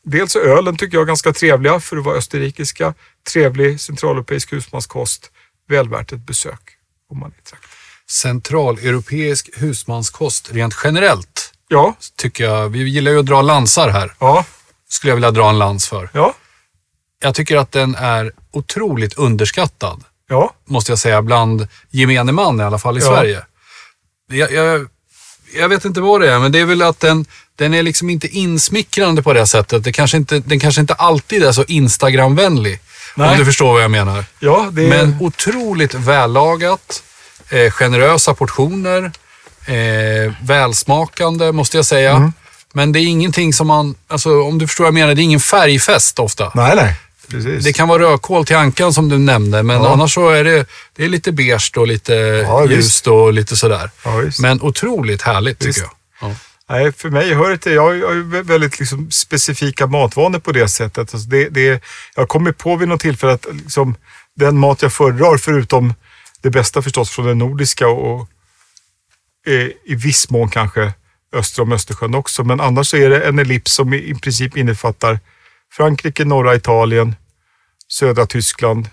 Dels 0.06 0.36
är 0.36 0.40
ölen 0.40 0.78
tycker 0.78 0.98
jag 0.98 1.08
ganska 1.08 1.34
trevliga 1.34 1.80
för 1.80 1.98
att 1.98 2.04
vara 2.04 2.16
österrikiska. 2.18 2.94
Trevlig 3.34 3.82
centraleuropeisk 3.82 4.54
husmanskost. 4.54 5.32
Väl 5.70 5.90
värt 5.90 6.12
ett 6.12 6.20
besök 6.20 6.62
om 7.10 7.20
man 7.20 7.32
är 7.32 7.36
i 7.40 7.42
trakten. 7.50 7.70
Centraleuropeisk 8.10 9.50
husmanskost 9.56 10.52
rent 10.52 10.76
generellt 10.84 11.54
Ja, 11.68 11.96
tycker 12.16 12.44
jag. 12.44 12.70
Vi 12.70 12.80
gillar 12.90 13.12
ju 13.12 13.20
att 13.20 13.26
dra 13.26 13.42
lansar 13.42 13.90
här. 13.90 14.14
ja, 14.20 14.46
Skulle 14.90 15.12
jag 15.12 15.16
vilja 15.16 15.32
dra 15.32 15.50
en 15.50 15.58
lans 15.60 15.88
för. 15.88 16.10
ja, 16.14 16.34
Jag 17.22 17.36
tycker 17.36 17.58
att 17.58 17.72
den 17.72 17.96
är 17.96 18.32
otroligt 18.52 19.14
underskattad. 19.14 20.04
ja. 20.30 20.54
måste 20.66 20.92
jag 20.92 21.00
säga, 21.00 21.22
bland 21.22 21.68
gemene 21.90 22.32
man 22.32 22.60
i 22.60 22.64
alla 22.64 22.80
fall 22.80 22.98
i 22.98 23.02
Ja. 23.02 23.08
Sverige. 23.08 23.46
Jag, 24.32 24.52
jag, 24.52 24.88
jag 25.56 25.70
vet 25.70 25.86
inte 25.86 26.02
vad 26.02 26.22
det 26.22 26.32
är, 26.34 26.40
men 26.40 26.52
det 26.52 26.60
är 26.60 26.66
väl 26.66 26.82
att 26.82 27.00
den, 27.00 27.26
den 27.60 27.74
är 27.74 27.84
liksom 27.84 28.10
inte 28.10 28.28
insmickrande 28.28 29.24
på 29.24 29.34
det 29.34 29.48
sättet. 29.48 29.84
Det 29.84 29.91
kanske 29.91 30.17
inte, 30.17 30.39
den 30.39 30.60
kanske 30.60 30.82
inte 30.82 30.93
alltid 30.93 31.43
är 31.43 31.52
så 31.52 31.63
Instagramvänlig. 31.63 32.80
Om 33.15 33.36
du 33.38 33.45
förstår 33.45 33.74
vad 33.74 33.84
jag 33.84 33.91
menar. 33.91 34.26
ja 34.39 34.69
det 34.72 34.84
är, 34.84 34.89
Men 34.89 35.17
otroligt 35.19 35.93
vällagat, 35.93 37.04
eh, 37.50 37.72
generösa 37.72 38.34
portioner, 38.34 39.12
eh, 39.65 40.34
välsmakande 40.43 41.52
måste 41.52 41.78
jag 41.78 41.86
säga. 41.86 42.12
Mm. 42.15 42.34
Men 42.74 42.91
det 42.91 43.00
är 43.00 43.06
ingenting 43.06 43.54
som 43.54 43.67
man, 43.67 43.95
alltså 44.08 44.41
om 44.41 44.58
du 44.58 44.67
förstår 44.67 44.84
vad 44.84 44.88
jag 44.88 44.93
menar, 44.93 45.15
det 45.15 45.22
är 45.22 45.24
ingen 45.24 45.39
färgfest 45.39 46.19
ofta. 46.19 46.52
Nej, 46.56 46.76
nej. 46.76 46.95
Precis. 47.30 47.63
Det 47.63 47.74
kan 47.74 47.88
vara 47.88 48.04
rödkål 48.04 48.45
till 48.45 48.56
ankan 48.56 48.93
som 48.93 49.10
du 49.10 49.17
nämnde, 49.17 49.63
men 49.63 49.82
Ja. 49.84 49.93
annars 49.93 50.13
så 50.13 50.30
är 50.30 50.43
det, 50.43 50.65
det 50.95 51.06
är 51.06 51.10
lite 51.10 51.32
beige 51.32 51.72
och 51.78 51.88
lite 51.88 52.13
Ja, 52.13 52.65
ljust 52.65 53.08
och 53.08 53.34
lite 53.34 53.56
sådär. 53.56 53.91
Ja. 54.04 54.12
Men 54.39 54.62
otroligt 54.62 55.22
härligt 55.22 55.65
Visst. 55.65 55.80
tycker 55.80 55.91
jag. 56.22 56.36
Nej, 56.69 56.91
för 56.91 57.10
mig 57.10 57.34
hör 57.34 57.49
det 57.49 57.58
till, 57.58 57.71
jag 57.73 57.82
har 57.82 57.93
ju- 57.93 58.43
väldigt 58.43 58.79
liksom 58.79 59.12
specifika 59.12 59.88
matvanor 59.88 60.39
på 60.39 60.51
det 60.51 60.67
sättet. 60.67 61.13
Alltså 61.13 61.29
det, 61.29 61.49
det, 61.49 61.63
jag 62.15 62.21
har 62.21 62.25
kommit 62.25 62.58
på 62.58 62.75
vid 62.75 62.88
något 62.88 63.01
tillfälle 63.01 63.34
att 63.34 63.45
liksom, 63.51 63.95
den 64.36 64.58
mat 64.58 64.82
jag 64.82 64.93
föredrar, 64.93 65.38
förutom 65.38 65.93
det 66.41 66.49
bästa 66.49 66.82
förstås 66.82 67.10
från 67.10 67.25
den 67.25 67.38
nordiska 67.38 67.88
och 67.88 68.27
eh, 69.47 69.53
i 69.86 69.95
viss 69.95 70.29
mån 70.29 70.49
kanske 70.49 70.93
öster 71.34 71.62
om 71.62 71.71
Östersjön 71.71 72.15
också. 72.15 72.43
Men 72.43 72.60
annars 72.60 72.88
så 72.88 72.97
är 72.97 73.10
det 73.10 73.21
en 73.21 73.39
ellips 73.39 73.73
som 73.73 73.93
i, 73.93 73.97
i 73.97 74.15
princip 74.15 74.58
innefattar 74.58 75.19
Frankrike, 75.71 76.25
norra 76.25 76.55
Italien, 76.55 77.15
södra 77.88 78.25
Tyskland, 78.25 78.89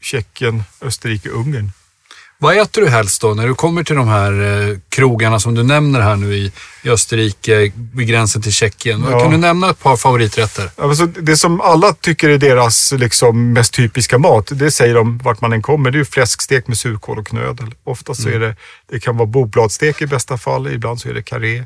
Tjeckien, 0.00 0.62
Österrike, 0.80 1.28
Ungern. 1.28 1.70
Vad 2.40 2.58
äter 2.58 2.82
du 2.82 2.88
helst 2.88 3.20
då 3.20 3.34
när 3.34 3.46
du 3.46 3.54
kommer 3.54 3.84
till 3.84 3.96
de 3.96 4.08
här 4.08 4.32
eh, 4.32 4.78
krogarna 4.88 5.40
som 5.40 5.54
du 5.54 5.62
nämner 5.62 6.00
här 6.00 6.16
nu 6.16 6.34
i, 6.34 6.52
i 6.82 6.90
Österrike, 6.90 7.72
vid 7.94 8.08
gränsen 8.08 8.42
till 8.42 8.52
Tjeckien? 8.52 9.04
Ja. 9.10 9.20
Kan 9.20 9.30
du 9.30 9.36
nämna 9.36 9.70
ett 9.70 9.82
par 9.82 9.96
favoriträtter? 9.96 10.70
Alltså, 10.76 11.06
det 11.06 11.36
som 11.36 11.60
alla 11.60 11.92
tycker 11.92 12.28
är 12.28 12.38
deras 12.38 12.92
liksom, 12.92 13.52
mest 13.52 13.74
typiska 13.74 14.18
mat, 14.18 14.50
det 14.52 14.70
säger 14.70 14.94
de 14.94 15.18
vart 15.18 15.40
man 15.40 15.52
än 15.52 15.62
kommer. 15.62 15.90
Det 15.90 15.98
är 15.98 16.04
fläskstek 16.04 16.66
med 16.66 16.78
surkål 16.78 17.18
och 17.18 17.26
knödel. 17.26 17.74
Ofta 17.84 18.14
så 18.14 18.28
är 18.28 18.40
det, 18.40 18.56
det 18.90 19.00
kan 19.00 19.16
vara 19.16 19.26
bobladstek 19.26 20.02
i 20.02 20.06
bästa 20.06 20.38
fall, 20.38 20.66
ibland 20.66 21.00
så 21.00 21.08
är 21.08 21.14
det 21.14 21.22
karré, 21.22 21.58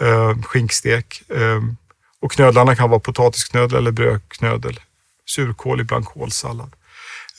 eh, 0.00 0.42
skinkstek. 0.42 1.22
Eh, 1.34 1.62
och 2.20 2.32
knödlarna 2.32 2.76
kan 2.76 2.90
vara 2.90 3.00
potatisknödel 3.00 3.78
eller 3.78 3.90
brödknödel. 3.90 4.80
Surkål, 5.26 5.80
ibland 5.80 6.04
kålsallad. 6.04 6.72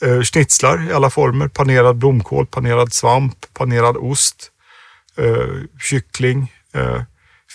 Eh, 0.04 0.22
schnitzlar 0.22 0.90
i 0.90 0.92
alla 0.92 1.10
former, 1.10 1.48
panerad 1.48 1.96
blomkål, 1.96 2.46
panerad 2.46 2.92
svamp, 2.92 3.46
panerad 3.52 3.96
ost, 3.96 4.50
eh, 5.16 5.62
kyckling, 5.80 6.52
eh, 6.74 7.02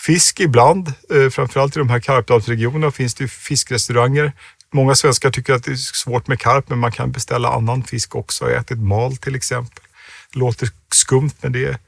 fisk 0.06 0.40
ibland. 0.40 0.92
Eh, 1.10 1.28
framförallt 1.30 1.76
i 1.76 1.78
de 1.78 1.88
här 1.88 2.00
Karpdalsregionerna 2.00 2.90
finns 2.90 3.14
det 3.14 3.24
ju 3.24 3.28
fiskrestauranger. 3.28 4.32
Många 4.72 4.94
svenskar 4.94 5.30
tycker 5.30 5.54
att 5.54 5.64
det 5.64 5.70
är 5.70 5.76
svårt 5.76 6.26
med 6.28 6.40
karp, 6.40 6.68
men 6.68 6.78
man 6.78 6.92
kan 6.92 7.12
beställa 7.12 7.48
annan 7.48 7.82
fisk 7.82 8.14
också. 8.14 8.44
Jag 8.44 8.54
har 8.54 8.60
ätit 8.60 8.78
mal 8.78 9.16
till 9.16 9.34
exempel. 9.34 9.84
Det 10.32 10.38
låter 10.38 10.68
skumt, 10.92 11.32
men 11.40 11.52
det 11.52 11.64
är 11.64 11.78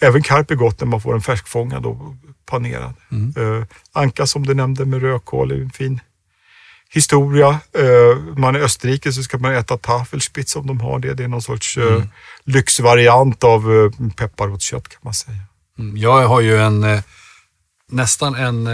Även 0.00 0.22
karp 0.22 0.50
är 0.50 0.54
gott 0.54 0.80
när 0.80 0.86
man 0.86 1.00
får 1.00 1.14
en 1.14 1.20
färskfångad 1.20 1.86
och 1.86 2.14
panerad. 2.46 2.94
Eh, 3.36 3.64
anka 3.92 4.26
som 4.26 4.46
du 4.46 4.54
nämnde 4.54 4.84
med 4.84 5.02
rödkål 5.02 5.50
är 5.50 5.54
en 5.54 5.70
fin 5.70 6.00
historia. 6.92 7.48
Eh, 7.78 8.18
man 8.36 8.56
i 8.56 8.58
Österrike 8.58 9.12
så 9.12 9.22
ska 9.22 9.38
man 9.38 9.54
äta 9.54 9.78
tafelspitz 9.78 10.56
om 10.56 10.66
de 10.66 10.80
har 10.80 10.98
det. 10.98 11.14
Det 11.14 11.24
är 11.24 11.28
någon 11.28 11.42
sorts 11.42 11.76
eh, 11.78 12.02
lyxvariant 12.44 13.44
av 13.44 13.72
eh, 13.74 14.10
pepparrotskött 14.16 14.88
kan 14.88 14.98
man 15.02 15.14
säga. 15.14 15.38
Mm, 15.78 15.96
Jag 15.96 16.28
har 16.28 16.40
ju 16.40 16.58
en, 16.58 17.02
nästan 17.90 18.34
en, 18.34 18.66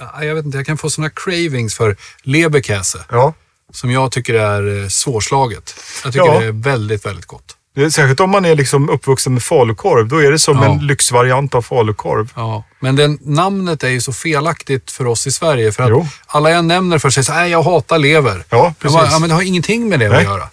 ja, 0.00 0.24
jag 0.24 0.34
vet 0.34 0.44
inte, 0.44 0.58
jag 0.58 0.66
kan 0.66 0.78
få 0.78 0.90
sådana 0.90 1.10
cravings 1.10 1.74
för 1.74 1.96
leberkäse. 2.22 3.04
Ja. 3.10 3.34
Som 3.72 3.90
jag 3.90 4.12
tycker 4.12 4.34
är 4.34 4.88
svårslaget. 4.88 5.74
Jag 6.04 6.12
tycker 6.12 6.26
Ja. 6.26 6.40
det 6.40 6.46
är 6.46 6.52
väldigt, 6.52 7.06
väldigt 7.06 7.26
gott. 7.26 7.56
Är, 7.76 7.90
särskilt 7.90 8.20
om 8.20 8.30
man 8.30 8.44
är 8.44 8.54
liksom 8.54 8.88
uppvuxen 8.90 9.32
med 9.34 9.42
falukorv. 9.42 10.08
Då 10.08 10.22
är 10.22 10.30
det 10.30 10.38
som 10.38 10.56
Ja. 10.56 10.64
en 10.64 10.86
lyxvariant 10.86 11.54
av 11.54 11.62
falukorv. 11.62 12.32
Ja, 12.36 12.64
men 12.80 12.96
den, 12.96 13.18
namnet 13.22 13.82
är 13.84 13.88
ju 13.88 14.00
så 14.00 14.12
felaktigt 14.12 14.90
för 14.90 15.06
oss 15.06 15.26
i 15.26 15.32
Sverige. 15.32 15.72
För 15.72 15.82
att 15.82 15.90
Jo. 15.90 16.06
alla 16.26 16.50
jag 16.50 16.64
nämner 16.64 16.98
för 16.98 17.10
sig 17.10 17.24
säger 17.24 17.46
jag 17.46 17.62
hatar 17.62 17.98
lever. 17.98 18.44
Ja, 18.50 18.74
precis. 18.78 18.96
bara, 18.96 19.06
ja, 19.10 19.18
men 19.18 19.28
det 19.28 19.34
har 19.34 19.42
ingenting 19.42 19.88
med 19.88 20.00
det 20.00 20.08
Nej. 20.08 20.18
att 20.18 20.24
göra. 20.24 20.48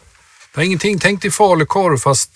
Det 0.54 0.60
har 0.60 0.64
ingenting, 0.64 1.00
tänk 1.00 1.22
dig 1.22 1.32
falukorv 1.32 1.98
fast 1.98 2.30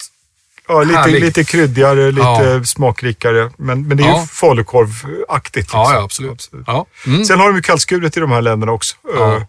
Ja, 0.70 0.84
lite, 0.84 1.08
lite 1.08 1.44
kryddigare, 1.44 2.12
lite 2.12 2.28
Ja. 2.28 2.64
smakrikare. 2.64 3.52
Men, 3.58 3.88
men 3.88 3.98
det 3.98 4.04
är 4.04 4.08
Ja. 4.08 4.22
ju 4.22 4.28
falukorvaktigt. 4.28 5.56
Liksom. 5.56 5.80
Ja, 5.80 5.94
ja 5.94 6.04
absolut. 6.04 6.50
Ja. 6.68 6.86
Mm. 7.06 7.26
Sen 7.26 7.40
har 7.40 7.48
de 7.48 7.56
ju 7.56 7.62
kallskuret 7.62 8.18
i 8.18 8.20
de 8.20 8.32
här 8.32 8.42
länderna 8.42 8.72
också. 8.72 8.96
Ja. 9.18 9.36
Eh, 9.36 9.42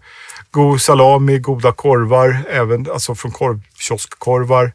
god 0.50 0.80
salami, 0.82 1.38
goda 1.38 1.72
korvar, 1.72 2.38
även 2.50 2.86
alltså 2.92 3.14
från 3.14 3.32
korv, 3.32 3.60
kioskkorvar. 3.78 4.72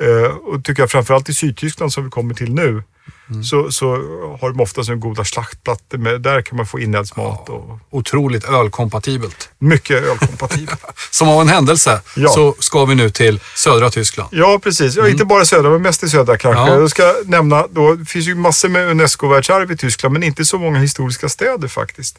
Eh, 0.00 0.30
och 0.36 0.64
tycker 0.64 0.82
jag 0.82 0.90
framförallt 0.90 1.28
i 1.28 1.34
Sydtyskland 1.34 1.92
som 1.92 2.04
vi 2.04 2.10
kommer 2.10 2.34
till 2.34 2.54
nu, 2.54 2.82
Mm. 3.30 3.44
så, 3.44 3.70
så 3.72 3.86
har 4.40 4.50
de 4.50 4.60
ofta 4.60 4.84
så 4.84 4.94
goda 4.96 5.24
slaktplattor. 5.24 5.98
Med, 5.98 6.20
där 6.20 6.42
kan 6.42 6.56
man 6.56 6.66
få 6.66 6.80
inälvsmat 6.80 7.48
och 7.48 7.78
Otroligt 7.90 8.44
ölkompatibelt. 8.44 9.48
mycket 9.58 10.02
ölkompatibelt. 10.10 10.80
Som 11.10 11.28
av 11.28 11.40
en 11.40 11.48
händelse 11.48 12.00
Ja. 12.16 12.28
så 12.28 12.54
ska 12.58 12.84
vi 12.84 12.94
nu 12.94 13.10
till 13.10 13.40
södra 13.56 13.90
Tyskland. 13.90 14.28
Ja, 14.32 14.60
precis. 14.62 14.96
Ja, 14.96 15.08
Inte 15.08 15.24
bara 15.24 15.44
södra, 15.44 15.70
men 15.70 15.82
mest 15.82 16.02
i 16.02 16.08
södra 16.08 16.36
kanske. 16.38 16.62
Mm. 16.62 16.74
Ja. 16.74 16.80
Jag 16.80 16.90
ska 16.90 17.14
nämna, 17.24 17.66
då, 17.70 17.94
det 17.94 18.04
finns 18.04 18.26
ju 18.28 18.34
massor 18.34 18.68
med 18.68 18.88
Unesco-världsarv 18.90 19.72
i 19.72 19.76
Tyskland, 19.76 20.12
men 20.12 20.22
inte 20.22 20.44
så 20.44 20.58
många 20.58 20.78
historiska 20.78 21.28
städer 21.28 21.68
faktiskt. 21.68 22.18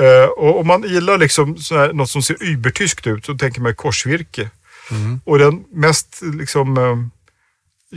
Eh, 0.00 0.28
och 0.30 0.60
om 0.60 0.66
man 0.66 0.82
gillar 0.82 1.18
liksom 1.18 1.56
här, 1.70 1.92
något 1.92 2.10
som 2.10 2.22
ser 2.22 2.36
übertyskt 2.42 3.06
ut 3.06 3.24
så 3.26 3.34
tänker 3.34 3.60
man 3.60 3.74
korsvirke. 3.74 4.50
Mm. 4.90 5.20
Och 5.24 5.38
den 5.38 5.64
mest 5.72 6.20
liksom, 6.22 6.78
eh, 6.78 6.96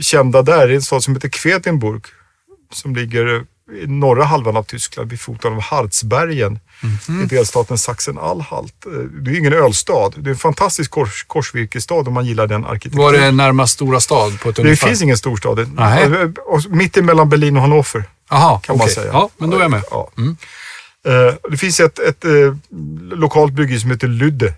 kända 0.02 0.42
där 0.42 0.68
är 0.68 0.74
en 0.74 0.82
stad 0.82 1.02
som 1.04 1.14
heter 1.14 1.28
Quedlinburg 1.28 2.04
som 2.72 2.96
ligger 2.96 3.44
i 3.82 3.86
norra 3.86 4.24
halvan 4.24 4.56
av 4.56 4.62
Tyskland 4.62 5.10
vid 5.10 5.20
foten 5.20 5.52
av 5.52 5.60
Harzbergen 5.60 6.58
Mhm. 7.08 7.22
i 7.22 7.26
delstaten 7.26 7.76
Sachsen-Anhalt. 7.78 8.86
Eh, 8.86 8.92
Det 8.92 9.30
är 9.30 9.38
ingen 9.38 9.52
ölstad. 9.52 10.10
Det 10.16 10.30
är 10.30 10.32
en 10.32 10.38
fantastisk 10.38 10.90
kors, 10.90 11.24
korsvirkesstad 11.24 11.94
om 11.94 12.12
man 12.14 12.26
gillar 12.26 12.46
den 12.46 12.64
arkitekturen. 12.64 13.04
Var 13.04 13.12
det 13.12 13.30
närmast 13.32 13.72
stora 13.74 14.00
stad 14.00 14.40
på 14.40 14.48
ett 14.48 14.56
Det 14.56 14.62
ungefär? 14.62 14.86
finns 14.86 15.02
ingen 15.02 15.16
storstad. 15.16 15.58
Mitt 16.68 16.96
emellan 16.96 17.28
Berlin 17.28 17.56
och 17.56 17.62
Hannover 17.62 18.04
Aha, 18.30 18.58
kan 18.58 18.76
man 18.76 18.84
okej. 18.84 18.94
säga. 18.94 19.12
Ja, 19.12 19.30
men 19.38 19.50
då 19.50 19.56
är 19.56 19.62
jag 19.62 19.70
med. 19.70 19.82
Ja. 19.90 20.10
Mm. 20.18 20.36
Eh, 21.06 21.34
det 21.50 21.56
finns 21.56 21.80
ett, 21.80 21.98
ett 21.98 22.24
eh, 22.24 22.30
lokalt 23.16 23.52
bryggeri 23.52 23.80
som 23.80 23.90
heter 23.90 24.08
Lydde. 24.08 24.46
Eh, 24.46 24.54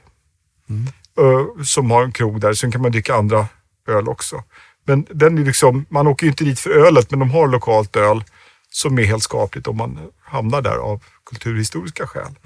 som 1.65 1.91
har 1.91 2.05
en 2.05 2.13
krog 2.13 2.41
där. 2.41 2.53
Sen 2.53 2.73
kan 2.73 2.83
man 2.83 2.93
dricka 2.93 3.15
andra 3.15 3.47
öl 3.89 4.09
också. 4.09 4.43
Men 4.85 5.07
den 5.11 5.39
är 5.39 5.45
liksom, 5.45 5.87
man 5.89 6.07
åker 6.07 6.27
ju 6.27 6.31
inte 6.31 6.45
dit 6.45 6.61
för 6.61 6.71
ölet, 6.71 7.11
men 7.11 7.21
de 7.21 7.31
har 7.31 7.49
lokalt 7.49 7.97
öl 7.97 8.25
som 8.71 8.99
är 8.99 9.05
helt 9.05 9.23
skapligt 9.23 9.67
om 9.67 9.77
man 9.77 9.99
hamnar 10.25 10.63
där 10.63 10.77
av 10.77 11.03
kulturhistoriska 11.31 12.07
skäl. 12.07 12.39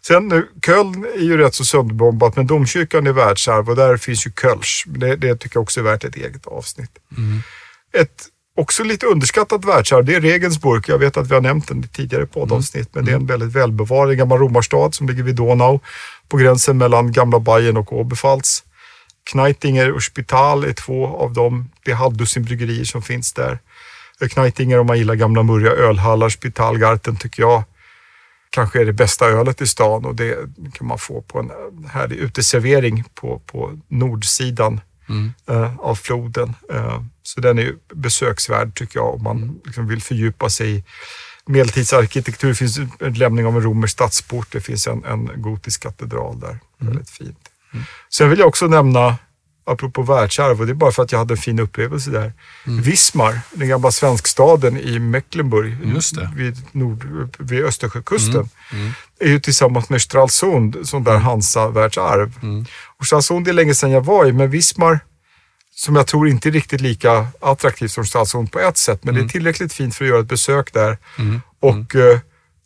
Sen 0.00 0.28
nu, 0.28 0.48
Köln 0.66 1.04
är 1.04 1.22
ju 1.22 1.36
rätt 1.36 1.54
så 1.54 1.64
sönderbombat, 1.64 2.36
men 2.36 2.46
domkyrkan 2.46 3.06
är 3.06 3.12
världsarv 3.12 3.70
och 3.70 3.76
där 3.76 3.96
finns 3.96 4.26
ju 4.26 4.30
Kölsch. 4.42 4.84
Det, 4.86 5.16
det 5.16 5.36
tycker 5.36 5.56
jag 5.56 5.62
också 5.62 5.80
är 5.80 5.84
värt 5.84 6.04
ett 6.04 6.16
eget 6.16 6.46
avsnitt. 6.46 6.98
Ett 7.92 8.26
också 8.58 8.84
lite 8.84 9.06
underskattat 9.06 9.64
världsarv, 9.64 10.04
det 10.04 10.14
är 10.14 10.20
Regensburg. 10.20 10.84
Jag 10.88 10.98
vet 10.98 11.16
att 11.16 11.30
vi 11.30 11.34
har 11.34 11.40
nämnt 11.40 11.68
den 11.68 11.84
i 11.84 11.88
tidigare 11.88 12.26
poddavsnitt, 12.26 12.94
men 12.94 13.04
det 13.04 13.12
är 13.12 13.16
en 13.16 13.26
väldigt 13.26 13.52
välbevarad 13.52 14.16
gammal 14.16 14.38
romarstad 14.38 14.92
som 14.92 15.08
ligger 15.08 15.22
vid 15.22 15.34
Donau 15.34 15.80
på 16.28 16.36
gränsen 16.36 16.78
mellan 16.78 17.12
gamla 17.12 17.40
Bayern 17.40 17.76
och 17.76 17.92
Oberpfalz. 17.92 18.64
Kneitinger 19.30 19.92
och 19.92 20.02
Spital 20.02 20.64
är 20.64 20.72
två 20.72 21.06
av 21.06 21.32
dem. 21.32 21.70
Det 21.84 21.90
är 21.90 21.94
halvdussin 21.94 22.86
som 22.86 23.02
finns 23.02 23.32
där. 23.32 23.58
Kneitinger 24.30 24.78
om 24.78 24.86
man 24.86 24.98
gillar 24.98 25.14
gamla 25.14 25.42
murriga 25.42 25.72
ölhallar. 25.72 26.28
Spitalgarten 26.28 27.16
tycker 27.16 27.42
jag 27.42 27.62
kanske 28.50 28.80
är 28.80 28.84
det 28.84 28.92
bästa 28.92 29.26
ölet 29.26 29.60
i 29.60 29.66
stan 29.66 30.04
och 30.04 30.14
det 30.14 30.36
kan 30.72 30.86
man 30.86 30.98
få 30.98 31.22
på 31.22 31.38
en 31.38 31.50
härlig 31.88 32.16
uteservering 32.16 33.04
på, 33.14 33.38
på 33.46 33.78
nordsidan 33.88 34.80
eh, 35.46 35.78
av 35.78 35.94
floden. 35.94 36.54
Eh, 36.72 37.02
så 37.22 37.40
den 37.40 37.58
är 37.58 37.74
besöksvärd 37.94 38.74
tycker 38.74 38.98
jag 38.98 39.14
om 39.14 39.22
man 39.22 39.60
liksom 39.64 39.86
vill 39.86 40.02
fördjupa 40.02 40.50
sig 40.50 40.76
i 40.76 40.84
medeltidsarkitektur. 41.46 42.48
Det 42.48 42.54
finns 42.54 42.78
en 43.00 43.14
lämning 43.14 43.46
av 43.46 43.56
en 43.56 43.62
romersk 43.62 43.92
stadsport. 43.92 44.52
Det 44.52 44.60
finns 44.60 44.86
en, 44.86 45.04
en 45.04 45.42
gotisk 45.42 45.82
katedral 45.82 46.40
där. 46.40 46.58
Väldigt 46.78 47.10
fint. 47.10 47.38
Sen 48.10 48.30
vill 48.30 48.38
jag 48.38 48.48
också 48.48 48.66
nämna, 48.66 49.16
apropå 49.68 50.02
världsarv, 50.02 50.60
och 50.60 50.66
det 50.66 50.72
är 50.72 50.74
bara 50.74 50.92
för 50.92 51.02
att 51.02 51.12
jag 51.12 51.18
hade 51.18 51.34
en 51.34 51.38
fin 51.38 51.58
upplevelse 51.58 52.10
där. 52.10 52.32
Wismar, 52.64 53.40
den 53.52 53.68
gamla 53.68 53.90
svenskstaden 53.90 54.78
i 54.78 54.98
Mecklenburg 54.98 55.76
Just 55.94 56.14
det. 56.14 56.30
vid, 56.36 56.56
nord, 56.72 57.06
vid 57.38 57.64
Östersjökusten, 57.64 58.48
är 59.20 59.28
ju 59.28 59.40
tillsammans 59.40 59.88
med 59.88 60.02
Stralsund 60.02 60.76
sån 60.82 61.04
där 61.04 61.16
Hansa-världsarv. 61.16 62.32
Och 62.98 63.06
Stralsund 63.06 63.48
är 63.48 63.52
länge 63.52 63.74
sedan 63.74 63.90
jag 63.90 64.04
var 64.04 64.26
i, 64.26 64.32
men 64.32 64.50
Wismar, 64.50 65.00
som 65.74 65.96
jag 65.96 66.06
tror 66.06 66.28
inte 66.28 66.48
är 66.48 66.52
riktigt 66.52 66.80
lika 66.80 67.26
attraktivt 67.40 67.90
som 67.90 68.04
Stralsund 68.04 68.52
på 68.52 68.58
ett 68.58 68.76
sätt, 68.76 69.04
men 69.04 69.14
det 69.14 69.20
är 69.20 69.28
tillräckligt 69.28 69.72
fint 69.72 69.94
för 69.94 70.04
att 70.04 70.08
göra 70.08 70.20
ett 70.20 70.28
besök 70.28 70.72
där. 70.72 70.98
Och 71.60 71.94
eh, 71.96 72.18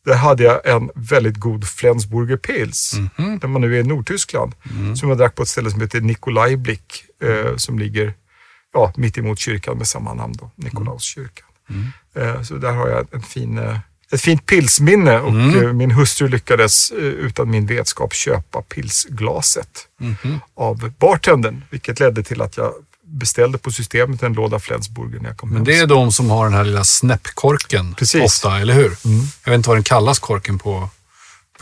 där 0.05 0.15
hade 0.15 0.43
jag 0.43 0.67
en 0.67 0.91
väldigt 0.95 1.37
god 1.37 1.69
Flensburger 1.69 2.37
Pils, 2.37 2.93
där 3.41 3.49
man 3.49 3.61
nu 3.63 3.77
är 3.77 3.81
i 3.81 3.83
Nordtyskland, 3.83 4.55
som 4.97 5.09
jag 5.09 5.19
drack 5.19 5.35
på 5.35 5.43
ett 5.43 5.49
ställe 5.49 5.71
som 5.71 5.81
heter 5.81 6.01
Nikolajblick, 6.01 7.05
eh, 7.23 7.57
som 7.57 7.79
ligger 7.79 8.15
ja, 8.73 8.93
mitt 8.97 9.19
emot 9.19 9.39
kyrkan 9.39 9.79
med 9.79 9.87
samma 9.87 10.15
namn, 10.15 10.35
då, 10.39 10.51
Nikolauskyrkan. 10.55 11.47
Eh, 12.15 12.43
så 12.43 12.55
där 12.55 12.73
har 12.73 12.89
jag 12.89 13.07
en 13.13 13.23
fin, 13.23 13.59
eh, 13.59 13.79
ett 14.13 14.21
fint 14.21 14.47
pilsminne 14.47 15.21
och 15.21 15.33
eh, 15.63 15.73
min 15.73 15.91
hustru 15.91 16.29
lyckades 16.29 16.91
eh, 16.91 16.99
utan 16.99 17.51
min 17.51 17.67
vetskap 17.67 18.15
köpa 18.15 18.63
pilsglaset 18.63 19.89
av 20.55 20.93
bartendern, 20.99 21.65
vilket 21.71 22.01
ledde 22.01 22.23
till 22.23 22.43
att 22.43 22.57
jag 22.57 22.73
beställde 23.13 23.59
på 23.59 23.71
systemet 23.71 24.23
en 24.23 24.33
låda 24.33 24.59
Flensburger 24.59 25.21
när 25.21 25.29
jag 25.29 25.37
kom 25.37 25.49
Men 25.49 25.57
hem. 25.57 25.65
det 25.65 25.77
är 25.79 25.87
de 25.87 26.13
som 26.13 26.31
har 26.31 26.45
den 26.45 26.55
här 26.55 26.65
lilla 26.65 26.85
snäppkorken 26.85 27.95
Precis. 27.95 28.15
Mm. 28.15 28.25
ofta, 28.25 28.59
eller 28.61 28.75
hur? 28.75 28.97
Jag 29.45 29.51
vet 29.51 29.57
inte 29.57 29.69
vad 29.69 29.77
den 29.77 29.85
kallas, 29.85 30.19
korken 30.19 30.59
på 30.59 30.89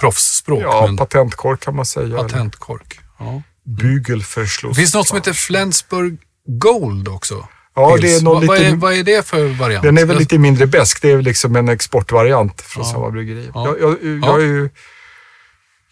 proffsspråk. 0.00 0.62
Ja, 0.62 0.86
men 0.86 0.96
patentkork 0.96 1.60
kan 1.60 1.76
man 1.76 1.86
säga. 1.86 2.16
patentkork. 2.16 3.00
Ja. 3.18 3.42
Bügelverschluss. 3.64 4.76
Det 4.76 4.80
finns 4.80 4.94
något 4.94 5.08
som 5.08 5.16
heter 5.16 5.32
Flensburg 5.32 6.18
Gold 6.46 7.08
också. 7.08 7.48
Ja, 7.74 7.96
Pils. 7.96 8.02
det 8.02 8.16
är 8.16 8.20
någon 8.22 8.34
vad, 8.34 8.46
vad, 8.46 8.56
är, 8.56 8.60
lite- 8.64 8.76
vad 8.76 8.92
är 8.94 9.02
det 9.02 9.26
för 9.26 9.48
variant? 9.48 9.82
Den 9.82 9.98
är 9.98 10.04
väl 10.04 10.18
lite 10.18 10.38
mindre 10.38 10.66
besk. 10.66 11.02
Det 11.02 11.10
är 11.10 11.16
väl 11.16 11.24
liksom 11.24 11.56
en 11.56 11.68
exportvariant 11.68 12.60
från 12.60 12.84
Ja. 12.84 12.90
samma 12.92 13.10
bryggeri. 13.10 13.50
Ja. 13.54 13.66
Jag, 13.80 13.80
jag, 13.90 13.98
jag, 14.04 14.18
Ja. 14.24 14.36
är 14.36 14.40
ju, 14.40 14.70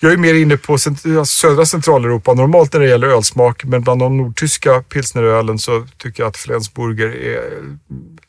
jag 0.01 0.13
är 0.13 0.17
mer 0.17 0.35
inne 0.35 0.57
på 0.57 0.79
södra 1.27 1.67
Centraleuropa 1.67 2.35
normalt 2.35 2.73
när 2.73 2.81
det 2.81 2.89
gäller 2.89 3.07
ölsmak, 3.09 3.65
men 3.65 3.83
bland 3.83 4.01
de 4.01 4.17
nordtyska 4.17 4.83
pilsnerölen 4.83 5.59
så 5.59 5.87
tycker 5.99 6.23
jag 6.23 6.29
att 6.31 6.37
Flensburger 6.37 7.09
är, 7.09 7.43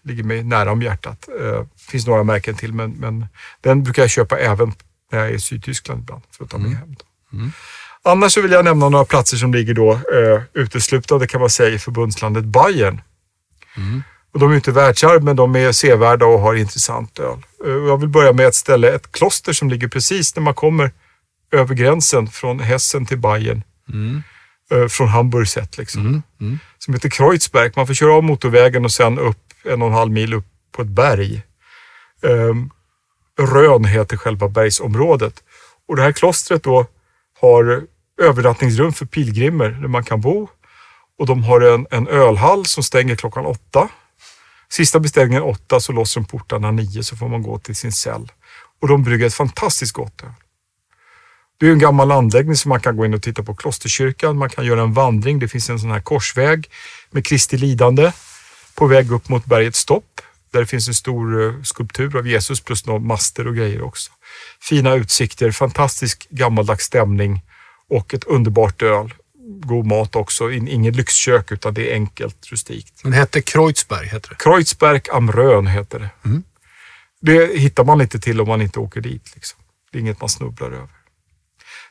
ligger 0.03 0.23
mig 0.23 0.43
nära 0.43 0.71
om 0.71 0.82
hjärtat. 0.82 1.25
Det 1.39 1.67
finns 1.91 2.08
några 2.08 2.23
märken 2.23 2.55
till, 2.55 2.73
men, 2.73 2.91
men 2.91 3.25
den 3.62 3.84
brukar 3.84 4.03
jag 4.03 4.10
köpa 4.10 4.38
även 4.39 4.73
när 5.12 5.19
jag 5.19 5.27
är 5.29 5.34
i 5.34 5.39
Sydtyskland 5.39 6.01
ibland 6.01 6.21
för 6.38 6.43
att 6.43 6.49
ta 6.49 6.58
Mm. 6.58 6.69
med 6.69 6.79
hem. 6.79 6.95
Dem. 7.32 7.51
Annars 8.03 8.32
så 8.34 8.41
vill 8.41 8.51
jag 8.51 8.65
nämna 8.65 8.89
några 8.89 9.05
platser 9.05 9.38
som 9.38 9.53
ligger 9.53 9.73
då 9.73 9.91
eh, 9.91 10.41
uteslutande 10.53 11.27
kan 11.27 11.41
man 11.41 11.49
säga 11.49 11.69
i 11.75 11.79
förbundslandet 11.79 12.45
Bayern. 12.45 13.01
Och 14.34 14.39
de 14.39 14.51
är 14.51 14.55
inte 14.55 14.71
världsarv, 14.71 15.23
men 15.23 15.36
de 15.36 15.55
är 15.55 15.71
sevärda 15.71 16.25
och 16.25 16.39
har 16.39 16.55
intressant 16.55 17.19
öl. 17.19 17.38
Eh, 17.65 17.71
Jag 17.71 17.97
vill 17.97 18.10
börja 18.10 18.34
med 18.34 18.45
ett 18.47 18.55
ställe, 18.55 18.91
ett 18.95 19.12
kloster 19.12 19.53
som 19.53 19.69
ligger 19.69 19.88
precis 19.88 20.36
när 20.36 20.43
man 20.43 20.53
kommer 20.53 20.91
över 21.52 21.76
gränsen 21.76 22.28
från 22.28 22.60
Hessen 22.60 23.06
till 23.06 23.18
Bayern. 23.18 23.64
Eh, 24.72 24.88
Från 24.88 25.08
Hamburg 25.08 25.48
sett 25.48 25.78
liksom. 25.78 26.06
Som 26.78 26.94
heter 26.94 27.10
Kreuzberg. 27.10 27.72
Man 27.76 27.88
får 27.88 27.94
köra 27.94 28.14
av 28.14 28.24
motorvägen 28.24 28.86
och 28.86 28.92
sen 28.92 29.20
upp 29.20 29.38
en 29.64 29.82
och 29.82 29.88
en 29.88 29.94
halv 29.94 30.12
mil 30.12 30.34
upp 30.34 30.46
på 30.72 30.82
ett 30.82 30.88
berg. 30.88 31.42
Um, 32.22 32.70
Rön 33.40 33.86
heter 33.86 34.18
själva 34.18 34.50
bergsområdet. 34.50 35.44
Och 35.88 35.96
det 35.96 36.02
här 36.02 36.12
klostret 36.12 36.64
då 36.64 36.86
har 37.42 37.84
övernattningsrum 38.22 38.94
för 38.94 39.06
pilgrimer 39.06 39.70
där 39.70 39.88
man 39.88 40.04
kan 40.04 40.22
bo. 40.22 40.48
Och 41.20 41.26
de 41.26 41.44
har 41.44 41.62
en, 41.62 41.88
en 41.92 42.08
ölhall 42.08 42.66
som 42.66 42.84
stänger 42.84 43.16
klockan 43.16 43.46
åtta. 43.46 43.90
Sista 44.70 45.00
beställningen 45.00 45.44
åtta 45.44 45.80
så 45.80 45.92
låser 45.92 46.22
de 46.22 46.28
portarna 46.28 46.72
nio 46.72 47.04
så 47.04 47.18
får 47.18 47.28
man 47.30 47.44
gå 47.44 47.60
till 47.60 47.76
sin 47.76 47.92
cell. 47.92 48.32
Och 48.82 48.88
de 48.88 49.04
brygger 49.04 49.26
ett 49.28 49.34
fantastiskt 49.34 49.94
gott 49.94 50.24
öl. 50.24 50.30
Det 51.60 51.67
är 51.67 51.72
en 51.72 51.80
gammal 51.80 52.12
anläggning 52.12 52.56
som 52.56 52.69
man 52.69 52.80
kan 52.80 52.98
gå 52.98 53.06
in 53.06 53.13
och 53.13 53.22
titta 53.22 53.43
på 53.43 53.56
klosterkyrkan. 53.56 54.38
Man 54.38 54.50
kan 54.50 54.65
göra 54.65 54.82
en 54.82 54.93
vandring. 54.93 55.39
Det 55.39 55.48
finns 55.48 55.69
en 55.69 55.80
sån 55.80 55.91
här 55.91 56.02
korsväg 56.02 56.69
med 57.12 57.26
Kristi 57.26 57.58
lidande 57.58 58.12
på 58.76 58.88
väg 58.88 59.12
upp 59.12 59.30
mot 59.30 59.45
bergets 59.45 59.86
topp. 59.86 60.22
Där 60.52 60.60
det 60.60 60.65
finns 60.65 60.88
en 60.88 60.93
stor 60.93 61.48
eh, 61.48 61.62
skulptur 61.63 62.17
av 62.17 62.28
Jesus 62.28 62.62
plus 62.62 62.86
några 62.86 63.00
master 63.00 63.48
och 63.48 63.56
grejer 63.56 63.82
också. 63.82 64.12
Fina 64.62 64.93
utsikter, 64.95 65.52
fantastisk 65.52 66.28
gammaldags 66.30 66.86
stämning 66.86 67.41
och 67.89 68.13
ett 68.13 68.24
underbart 68.24 68.82
öl. 68.82 69.13
God 69.65 69.86
mat 69.88 70.15
också. 70.15 70.52
In- 70.52 70.67
Inget 70.67 70.95
lyxkök 70.95 71.52
utan 71.52 71.74
det 71.74 71.89
är 71.91 71.93
enkelt, 71.93 72.48
rustikt. 72.52 73.00
Men 73.04 73.12
det 73.12 73.17
hette 73.17 73.41
Kreuzberg, 73.41 74.08
heter 74.08 74.30
det. 74.30 74.36
Kreuzberg 74.36 75.02
am 75.12 75.32
Rhön 75.32 75.67
heter 75.67 76.00
det. 76.00 76.10
Det 77.22 77.60
hittar 77.60 77.84
man 77.84 78.02
inte 78.02 78.19
till 78.19 78.41
om 78.41 78.48
man 78.48 78.62
inte 78.62 78.80
åker 78.80 79.02
dit. 79.02 79.32
Liksom. 79.36 79.60
Det 79.91 79.98
är 79.98 80.00
inget 80.02 80.19
man 80.19 80.30
snubblar 80.30 80.67
över. 80.72 80.89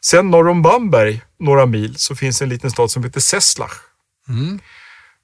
Sen 0.01 0.31
norr 0.31 0.49
om 0.49 0.63
Bamberg, 0.63 1.23
några 1.39 1.67
mil, 1.67 1.97
så 1.97 2.17
finns 2.17 2.43
en 2.43 2.49
liten 2.49 2.71
stad 2.71 2.91
som 2.91 3.05
heter 3.05 3.21
Sesslach. 3.21 3.73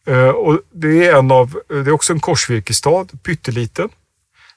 Eh, 0.06 0.28
och 0.28 0.60
det, 0.72 1.06
är 1.06 1.18
en 1.18 1.30
av, 1.30 1.60
det 1.68 1.74
är 1.74 1.92
också 1.92 2.12
en 2.12 2.20
korsvirkesstad, 2.20 3.06
pytteliten. 3.22 3.88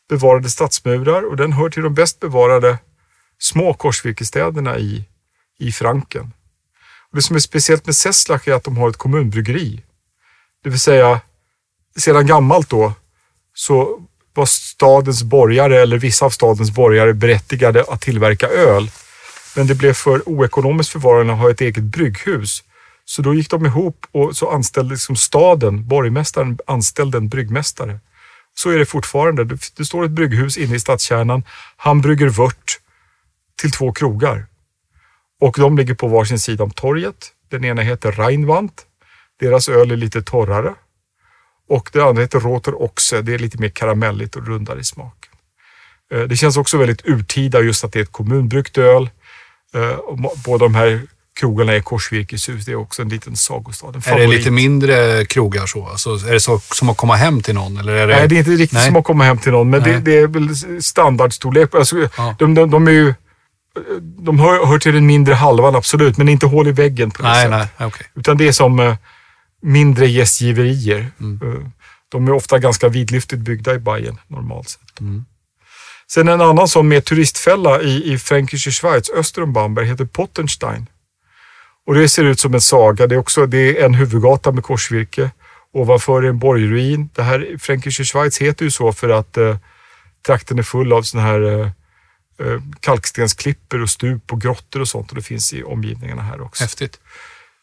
Bevarade 0.09 0.49
stadsmurar 0.49 1.23
och 1.29 1.37
den 1.37 1.53
hör 1.53 1.69
till 1.69 1.83
de 1.83 1.93
bäst 1.93 2.19
bevarade 2.19 2.77
små 3.39 3.73
korsvirkesstäderna 3.73 4.77
i, 4.77 5.05
i 5.59 5.71
Franken. 5.71 6.33
Och 7.09 7.15
det 7.15 7.21
som 7.21 7.35
är 7.35 7.39
speciellt 7.39 7.85
med 7.85 7.95
Sesslach 7.95 8.47
är 8.47 8.53
att 8.53 8.63
de 8.63 8.77
har 8.77 8.89
ett 8.89 8.97
kommunbryggeri. 8.97 9.83
Det 10.63 10.69
vill 10.69 10.79
säga, 10.79 11.21
sedan 11.97 12.27
gammalt 12.27 12.69
då 12.69 12.93
så 13.53 14.01
var 14.33 14.45
stadens 14.45 15.23
borgare 15.23 15.81
eller 15.81 15.97
vissa 15.97 16.25
av 16.25 16.29
stadens 16.29 16.71
borgare 16.71 17.13
berättigade 17.13 17.85
att 17.87 18.01
tillverka 18.01 18.47
öl. 18.47 18.91
Men 19.57 19.67
det 19.67 19.75
blev 19.75 19.93
för 19.93 20.29
oekonomiskt 20.29 20.91
för 20.91 20.99
varorna 20.99 21.33
att 21.33 21.39
ha 21.39 21.51
ett 21.51 21.61
eget 21.61 21.83
brygghus. 21.83 22.63
Så 23.05 23.21
då 23.21 23.33
gick 23.33 23.49
de 23.49 23.65
ihop 23.65 24.05
och 24.11 24.37
så 24.37 24.49
anställde 24.49 24.93
liksom 24.93 25.15
staden, 25.15 25.87
borgmästaren, 25.87 26.59
anställde 26.67 27.17
en 27.17 27.29
bryggmästare. 27.29 27.99
Så 28.53 28.69
är 28.69 28.77
det 28.77 28.85
fortfarande. 28.85 29.43
Det, 29.77 29.85
står 29.85 30.05
ett 30.05 30.11
brygghus 30.11 30.57
inne 30.57 30.75
i 30.75 30.79
stadskärnan. 30.79 31.43
Han 31.77 32.01
brygger 32.01 32.29
vört 32.29 32.79
till 33.61 33.71
två 33.71 33.91
krogar. 33.91 34.45
Och 35.39 35.55
de 35.59 35.77
ligger 35.77 35.93
på 35.93 36.07
varsin 36.07 36.39
sida 36.39 36.63
om 36.63 36.71
torget. 36.71 37.31
Den 37.49 37.65
ena 37.65 37.81
heter 37.81 38.11
Rheinwand. 38.11 38.71
Deras 39.39 39.69
öl 39.69 39.91
är 39.91 39.97
lite 39.97 40.21
torrare. 40.21 40.75
Och 41.69 41.89
det 41.93 42.01
andra 42.01 42.21
heter 42.21 42.39
Roter 42.39 42.81
Oxe. 42.81 43.21
Det 43.21 43.33
är 43.33 43.39
lite 43.39 43.57
mer 43.57 43.69
karamelligt 43.69 44.35
och 44.35 44.47
rundare 44.47 44.79
i 44.79 44.83
smaken. 44.83 45.33
Eh, 46.11 46.21
det 46.21 46.35
känns 46.35 46.57
också 46.57 46.77
väldigt 46.77 47.05
urtida 47.05 47.61
just 47.61 47.83
att 47.83 47.91
det 47.91 47.99
är 47.99 48.03
ett 48.03 48.11
kommunbryggt 48.11 48.77
öl. 48.77 49.09
Eh, 49.75 49.97
Båda 50.45 50.65
de 50.65 50.75
här 50.75 51.01
krogarna 51.39 51.73
är 51.73 51.79
korsvirkeshus. 51.81 52.65
Det 52.65 52.71
är 52.71 52.75
också 52.75 53.01
en 53.01 53.09
liten 53.09 53.35
sagostad. 53.35 53.95
En 53.95 54.13
Är 54.13 54.17
det 54.19 54.27
lite 54.27 54.51
mindre 54.51 55.25
krogar 55.25 55.65
så? 55.65 55.87
Alltså, 55.87 56.09
är 56.09 56.33
det 56.33 56.39
så 56.39 56.59
som 56.59 56.89
att 56.89 56.97
komma 56.97 57.15
hem 57.15 57.41
till 57.41 57.55
någon? 57.55 57.77
Eller 57.77 57.93
är 57.93 58.07
det... 58.07 58.15
Nej, 58.15 58.27
det 58.27 58.35
är 58.35 58.39
inte 58.39 58.51
riktigt 58.51 58.73
Nej. 58.73 58.85
som 58.87 58.95
att 58.95 59.03
komma 59.03 59.23
hem 59.23 59.37
till 59.37 59.51
någon, 59.51 59.69
men 59.69 59.83
det, 59.83 59.99
det 59.99 60.17
är 60.17 60.27
väl 60.27 60.81
standardstorlek. 60.83 61.75
Alltså, 61.75 62.09
Ja. 62.17 62.35
de, 62.39 62.53
de, 62.55 62.69
de 62.71 62.87
är 62.87 62.91
ju 62.91 63.13
de 64.19 64.39
hör, 64.39 64.65
hör 64.65 64.79
till 64.79 64.93
den 64.93 65.05
mindre 65.05 65.33
halvan 65.33 65.75
absolut, 65.75 66.17
men 66.17 66.29
inte 66.29 66.45
hål 66.45 66.67
i 66.67 66.71
väggen 66.71 67.11
på 67.11 67.21
det 67.21 67.27
Nej, 67.29 67.43
sättet. 67.45 67.69
nej, 67.79 67.87
okej. 67.87 68.07
Utan 68.15 68.37
det 68.37 68.47
är 68.47 68.51
som 68.51 68.79
eh, 68.79 68.95
mindre 69.61 70.07
gästgiverier. 70.07 70.99
Eh, 70.99 71.67
De 72.09 72.27
är 72.27 72.31
ofta 72.31 72.59
ganska 72.59 72.89
vidlyftigt 72.89 73.41
byggda 73.41 73.75
i 73.75 73.79
Bayern 73.79 74.17
normalt 74.27 74.69
sett. 74.69 74.99
Sen 76.11 76.27
en 76.27 76.41
annan 76.41 76.67
som 76.67 76.91
är 76.91 77.01
turistfälla 77.01 77.81
i, 77.81 78.13
i 78.13 78.17
Fränkische 78.17 78.71
Schweiz, 78.71 79.09
öster 79.09 79.43
om 79.43 79.53
Bamberg, 79.53 79.85
heter 79.85 80.05
Pottenstein. 80.05 80.87
Och 81.85 81.95
det 81.95 82.09
ser 82.09 82.23
ut 82.23 82.39
som 82.39 82.53
en 82.53 82.61
saga. 82.61 83.07
Det 83.07 83.15
är, 83.15 83.19
också, 83.19 83.45
det 83.45 83.79
är 83.79 83.85
en 83.85 83.93
huvudgata 83.93 84.51
med 84.51 84.63
korsvirke. 84.63 85.31
Ovanför 85.73 86.23
är 86.23 86.29
en 86.29 86.39
borgruin. 86.39 87.09
Det 87.15 87.23
här 87.23 87.55
Fränkische 87.59 88.03
Schweiz 88.03 88.37
heter 88.37 88.65
ju 88.65 88.71
så 88.71 88.93
för 88.93 89.09
att 89.09 89.37
eh, 89.37 89.57
trakten 90.25 90.59
är 90.59 90.63
full 90.63 90.93
av 90.93 91.01
såna 91.01 91.23
här 91.23 91.41
eh, 91.41 91.67
eh, 92.39 92.61
kalkstensklippor 92.79 93.81
och 93.81 93.89
stup 93.89 94.33
och 94.33 94.41
grottor 94.41 94.81
och 94.81 94.87
sånt. 94.87 95.09
Och 95.09 95.15
det 95.15 95.21
finns 95.21 95.53
i 95.53 95.63
omgivningarna 95.63 96.21
här 96.21 96.41
också. 96.41 96.63
Häftigt. 96.63 96.99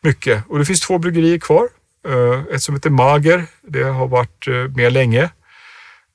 Mycket. 0.03 0.45
Och 0.49 0.59
det 0.59 0.65
finns 0.65 0.81
två 0.81 0.99
bryggerier 0.99 1.39
kvar. 1.39 1.69
Eh, 2.09 2.55
Ett 2.55 2.63
som 2.63 2.75
heter 2.75 2.91
Mager, 2.91 3.47
det 3.63 3.83
har 3.83 4.09
varit 4.09 4.49
eh, 4.49 4.55
med 4.55 4.93
länge. 4.93 5.31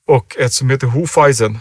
Och 0.06 0.36
ett 0.38 0.52
som 0.52 0.70
heter 0.70 0.86
Hofeisen, 0.86 1.58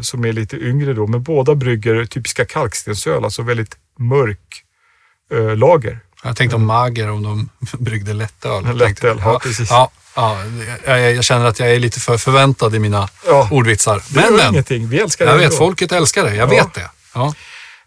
som 0.00 0.24
är 0.24 0.32
lite 0.32 0.56
yngre 0.56 0.92
då. 0.92 1.06
Men 1.06 1.22
båda 1.22 1.54
brygger 1.54 2.04
typiska 2.04 2.44
kalkstensöl, 2.44 3.24
alltså 3.24 3.42
väldigt 3.42 3.76
mörk 3.98 4.62
eh, 5.32 5.56
lager. 5.56 6.00
Jag 6.22 6.36
tänkte 6.36 6.56
om 6.56 6.66
Mager, 6.66 7.10
om 7.10 7.22
de 7.22 7.48
bryggde 7.84 8.12
lättöl. 8.12 8.76
Lättöl, 8.76 9.18
ja, 9.24 9.38
precis. 9.42 9.70
Ja, 9.70 9.90
ja, 10.16 10.44
jag, 10.86 11.12
jag 11.14 11.24
känner 11.24 11.44
att 11.46 11.58
jag 11.58 11.70
är 11.74 11.78
lite 11.78 12.00
för 12.00 12.18
förväntad 12.18 12.74
i 12.74 12.78
mina 12.78 13.08
Ja. 13.26 13.48
ordvitsar. 13.52 14.02
Men, 14.14 14.36
men. 14.36 14.50
ingenting, 14.52 14.88
vi 14.88 15.00
älskar 15.00 15.24
det 15.24 15.30
Jag 15.30 15.38
vet, 15.38 15.44
ändå. 15.44 15.56
folket 15.56 15.92
älskar 15.92 16.24
det. 16.24 16.34
Jag 16.36 16.52
Ja. 16.52 16.64
vet 16.64 16.74
det. 16.74 16.90
Ja. 17.14 17.34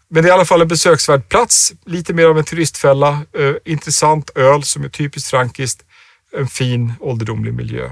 Men 0.09 0.23
det 0.23 0.27
är 0.29 0.31
i 0.31 0.33
alla 0.33 0.45
fall 0.45 0.61
en 0.61 0.67
besöksvärd 0.67 1.29
plats. 1.29 1.73
Lite 1.85 2.13
mer 2.13 2.25
av 2.25 2.37
en 2.37 2.43
turistfälla. 2.43 3.09
Eh, 3.09 3.53
intressant 3.73 4.29
öl 4.35 4.63
som 4.63 4.83
är 4.83 4.89
typiskt 4.89 5.29
frankiskt. 5.29 5.81
En 6.37 6.47
fin 6.47 6.93
ålderdomlig 6.99 7.53
miljö. 7.53 7.91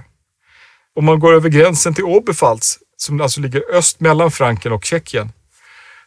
Om 0.96 1.06
man 1.06 1.20
går 1.20 1.34
över 1.34 1.50
gränsen 1.50 1.94
till 1.94 2.04
Oberpfalz, 2.04 2.78
som 2.98 3.22
alltså 3.22 3.42
ligger 3.42 3.64
öst 3.74 4.00
mellan 4.00 4.32
Franken 4.32 4.72
och 4.72 4.86
Tjeckien, 4.86 5.32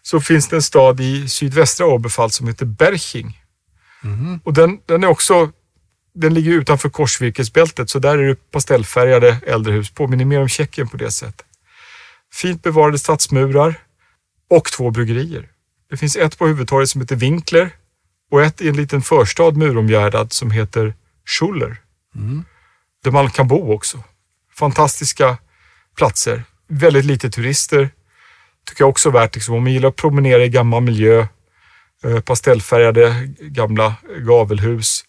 så 0.02 0.20
finns 0.20 0.48
det 0.48 0.56
en 0.56 0.62
stad 0.62 1.00
i 1.00 1.28
sydvästra 1.28 1.86
Oberpfalz 1.86 2.36
som 2.36 2.48
heter 2.48 2.66
Berching. 2.66 3.42
Och 4.44 4.54
den, 4.54 4.80
den 4.86 5.04
är 5.04 5.08
också 5.08 5.52
den 6.14 6.34
ligger 6.34 6.52
utanför 6.52 6.88
korsvirkesbältet, 6.90 7.90
så 7.90 7.98
där 7.98 8.18
är 8.18 8.28
det 8.28 8.50
pastellfärgade 8.50 9.36
äldre 9.46 9.72
hus. 9.72 9.90
Påminner 9.90 10.24
mer 10.24 10.40
om 10.40 10.48
Tjeckien 10.48 10.88
på 10.88 10.96
det 10.96 11.10
sättet. 11.10 11.46
Fint 12.32 12.62
bevarade 12.62 12.98
stadsmurar 12.98 13.74
och 14.50 14.64
två 14.64 14.90
bryggerier. 14.90 15.48
Det 15.90 15.96
finns 15.96 16.16
ett 16.16 16.38
på 16.38 16.46
huvudtorget 16.46 16.88
som 16.90 17.00
heter 17.00 17.16
Winkler 17.16 17.70
och 18.30 18.42
ett 18.42 18.60
i 18.60 18.68
en 18.68 18.76
liten 18.76 19.02
förstad 19.02 19.50
muromgärdad 19.50 20.32
som 20.32 20.50
heter 20.50 20.94
Schuller. 21.26 21.76
Där 23.04 23.10
man 23.10 23.30
kan 23.30 23.48
bo 23.48 23.72
också. 23.72 24.02
Fantastiska 24.54 25.38
platser. 25.96 26.44
Väldigt 26.68 27.04
lite 27.04 27.30
turister. 27.30 27.90
Tycker 28.68 28.82
jag 28.82 28.88
också 28.88 29.08
är 29.08 29.12
värt, 29.12 29.34
liksom, 29.34 29.54
om 29.54 29.62
man 29.62 29.72
gillar 29.72 29.88
att 29.88 29.96
promenera 29.96 30.44
i 30.44 30.48
gammal 30.48 30.82
miljö, 30.82 31.26
eh, 32.04 32.20
pastellfärgade 32.20 33.28
gamla 33.40 33.94
gavelhus. 34.18 35.04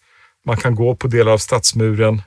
Man 0.46 0.56
kan 0.56 0.74
gå 0.74 0.96
på 0.96 1.08
delar 1.08 1.32
av 1.32 1.38
stadsmuren, 1.38 2.22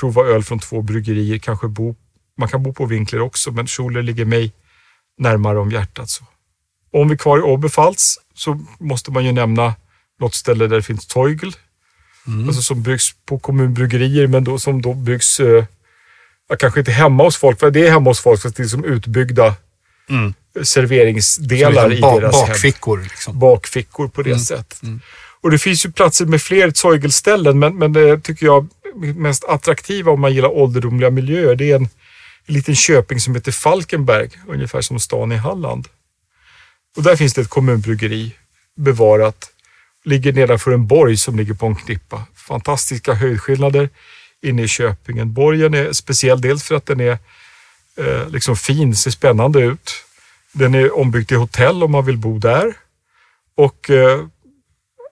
prova 0.00 0.22
öl 0.22 0.44
från 0.44 0.58
två 0.58 0.82
bryggerier, 0.82 1.38
kanske 1.38 1.68
bo. 1.68 1.94
Man 2.38 2.48
kan 2.48 2.62
bo 2.62 2.72
på 2.72 2.86
Winkler 2.86 3.20
också, 3.20 3.50
men 3.52 3.66
Schuller 3.66 4.02
ligger 4.02 4.24
mig 4.24 4.52
närmare 5.18 5.58
om 5.58 5.70
hjärtat. 5.70 6.10
Så. 6.10 6.24
Om 6.92 7.08
vi 7.08 7.14
är 7.14 7.18
kvar 7.18 7.38
i 7.38 7.42
Oberpfalz 7.42 8.18
så 8.34 8.60
måste 8.78 9.10
man 9.10 9.24
ju 9.24 9.32
nämna 9.32 9.74
något 10.20 10.34
ställe 10.34 10.66
där 10.66 10.76
det 10.76 10.82
finns 10.82 11.06
Teugel. 11.06 11.52
Alltså 12.46 12.62
som 12.62 12.82
byggs 12.82 13.14
på 13.26 13.38
kommunbryggerier 13.38 14.26
men 14.26 14.44
då, 14.44 14.58
som 14.58 14.82
då 14.82 14.94
byggs, 14.94 15.40
eh, 15.40 15.64
kanske 16.58 16.80
inte 16.80 16.92
hemma 16.92 17.22
hos 17.24 17.36
folk, 17.36 17.60
för 17.60 17.70
det 17.70 17.86
är 17.86 17.90
hemma 17.90 18.10
hos 18.10 18.20
folk, 18.20 18.42
fast 18.42 18.56
det 18.56 18.62
är 18.62 18.66
som 18.66 18.84
utbyggda 18.84 19.54
Mm. 20.10 20.34
serveringsdelar 20.62 21.88
Liksom 21.88 21.92
i 21.92 22.00
ba- 22.00 22.20
deras 22.20 22.34
hem. 22.36 22.48
bakfickor. 22.48 23.00
Liksom. 23.02 23.38
Bakfickor 23.38 24.08
på 24.08 24.22
det 24.22 24.38
sättet. 24.38 24.80
Och 25.42 25.50
det 25.50 25.58
finns 25.58 25.86
ju 25.86 25.92
platser 25.92 26.26
med 26.26 26.42
fler 26.42 26.70
Zeugelställen, 26.70 27.58
men, 27.58 27.78
men 27.78 27.92
det 27.92 28.20
tycker 28.20 28.46
jag 28.46 28.68
mest 29.16 29.44
attraktiva 29.44 30.12
om 30.12 30.20
man 30.20 30.34
gillar 30.34 30.48
ålderdomliga 30.48 31.10
miljöer, 31.10 31.54
det 31.56 31.70
är 31.70 31.76
en, 31.76 31.88
en 32.46 32.54
liten 32.54 32.76
köping 32.76 33.20
som 33.20 33.34
heter 33.34 33.52
Falkenberg, 33.52 34.30
ungefär 34.48 34.80
som 34.80 35.00
stan 35.00 35.32
i 35.32 35.36
Halland. 35.36 35.88
Och 36.96 37.02
där 37.02 37.16
finns 37.16 37.34
det 37.34 37.40
ett 37.40 37.48
kommunbryggeri 37.48 38.32
bevarat. 38.76 39.50
Ligger 40.04 40.32
nedanför 40.32 40.72
en 40.72 40.86
borg 40.86 41.16
som 41.16 41.36
ligger 41.36 41.54
på 41.54 41.66
en 41.66 41.76
klippa. 41.76 42.22
Fantastiska 42.34 43.14
höjdskillnader 43.14 43.88
inne 44.44 44.62
i 44.62 44.68
Köpingen. 44.68 45.32
Borgen 45.32 45.74
är 45.74 45.92
speciell 45.92 46.40
dels 46.40 46.62
för 46.62 46.74
att 46.74 46.86
den 46.86 47.00
är 47.00 47.18
eh, 47.96 48.28
liksom 48.28 48.56
fin, 48.56 48.96
ser 48.96 49.10
spännande 49.10 49.60
ut. 49.60 49.90
Den 50.52 50.74
är 50.74 50.98
ombyggd 50.98 51.28
till 51.28 51.36
hotell 51.36 51.82
om 51.82 51.92
man 51.92 52.04
vill 52.04 52.18
bo 52.18 52.38
där. 52.38 52.74
Och 53.56 53.90
eh, 53.90 54.20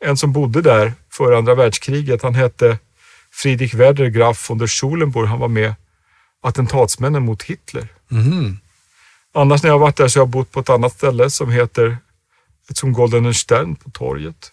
en 0.01 0.17
som 0.17 0.33
bodde 0.33 0.63
där 0.63 0.93
före 1.11 1.39
andra 1.39 1.55
världskriget, 1.55 2.23
han 2.23 2.35
hette 2.35 2.79
Friedrich 3.33 3.75
Werder 3.75 4.09
Graf 4.09 4.51
von 4.51 4.59
der 4.59 4.67
Schulenburg. 4.67 5.29
Han 5.29 5.39
var 5.39 5.49
med 5.49 5.75
attentatsmännen 6.43 7.23
mot 7.23 7.43
Hitler. 7.43 7.89
Mhm. 8.09 8.59
Annars 9.35 9.63
när 9.63 9.71
jag 9.71 9.79
varit 9.79 9.97
där 9.97 10.09
så 10.09 10.19
har 10.19 10.23
jag 10.23 10.29
bott 10.29 10.51
på 10.51 10.61
ett 10.61 10.71
annat 10.71 10.93
ställe 10.93 11.31
som 11.31 11.51
heter 11.51 11.97
som 12.75 12.93
Goldenen 12.93 13.35
Stern 13.35 13.77
på 13.77 13.91
torget. 13.91 14.53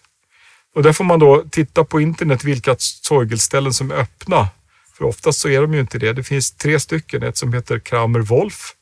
Och 0.74 0.82
där 0.82 0.92
får 0.92 1.04
man 1.04 1.18
då 1.18 1.44
titta 1.50 1.84
på 1.84 2.00
internet 2.00 2.44
vilka 2.44 2.76
Zeugelställen 2.78 3.72
som 3.72 3.90
är 3.90 3.94
öppna. 3.94 4.48
För 5.00 5.06
oftast 5.06 5.38
så 5.38 5.48
är 5.48 5.60
de 5.60 5.74
ju 5.74 5.80
inte 5.80 5.98
det. 5.98 6.12
Det 6.12 6.22
finns 6.22 6.50
tre 6.50 6.80
stycken. 6.80 7.22
Ett 7.22 7.36
som 7.36 7.52
heter 7.52 7.78
Kramer 7.78 8.20
Wolf, 8.20 8.74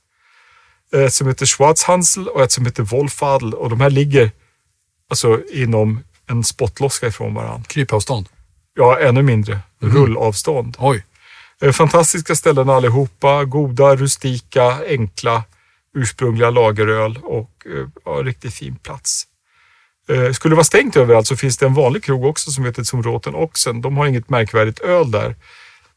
ett 0.93 1.15
som 1.15 1.29
heter 1.29 1.47
Schwarzhansel 1.47 2.29
och 2.29 2.43
ett 2.43 2.53
som 2.53 2.67
heter 2.67 2.83
Wolfadel. 2.83 3.55
Och 3.55 3.71
de 3.71 3.81
här 3.81 3.91
ligger 3.91 4.31
alltså 5.11 5.41
inom 5.53 6.05
en 6.27 6.45
spottloska 6.45 7.07
ifrån 7.07 7.35
varandra. 7.35 7.65
Krypavstånd. 7.67 8.29
Ja, 8.75 8.99
ännu 9.01 9.23
mindre. 9.23 9.59
Rullavstånd. 9.81 10.77
Oj. 10.79 11.05
Eh, 11.63 11.73
Fantastiska 11.73 12.35
ställen 12.35 12.71
allihopa. 12.71 13.45
Goda, 13.45 13.97
rustika, 13.97 14.79
enkla, 14.89 15.45
ursprungliga 15.95 16.51
lageröl 16.51 17.19
och 17.23 17.51
eh, 17.67 17.89
ja, 18.05 18.11
riktigt 18.11 18.55
fin 18.55 18.77
plats. 18.77 19.25
Eh, 20.09 20.33
Skulle 20.33 20.53
det 20.53 20.57
vara 20.57 20.65
stängt 20.65 20.97
överallt 20.97 21.27
så 21.27 21.37
finns 21.37 21.57
det 21.57 21.67
en 21.67 21.75
vanlig 21.75 22.05
krog 22.05 22.25
också 22.25 22.51
som 22.51 22.65
heter 22.65 22.83
som 22.83 23.03
Roten 23.03 23.35
Oxen. 23.35 23.81
De 23.81 23.97
har 23.97 24.07
inget 24.07 24.31
märkvärdigt 24.31 24.81
öl 24.81 25.11
där. 25.11 25.35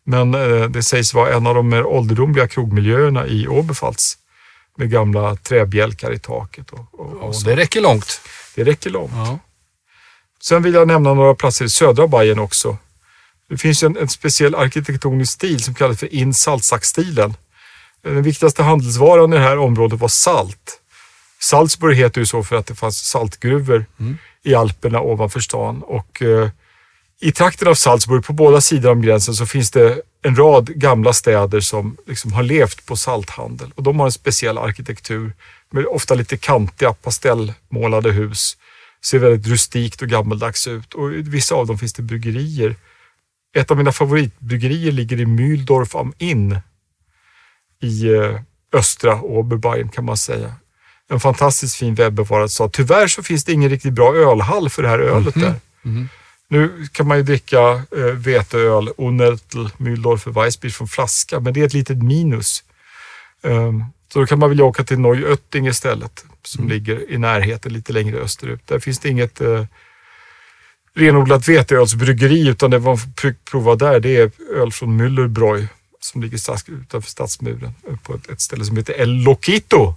Men 0.04 0.34
eh, 0.34 0.64
det 0.64 0.84
sägs 0.84 1.14
vara 1.14 1.34
en 1.34 1.48
av 1.48 1.56
de 1.56 1.70
mer 1.70 1.86
ålderdomliga 1.86 2.48
krogmiljöerna 2.48 3.28
i 3.28 3.48
Oberpfalz. 3.48 4.18
Med 4.78 4.92
gamla 4.92 5.36
träbjälkar 5.36 6.14
i 6.14 6.20
taket. 6.20 6.70
Och, 6.70 7.00
och, 7.00 7.14
och 7.14 7.36
det 7.46 7.56
räcker 7.56 7.82
långt. 7.82 8.22
Det 8.56 8.64
räcker 8.64 8.90
långt. 8.90 9.12
Ja. 9.16 9.40
Sen 10.42 10.64
vill 10.64 10.74
jag 10.74 10.88
nämna 10.88 11.14
några 11.14 11.36
platser 11.36 11.66
i 11.66 11.70
södra 11.70 12.08
Bayern 12.08 12.40
också. 12.40 12.78
Det 13.50 13.58
finns 13.58 13.84
en, 13.84 13.98
en 13.98 14.08
speciell 14.08 14.56
arkitektonisk 14.56 15.34
stil 15.34 15.64
som 15.64 15.74
kallas 15.74 16.00
för 16.00 16.14
in-saltsackstilen. 16.14 17.34
Den 18.04 18.24
viktigaste 18.24 18.64
handelsvaran 18.64 19.34
i 19.34 19.36
det 19.36 19.44
här 19.44 19.58
området 19.58 20.00
var 20.00 20.08
salt. 20.08 20.82
Salzburg 21.40 21.98
heter 21.98 22.22
ju 22.22 22.26
så 22.26 22.44
för 22.44 22.56
att 22.56 22.66
det 22.66 22.76
fanns 22.76 22.98
saltgruvor 22.98 23.86
i 24.44 24.56
Alperna 24.56 25.02
ovanför 25.02 25.40
stan. 25.40 25.82
Och, 25.84 26.22
eh, 26.22 26.50
I 27.23 27.31
trakten 27.31 27.67
av 27.67 27.75
Salzburg, 27.75 28.25
på 28.25 28.34
båda 28.34 28.62
sidor 28.62 28.91
om 28.91 29.01
gränsen, 29.01 29.34
så 29.34 29.45
finns 29.45 29.71
det 29.71 30.01
en 30.21 30.36
rad 30.36 30.67
gamla 30.75 31.13
städer 31.13 31.60
som 31.60 31.97
liksom 32.07 32.34
har 32.34 32.43
levt 32.43 32.86
på 32.86 32.95
salthandel. 32.95 33.71
Och 33.75 33.84
de 33.84 33.99
har 33.99 34.05
en 34.05 34.12
speciell 34.12 34.57
arkitektur 34.57 35.34
med 35.69 35.86
ofta 35.86 36.15
lite 36.15 36.38
kantiga 36.38 36.93
pastellmålade 36.93 38.12
hus. 38.12 38.57
Ser 39.05 39.19
väldigt 39.19 39.47
rustikt 39.47 40.01
och 40.01 40.07
gammaldags 40.07 40.67
ut. 40.67 40.93
Och 40.93 41.13
i 41.13 41.21
vissa 41.21 41.55
av 41.55 41.67
dem 41.67 41.77
finns 41.77 41.93
det 41.93 42.01
bryggerier. 42.01 42.75
Ett 43.55 43.71
av 43.71 43.77
mina 43.77 43.91
favoritbryggerier 43.91 44.91
ligger 44.91 45.19
i 45.19 45.25
Mühldorf 45.25 45.99
am 45.99 46.13
Inn 46.17 46.57
i 47.81 48.13
eh, 48.13 48.39
östra 48.73 49.21
Oberbayern 49.21 49.89
kan 49.89 50.05
man 50.05 50.17
säga. 50.17 50.53
En 51.09 51.19
fantastiskt 51.19 51.76
fin 51.76 51.95
välbevarad 51.95 52.51
stad. 52.51 52.72
Tyvärr 52.72 53.07
så 53.07 53.24
finns 53.24 53.43
det 53.43 53.53
ingen 53.53 53.69
riktigt 53.69 53.93
bra 53.93 54.15
ölhall 54.15 54.69
för 54.69 54.84
det 54.84 54.89
här 54.89 54.99
ölet 54.99 55.34
där. 55.34 55.55
Nu 56.52 56.88
kan 56.91 57.08
man 57.08 57.18
ju 57.18 57.24
dricka 57.24 57.60
eh, 57.97 58.04
veteöl, 58.16 58.89
Unertl, 58.97 59.66
Mühldorfer 59.78 60.32
Weissbier 60.32 60.72
från 60.72 60.88
flaska, 60.88 61.39
men 61.39 61.54
det 61.54 61.62
är 61.62 61.66
ett 61.66 61.74
litet 61.74 62.04
minus. 62.04 62.64
Ehm, 63.43 63.84
så 64.14 64.20
då 64.20 64.26
kan 64.26 64.39
man 64.39 64.49
vilja 64.49 64.66
åka 64.66 64.84
till 64.84 64.99
Neuötting 64.99 65.68
istället, 65.68 66.26
som 66.43 66.70
ligger 66.70 67.12
i 67.12 67.18
närheten 67.18 67.74
lite 67.74 67.93
längre 67.93 68.18
österut. 68.18 68.68
Där 68.68 68.80
finns 68.80 68.99
det 68.99 69.10
inget 69.10 69.41
eh, 69.41 69.66
renodlat 70.95 71.47
veteölsbryggeri, 71.47 72.47
utan 72.47 72.72
det 72.72 72.80
man 72.80 72.97
får 72.97 73.08
pr- 73.08 73.36
prova 73.52 73.76
där, 73.76 73.99
det 73.99 74.16
är 74.18 74.32
öl 74.56 74.72
från 74.72 75.02
Müllerbräu 75.02 75.68
som 75.99 76.22
ligger 76.22 76.38
strax 76.38 76.70
utanför 76.70 77.10
stadsmuren 77.10 77.74
eh, 77.89 77.95
på 77.97 78.16
ett, 78.16 78.30
ett 78.30 78.41
ställe 78.41 78.66
som 78.66 78.78
heter 78.78 79.02
El 79.02 79.24
Loquito. 79.24 79.95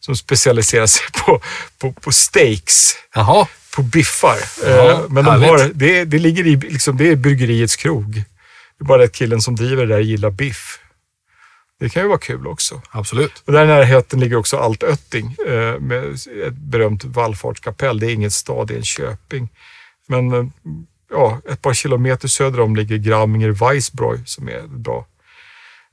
Som 0.00 0.16
specialiserar 0.16 0.86
sig 0.86 1.06
på, 1.12 1.40
på, 1.78 1.92
på 1.92 2.12
steaks, 2.12 2.92
Jaha, 3.14 3.46
på 3.76 3.82
biffar. 3.82 4.36
Ja, 4.64 4.90
Eh, 4.90 5.00
Men 5.08 5.24
de 5.24 5.30
härligt. 5.30 5.48
har, 5.48 5.70
det, 5.74 6.04
det 6.04 6.18
ligger 6.18 6.46
i, 6.46 6.56
liksom, 6.56 6.96
det 6.96 7.08
är 7.08 7.16
bryggeriets 7.16 7.76
krog. 7.76 8.14
Det 8.78 8.82
är 8.82 8.84
bara 8.84 9.04
att 9.04 9.12
killen 9.12 9.40
som 9.40 9.56
driver 9.56 9.86
det 9.86 9.94
där 9.94 10.00
gillar 10.00 10.30
biff. 10.30 10.78
Det 11.80 11.88
kan 11.88 12.02
ju 12.02 12.08
vara 12.08 12.18
kul 12.18 12.46
också. 12.46 12.82
absolut. 12.90 13.42
Och 13.46 13.52
där 13.52 13.64
i 13.64 13.66
närheten 13.66 14.20
ligger 14.20 14.36
också 14.36 14.56
Altötting 14.56 15.36
eh, 15.46 15.78
med 15.80 16.04
ett 16.46 16.54
berömt 16.54 17.04
vallfartskapell. 17.04 17.98
Det 18.00 18.06
är 18.06 18.10
ingen 18.14 18.30
stad, 18.30 18.66
det 18.68 18.74
är 18.74 18.78
en 18.78 18.84
köping. 18.84 19.48
Men 20.08 20.32
eh, 20.32 20.44
ja, 21.10 21.40
ett 21.50 21.62
par 21.62 21.74
kilometer 21.74 22.28
söder 22.28 22.60
om 22.60 22.76
ligger 22.76 22.96
Gramminger 22.96 23.48
Weissbräu 23.50 24.18
som 24.26 24.48
är 24.48 24.52
ett 24.58 24.70
bra 24.70 25.06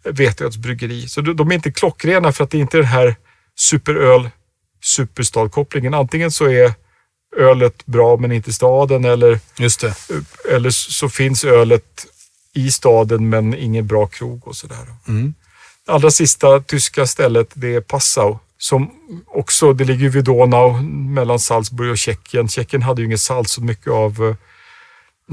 veteölsbryggeri. 0.03 1.07
Så 1.07 1.21
de, 1.21 1.35
de 1.35 1.51
är 1.51 1.55
inte 1.55 1.71
klockrena 1.71 2.31
för 2.31 2.43
att 2.43 2.51
det 2.51 2.57
är 2.57 2.61
inte 2.61 2.77
den 2.77 2.85
här 2.85 3.15
superöl 3.55 4.29
superstadkopplingen. 4.83 5.93
Antingen 5.93 6.31
så 6.31 6.45
är 6.45 6.73
ölet 7.35 7.85
bra 7.85 8.17
men 8.17 8.31
inte 8.31 8.49
i 8.49 8.53
staden 8.53 9.05
eller, 9.05 9.39
det. 9.57 9.95
eller 10.55 10.69
så 10.69 11.09
finns 11.09 11.43
ölet 11.45 12.05
i 12.53 12.71
staden 12.71 13.29
men 13.29 13.53
ingen 13.53 13.87
bra 13.87 14.07
krog 14.07 14.47
och 14.47 14.55
sådär. 14.55 14.85
Mm. 15.07 15.33
Allra 15.87 16.11
sista 16.11 16.59
tyska 16.59 17.07
stället 17.07 17.47
det 17.53 17.75
är 17.75 17.81
Passau. 17.81 18.37
Som 18.59 18.91
också, 19.25 19.73
det 19.73 19.83
ligger 19.83 20.09
vid 20.09 20.23
Donau 20.23 20.81
mellan 20.91 21.39
Salzburg 21.39 21.91
och 21.91 21.97
Tjeckien. 21.97 22.47
Tjeckien 22.47 22.81
hade 22.81 23.01
ju 23.01 23.05
inget 23.05 23.19
salt 23.19 23.49
så 23.49 23.61
mycket 23.61 23.91
av 23.91 24.23
eh, 24.23 24.35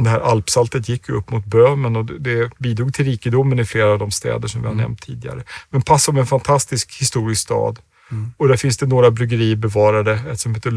det 0.02 0.10
här 0.10 0.20
alpsaltet 0.20 0.88
gick 0.88 1.08
ju 1.08 1.14
upp 1.14 1.30
mot 1.30 1.44
Böhmen 1.44 1.96
och 1.96 2.04
det- 2.04 2.50
bidrog 2.58 2.94
till 2.94 3.04
rikedomen 3.04 3.58
i 3.58 3.64
flera 3.64 3.92
av 3.92 3.98
de 3.98 4.10
städer 4.10 4.48
som 4.48 4.62
vi 4.62 4.66
har 4.68 4.74
nämnt 4.74 5.02
tidigare. 5.02 5.42
Men 5.70 5.82
Passau 5.82 6.14
är 6.16 6.20
en 6.20 6.26
fantastisk 6.26 7.00
historisk 7.00 7.42
stad 7.42 7.78
och 8.36 8.48
där 8.48 8.56
finns 8.56 8.76
det 8.76 8.86
några 8.86 9.10
bryggerier 9.10 9.56
bevarade. 9.56 10.12
Ett 10.32 10.40
som 10.40 10.54
heter 10.54 10.70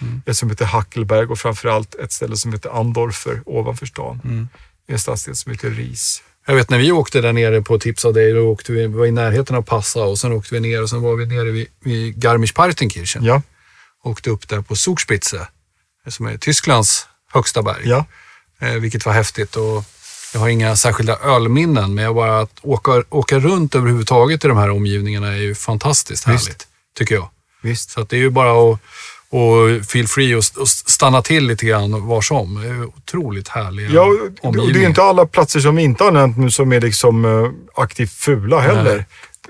Löwenbräu, 0.00 0.30
ett 0.30 0.36
som 0.36 0.50
heter 0.50 0.64
Hackelberg 0.64 1.26
och 1.26 1.38
framförallt 1.38 1.94
ett 1.94 2.12
ställe 2.12 2.36
som 2.36 2.52
heter 2.52 2.70
Andorfer 2.80 3.42
ovanför 3.46 3.86
stan. 3.86 4.48
I 4.88 4.92
en 4.92 4.98
stadsdel 4.98 5.36
som 5.36 5.52
heter 5.52 5.70
Ries. 5.70 6.22
Jag 6.46 6.54
vet 6.54 6.70
när 6.70 6.78
vi 6.78 6.92
åkte 6.92 7.20
där 7.20 7.32
nere 7.32 7.62
på 7.62 7.78
tips 7.78 8.04
av 8.04 8.12
dig, 8.14 8.32
då 8.32 8.40
åkte 8.40 8.72
vi, 8.72 8.86
var 8.86 9.06
i 9.06 9.10
närheten 9.10 9.56
av 9.56 9.62
Passau 9.62 10.10
och 10.10 10.18
sen 10.18 10.32
åkte 10.32 10.54
vi 10.54 10.60
ner 10.60 10.82
och 10.82 10.90
sen 10.90 11.02
var 11.02 11.16
vi 11.16 11.26
nere 11.26 11.50
vid, 11.50 11.66
vid 11.84 12.16
Garmisch-Partenkirchen. 12.24 13.24
Ja, 13.24 13.42
Åkte 14.04 14.30
upp 14.30 14.48
där 14.48 14.60
på 14.60 14.76
Zugspitze, 14.76 15.48
som 16.08 16.26
är 16.26 16.36
Tysklands 16.36 17.06
högsta 17.32 17.62
berg. 17.62 17.82
ja. 17.84 18.04
eh, 18.60 18.72
vilket 18.74 19.06
var 19.06 19.12
häftigt. 19.12 19.56
Och 19.56 19.84
jag 20.32 20.40
har 20.40 20.48
inga 20.48 20.76
särskilda 20.76 21.16
ölminnen, 21.18 21.94
men 21.94 22.04
jag 22.04 22.14
bara 22.14 22.40
att 22.40 22.58
åka, 22.62 23.04
åka 23.10 23.38
runt 23.38 23.74
överhuvudtaget 23.74 24.44
i 24.44 24.48
de 24.48 24.56
här 24.56 24.70
omgivningarna 24.70 25.28
är 25.28 25.36
ju 25.36 25.54
fantastiskt 25.54 26.28
Visst. 26.28 26.44
härligt, 26.46 26.68
tycker 26.96 27.14
jag. 27.14 27.30
Visst. 27.62 27.90
Så 27.90 28.02
det 28.02 28.16
är 28.16 28.20
ju 28.20 28.30
bara 28.30 28.72
att 28.72 28.80
och 29.30 29.84
feel 29.86 30.08
free 30.08 30.34
och 30.34 30.44
stanna 30.68 31.22
till 31.22 31.46
lite 31.46 31.66
grann 31.66 32.06
var 32.06 32.20
som. 32.20 32.56
Otroligt 32.96 33.48
härliga 33.48 33.90
Ja, 33.90 34.08
och 34.42 34.72
det 34.72 34.84
är 34.84 34.88
inte 34.88 35.02
alla 35.02 35.26
platser 35.26 35.60
som 35.60 35.76
vi 35.76 35.82
inte 35.82 36.04
har 36.04 36.12
nämnt 36.12 36.38
nu 36.38 36.50
som 36.50 36.72
är 36.72 36.80
liksom 36.80 37.24
eh, 37.24 37.50
aktivt 37.82 38.12
fula 38.12 38.60
heller. 38.60 39.04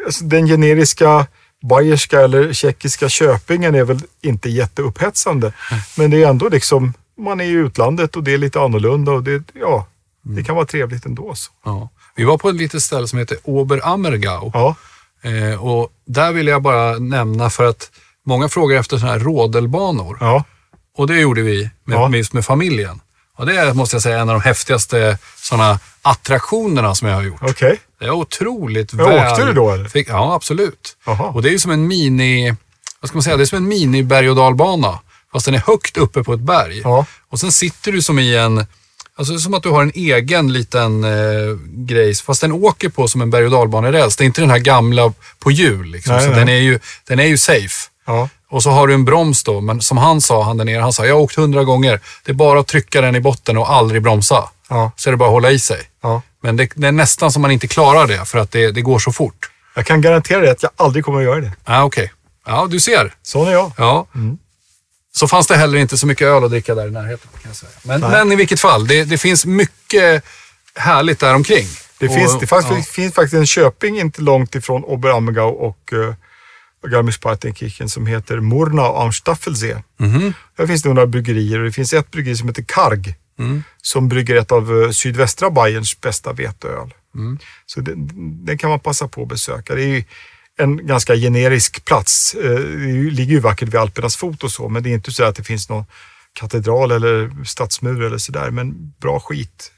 Alltså, 0.06 0.24
den 0.24 0.46
generiska 0.46 1.26
bayerska 1.62 2.20
eller 2.20 2.52
tjeckiska 2.52 3.08
Köpingen 3.08 3.74
är 3.74 3.84
väl 3.84 4.00
inte 4.22 4.50
jätteupphetsande. 4.50 5.52
Men 5.96 6.10
det 6.10 6.22
är 6.22 6.28
ändå 6.28 6.48
liksom, 6.48 6.94
man 7.18 7.40
är 7.40 7.44
i 7.44 7.48
utlandet 7.48 8.16
och 8.16 8.24
det 8.24 8.34
är 8.34 8.38
lite 8.38 8.60
annorlunda 8.60 9.12
och 9.12 9.22
det, 9.22 9.42
ja, 9.52 9.86
det 10.22 10.42
kan 10.42 10.54
vara 10.54 10.66
trevligt 10.66 11.06
ändå. 11.06 11.34
Så. 11.34 11.50
Ja. 11.64 11.88
Vi 12.16 12.24
var 12.24 12.38
på 12.38 12.48
ett 12.48 12.54
litet 12.54 12.82
ställe 12.82 13.08
som 13.08 13.18
heter 13.18 13.38
Oberammergau. 13.44 14.50
Ja, 14.54 14.76
Eh, 15.22 15.64
och 15.64 15.92
där 16.06 16.32
vill 16.32 16.46
jag 16.46 16.62
bara 16.62 16.98
nämna 16.98 17.50
för 17.50 17.64
att 17.64 17.90
många 18.26 18.48
frågar 18.48 18.80
efter 18.80 18.96
sådana 18.98 19.12
här 19.18 19.24
rådelbanor. 19.24 20.18
ja, 20.20 20.44
Och 20.98 21.06
det 21.06 21.20
gjorde 21.20 21.42
vi 21.42 21.70
med, 21.84 21.96
Ja. 21.96 22.08
med, 22.08 22.26
med 22.34 22.44
familjen. 22.44 23.00
Och 23.36 23.46
det 23.46 23.56
är, 23.56 23.72
måste 23.74 23.94
jag 23.96 24.02
säga, 24.02 24.18
en 24.18 24.28
av 24.28 24.34
de 24.34 24.42
häftigaste 24.42 25.18
sådana 25.36 25.78
attraktionerna 26.02 26.94
som 26.94 27.08
jag 27.08 27.14
har 27.14 27.22
gjort. 27.22 27.40
okej. 27.42 27.80
Det 28.00 28.04
är 28.06 28.10
otroligt 28.10 28.92
Ja, 28.92 29.06
väl... 29.06 29.30
åkte 29.32 29.44
du 29.46 29.52
då, 29.52 29.70
eller? 29.70 29.88
Fick, 29.88 30.08
ja, 30.08 30.34
absolut. 30.34 30.96
Jaha. 31.06 31.26
Och 31.28 31.42
det 31.42 31.48
är 31.48 31.52
ju 31.52 31.58
som 31.58 31.70
en 31.70 31.86
mini, 31.88 32.54
vad 33.00 33.08
ska 33.08 33.16
man 33.16 33.22
säga, 33.22 33.36
det 33.36 33.42
är 33.42 33.46
som 33.46 33.56
en 33.58 33.68
mini 33.68 34.02
berg 34.02 34.30
och 34.30 34.36
dalbana. 34.36 34.98
Fast 35.32 35.46
den 35.46 35.54
är 35.54 35.58
högt 35.66 35.96
uppe 35.96 36.22
på 36.22 36.32
ett 36.34 36.40
berg. 36.40 36.80
Ja. 36.84 37.06
Och 37.30 37.40
sen 37.40 37.52
sitter 37.52 37.92
du 37.92 38.02
som 38.02 38.18
i 38.18 38.36
en, 38.36 38.66
alltså 39.16 39.32
det 39.32 39.36
är 39.36 39.40
som 39.40 39.54
att 39.54 39.62
du 39.62 39.68
har 39.68 39.82
en 39.82 39.92
egen 39.94 40.52
liten 40.52 41.04
eh, 41.04 41.10
grej. 41.66 42.14
Fast 42.14 42.40
den 42.40 42.52
åker 42.52 42.88
på 42.88 43.08
som 43.08 43.20
en 43.20 43.30
berg 43.30 43.44
och 43.44 43.50
dalbaneräls. 43.50 44.16
Det 44.16 44.24
är 44.24 44.26
inte 44.26 44.40
den 44.40 44.50
här 44.50 44.58
gamla 44.58 45.12
på 45.38 45.50
hjul. 45.50 45.86
Liksom. 45.86 46.16
Nej, 46.16 46.26
nej. 46.28 46.34
Den, 46.38 46.48
är 46.48 46.54
ju, 46.60 46.78
den 47.08 47.18
är 47.20 47.24
ju 47.26 47.38
safe. 47.38 47.88
Ja, 48.14 48.28
Och 48.50 48.62
så 48.62 48.70
har 48.70 48.86
du 48.86 48.94
en 48.94 49.04
broms 49.04 49.42
då, 49.44 49.60
men 49.60 49.80
som 49.80 49.96
han 49.98 50.20
sa, 50.20 50.42
han 50.42 50.56
där 50.56 50.64
nere, 50.64 50.80
han 50.82 50.92
sa, 50.92 51.06
jag 51.06 51.14
har 51.14 51.20
åkt 51.20 51.36
hundra 51.36 51.64
gånger. 51.64 52.00
Det 52.24 52.30
är 52.32 52.34
bara 52.34 52.60
att 52.60 52.66
trycka 52.66 53.00
den 53.00 53.16
i 53.16 53.20
botten 53.20 53.56
och 53.58 53.70
aldrig 53.72 54.02
bromsa. 54.02 54.48
ja, 54.68 54.92
Så 54.96 55.08
är 55.08 55.12
det 55.12 55.16
bara 55.16 55.28
att 55.28 55.32
hålla 55.32 55.50
i 55.50 55.58
sig. 55.58 55.80
ja. 56.02 56.22
Men 56.42 56.56
det, 56.56 56.68
det 56.74 56.88
är 56.88 56.92
nästan 56.92 57.32
som 57.32 57.42
man 57.42 57.50
inte 57.50 57.68
klarar 57.68 58.06
det, 58.06 58.24
för 58.24 58.38
att 58.38 58.50
det, 58.52 58.70
det 58.70 58.80
går 58.82 58.98
så 58.98 59.12
fort. 59.12 59.50
Jag 59.74 59.86
kan 59.86 60.00
garantera 60.00 60.40
dig 60.40 60.50
att 60.50 60.62
jag 60.62 60.72
aldrig 60.76 61.04
kommer 61.04 61.18
att 61.18 61.24
göra 61.24 61.40
det. 61.40 61.52
Ja, 61.64 61.82
okej. 61.84 62.12
Ja, 62.46 62.66
du 62.70 62.80
ser. 62.80 63.14
Sån 63.22 63.48
är 63.48 63.52
jag. 63.52 63.72
Ja. 63.76 64.06
Mm. 64.14 64.38
Så 65.14 65.28
fanns 65.28 65.46
det 65.46 65.56
heller 65.56 65.78
inte 65.78 65.98
så 65.98 66.06
mycket 66.06 66.26
öl 66.26 66.44
att 66.44 66.50
dricka 66.50 66.74
där 66.74 66.86
i 66.86 66.90
närheten, 66.90 67.28
kan 67.42 67.50
jag 67.50 67.56
säga. 67.56 67.70
Men, 67.82 68.00
men 68.00 68.32
i 68.32 68.36
vilket 68.36 68.60
fall, 68.60 68.86
det, 68.86 69.04
det 69.04 69.18
finns 69.18 69.46
mycket 69.46 70.24
härligt 70.74 71.18
där 71.20 71.34
omkring. 71.34 71.66
Det, 71.98 72.08
Och- 72.08 72.14
finns, 72.14 72.38
det 72.38 72.46
fanns, 72.46 72.66
ja. 72.70 72.82
finns 72.82 73.14
faktiskt 73.14 73.34
en 73.34 73.46
köping 73.46 74.00
inte 74.00 74.22
långt 74.22 74.54
ifrån 74.54 74.84
Oberammergau 74.84 75.48
och 75.50 75.90
uh, 75.92 76.14
Garmisch-Partenkirchen 76.88 77.88
som 77.88 78.06
heter 78.06 78.40
Murnau 78.40 78.96
am 78.96 79.12
Staffelsee. 79.12 79.82
Mhm. 79.98 80.32
Där 80.56 80.66
finns 80.66 80.82
det 80.82 80.88
några 80.88 81.06
bryggerier 81.06 81.58
och 81.58 81.64
det 81.64 81.72
finns 81.72 81.92
ett 81.92 82.10
bryggeri 82.10 82.36
som 82.36 82.48
heter 82.48 82.64
Karg 82.68 83.14
Mm. 83.38 83.62
som 83.82 84.08
brygger 84.08 84.36
ett 84.36 84.52
av 84.52 84.82
eh, 84.82 84.90
sydvästra 84.90 85.50
Bayerns 85.50 86.00
bästa 86.00 86.32
veteöl. 86.32 86.94
Mm. 87.14 87.38
Så 87.66 87.80
den, 87.80 88.08
den 88.44 88.58
kan 88.58 88.70
man 88.70 88.80
passa 88.80 89.08
på 89.08 89.22
att 89.22 89.28
besöka. 89.28 89.74
Det 89.74 89.82
är 89.84 90.04
en 90.58 90.86
ganska 90.86 91.14
generisk 91.16 91.84
plats. 91.84 92.34
Eh, 92.34 92.50
Det 92.50 93.10
ligger 93.10 93.32
ju 93.32 93.40
vackert 93.40 93.68
vid 93.68 93.74
Alpernas 93.76 94.16
fot 94.16 94.42
och 94.44 94.50
så, 94.52 94.68
men 94.68 94.82
det 94.82 94.90
är 94.90 94.94
inte 94.94 95.12
så 95.12 95.24
att 95.24 95.34
det 95.36 95.44
finns 95.44 95.68
någon 95.68 95.84
katedral 96.32 96.90
eller 96.90 97.44
stadsmur 97.44 98.02
eller 98.02 98.18
sådär. 98.18 98.50
Men 98.50 98.92
bra 99.00 99.20
skit. 99.20 99.72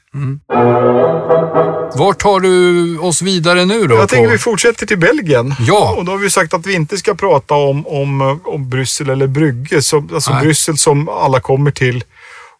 Vart 1.95 2.19
tar 2.19 2.39
du 2.39 2.97
oss 2.97 3.21
vidare 3.21 3.65
nu 3.65 3.87
då? 3.87 3.95
Jag 3.95 4.09
tänker 4.09 4.31
vi 4.31 4.37
fortsätter 4.37 4.85
till 4.85 4.99
Belgien. 4.99 5.55
Ja. 5.59 5.95
Och 5.97 6.05
då 6.05 6.11
har 6.11 6.19
vi 6.19 6.29
sagt 6.29 6.53
att 6.53 6.65
vi 6.65 6.73
inte 6.73 6.97
ska 6.97 7.15
prata 7.15 7.53
om, 7.53 7.87
om, 7.87 8.39
om 8.43 8.69
Bryssel 8.69 9.09
eller 9.09 9.27
Brygge. 9.27 9.81
Som, 9.81 10.09
alltså 10.13 10.33
Nej. 10.33 10.41
Bryssel 10.43 10.77
som 10.77 11.09
alla 11.09 11.39
kommer 11.39 11.71
till 11.71 12.03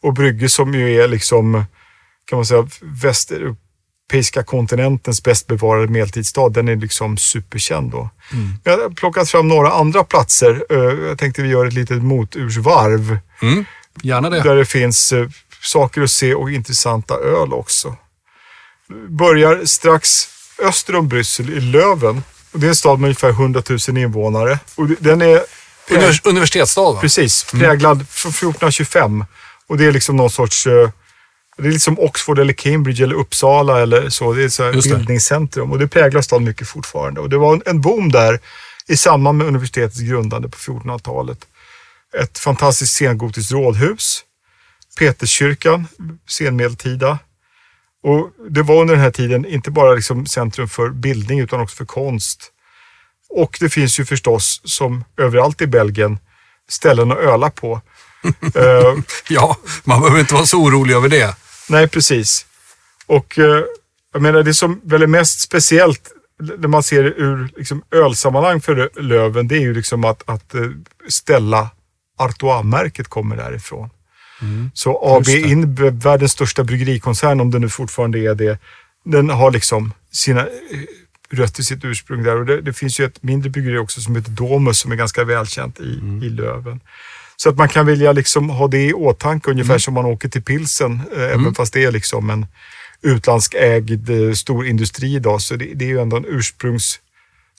och 0.02 0.14
Brygge 0.14 0.50
som 0.50 0.74
ju 0.74 1.02
är 1.02 1.08
liksom, 1.08 1.64
kan 2.30 2.38
man 2.38 2.46
säga, 2.46 2.68
västeuropeiska 2.82 4.44
kontinentens 4.44 5.24
bäst 5.24 5.48
bevarade 5.48 5.88
medeltidsstad. 5.88 6.50
Den 6.50 6.68
är 6.68 6.76
liksom 6.76 7.18
superkänd 7.18 7.92
då. 7.92 8.10
Mm. 8.32 8.50
Jag 8.64 8.78
har 8.78 8.90
plockat 8.90 9.30
fram 9.30 9.48
några 9.48 9.72
andra 9.72 10.04
platser. 10.04 10.64
Eh, 10.70 11.08
Jag 11.08 11.18
tänkte 11.18 11.42
vi 11.42 11.50
gör 11.50 11.66
ett 11.66 11.74
litet 11.74 12.04
motursvarv. 12.04 13.18
Mm. 13.42 13.66
Gärna 14.04 14.30
det. 14.30 14.42
Där 14.42 14.56
det 14.56 14.66
finns 14.66 15.12
eh, 15.14 15.28
saker 15.64 16.02
att 16.02 16.12
se 16.12 16.34
och 16.34 16.52
intressanta 16.52 17.14
öl 17.16 17.54
också. 17.54 17.96
Börjar 19.10 19.66
strax 19.66 20.28
öster 20.60 20.96
om 20.96 21.08
Bryssel 21.08 21.50
i 21.50 21.60
Löven. 21.62 22.24
Och 22.52 22.60
det 22.60 22.68
är 22.68 22.70
en 22.70 22.76
stad 22.76 23.00
med 23.00 23.08
ungefär 23.08 23.30
100 23.30 23.62
000 23.88 23.98
invånare. 23.98 24.60
Och 24.76 24.88
den 24.88 25.22
är 25.22 25.42
Univers- 25.90 26.22
universitetsstad 26.28 26.92
va? 26.94 27.02
precis 27.02 27.44
präglad 27.44 28.08
från 28.10 28.30
1425. 28.30 29.26
Och 29.68 29.78
det 29.78 29.86
är 29.86 29.92
liksom 29.92 30.16
någon 30.18 30.30
sorts... 30.30 30.68
eh, 30.68 30.90
Det 31.58 31.68
är 31.68 31.72
liksom 31.72 32.00
Oxford 32.00 32.40
eller 32.40 32.54
Cambridge 32.54 33.04
eller 33.04 33.16
Uppsala 33.16 33.82
eller 33.82 34.10
så. 34.10 34.34
Det 34.34 34.42
är 34.42 34.46
ett 34.46 34.54
så 34.54 34.72
bildningscentrum 34.96 35.72
och 35.72 35.80
det 35.80 35.88
präglar 35.88 36.22
staden 36.22 36.44
mycket 36.46 36.68
fortfarande. 36.68 37.22
Och 37.22 37.30
det 37.30 37.38
var 37.38 37.54
en, 37.54 37.62
en 37.66 37.82
boom 37.82 38.12
där 38.12 38.40
i 38.88 38.98
samband 38.98 39.38
med 39.38 39.48
universitetets 39.48 40.00
grundande 40.00 40.50
på 40.50 40.58
1400-talet. 40.58 41.38
Ett 42.22 42.40
fantastiskt 42.40 42.96
sengotiskt 42.96 43.52
rådhus. 43.52 44.22
Peterskyrkan, 45.00 45.88
senmedeltida. 46.30 47.20
Och 48.04 48.32
det 48.50 48.62
var 48.62 48.82
under 48.82 48.94
den 48.94 49.04
här 49.04 49.12
tiden 49.12 49.46
inte 49.46 49.72
bara 49.72 49.94
liksom 49.94 50.26
centrum 50.26 50.70
för 50.70 50.90
bildning 50.90 51.40
utan 51.40 51.62
också 51.62 51.76
för 51.76 51.86
konst. 51.86 52.52
Och 53.30 53.58
det 53.60 53.70
finns 53.70 54.00
ju 54.00 54.06
förstås, 54.06 54.62
som 54.64 55.04
överallt 55.18 55.62
i 55.62 55.68
Belgien, 55.68 56.20
ställen 56.70 57.12
att 57.12 57.18
öla 57.18 57.50
på. 57.50 57.82
Eh, 58.56 58.96
Ja, 59.30 59.58
man 59.84 60.02
behöver 60.02 60.20
inte 60.20 60.34
vara 60.34 60.46
så 60.46 60.58
orolig 60.64 60.94
över 60.96 61.10
det. 61.10 61.36
nej, 61.70 61.88
precis. 61.88 62.46
Och 63.06 63.40
eh, 63.40 63.64
jag 64.14 64.22
menar, 64.22 64.44
det 64.44 64.54
som 64.54 64.82
väl 64.84 65.04
är 65.04 65.08
mest 65.08 65.40
speciellt 65.40 66.12
när 66.58 66.68
man 66.68 66.84
ser 66.84 67.04
det 67.04 67.10
ur 67.10 67.50
liksom, 67.58 67.84
ölsammanhang 67.92 68.62
för 68.62 68.90
Löven, 69.02 69.48
det 69.48 69.56
är 69.56 69.60
ju 69.62 69.74
liksom 69.74 70.04
att, 70.04 70.30
att 70.30 70.56
eh, 70.56 70.62
ställa 71.10 71.70
Artois-märket 72.18 73.08
kommer 73.08 73.36
därifrån. 73.38 73.90
Så 74.74 75.00
AB. 75.04 75.28
InBev, 75.28 76.04
världens 76.04 76.32
största 76.32 76.64
bryggerikoncern, 76.64 77.42
om 77.42 77.52
det 77.52 77.60
nu 77.60 77.70
fortfarande 77.70 78.20
är 78.20 78.36
det, 78.36 78.58
den 79.06 79.30
har 79.30 79.52
liksom 79.52 79.94
sina 80.12 80.42
eh, 80.42 80.48
rött 81.30 81.60
i 81.60 81.64
sitt 81.64 81.86
ursprung 81.86 82.24
där. 82.24 82.36
Och 82.40 82.46
det, 82.46 82.62
det, 82.62 82.74
finns 82.74 83.00
ju 83.00 83.06
ett 83.06 83.24
mindre 83.24 83.50
bryggeri 83.50 83.78
också 83.78 84.02
som 84.02 84.16
heter 84.16 84.32
Domus 84.32 84.80
som 84.80 84.92
är 84.92 84.96
ganska 84.96 85.24
välkänt 85.24 85.80
i, 85.80 86.00
mm. 86.00 86.24
i 86.24 86.30
Löven. 86.30 86.80
Så 87.38 87.50
att 87.50 87.58
man 87.58 87.70
kan 87.70 87.86
vilja 87.86 88.12
liksom 88.12 88.50
ha 88.50 88.68
det 88.68 88.86
i 88.86 88.94
åtanke 88.94 89.52
ungefär 89.52 89.74
mm. 89.74 89.80
som 89.80 89.94
man 89.94 90.06
åker 90.06 90.30
till 90.30 90.44
pilsen, 90.44 91.02
eh, 91.16 91.24
mm. 91.24 91.40
även 91.40 91.56
fast 91.56 91.74
det 91.74 91.84
är 91.84 91.92
liksom 91.92 92.30
en 92.30 92.46
utlandsägd 93.02 94.10
eh, 94.10 94.34
stor 94.34 94.68
industri 94.68 95.16
idag. 95.16 95.42
Så 95.42 95.56
det, 95.56 95.66
det 95.66 95.86
är 95.86 95.90
ju 95.90 96.00
ändå 96.00 96.18
en 96.18 96.26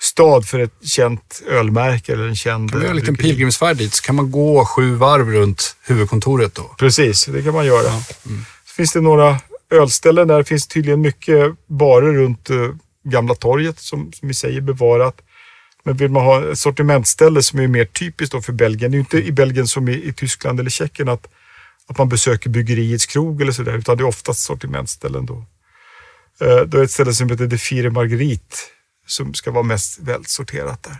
ursprungsstad 0.04 0.42
för 0.42 0.58
ett 0.58 0.88
känt 0.88 1.42
ölmärke 1.46 2.12
eller 2.12 2.28
en 2.28 2.36
känd... 2.36 2.70
Kan 2.70 2.78
man 2.78 2.82
göra 2.82 2.90
en 2.90 2.96
liten 2.96 3.16
pilgrimsfärd 3.16 3.76
dit 3.76 3.94
så 3.94 4.02
kan 4.02 4.14
man 4.14 4.30
gå 4.30 4.64
sju 4.64 4.94
varv 4.94 5.30
runt 5.30 5.76
huvudkontoret 5.86 6.54
då. 6.54 6.74
Precis, 6.78 7.26
det 7.26 7.42
kan 7.42 7.54
man 7.54 7.66
göra. 7.66 7.86
Ja. 7.86 8.02
Mm. 8.26 8.44
Så 8.64 8.74
finns 8.74 8.92
det 8.92 9.00
några 9.00 9.40
ölställen 9.70 10.28
där. 10.28 10.38
Det 10.38 10.44
finns 10.44 10.66
tydligen 10.66 11.00
mycket 11.00 11.54
barer 11.66 12.12
runt 12.12 12.50
uh, 12.50 12.74
Gamla 13.04 13.34
torget 13.34 13.80
som, 13.80 14.12
som 14.12 14.30
i 14.30 14.34
sig 14.34 14.56
är 14.56 14.60
bevarat. 14.60 15.14
Men 15.84 15.96
vill 15.96 16.10
man 16.10 16.24
ha 16.24 16.52
ett 16.52 16.58
sortimentställe 16.58 17.42
som 17.42 17.60
är 17.60 17.68
mer 17.68 17.84
typiskt 17.84 18.44
för 18.44 18.52
Belgien, 18.52 18.90
det 18.90 18.94
är 18.94 18.98
ju 18.98 19.00
inte 19.00 19.22
i 19.22 19.32
Belgien 19.32 19.66
som 19.66 19.88
i, 19.88 19.92
i 19.92 20.12
Tyskland 20.12 20.60
eller 20.60 20.70
Tjeckien 20.70 21.08
att, 21.08 21.26
att 21.88 21.98
man 21.98 22.08
besöker 22.08 22.50
byggeriets 22.50 23.06
krog 23.06 23.42
eller 23.42 23.52
sådär, 23.52 23.78
utan 23.78 23.96
det 23.96 24.02
är 24.02 24.06
oftast 24.06 24.40
sortimentställen 24.40 25.26
då. 25.26 25.44
Eh, 26.40 26.60
då 26.66 26.78
är 26.78 26.84
ett 26.84 26.90
ställe 26.90 27.12
som 27.12 27.30
heter 27.30 27.46
De 27.46 27.58
Fire 27.58 27.90
Marguerite 27.90 28.56
som 29.06 29.34
ska 29.34 29.50
vara 29.50 29.62
mest 29.62 29.98
välsorterat 29.98 30.82
där. 30.82 30.96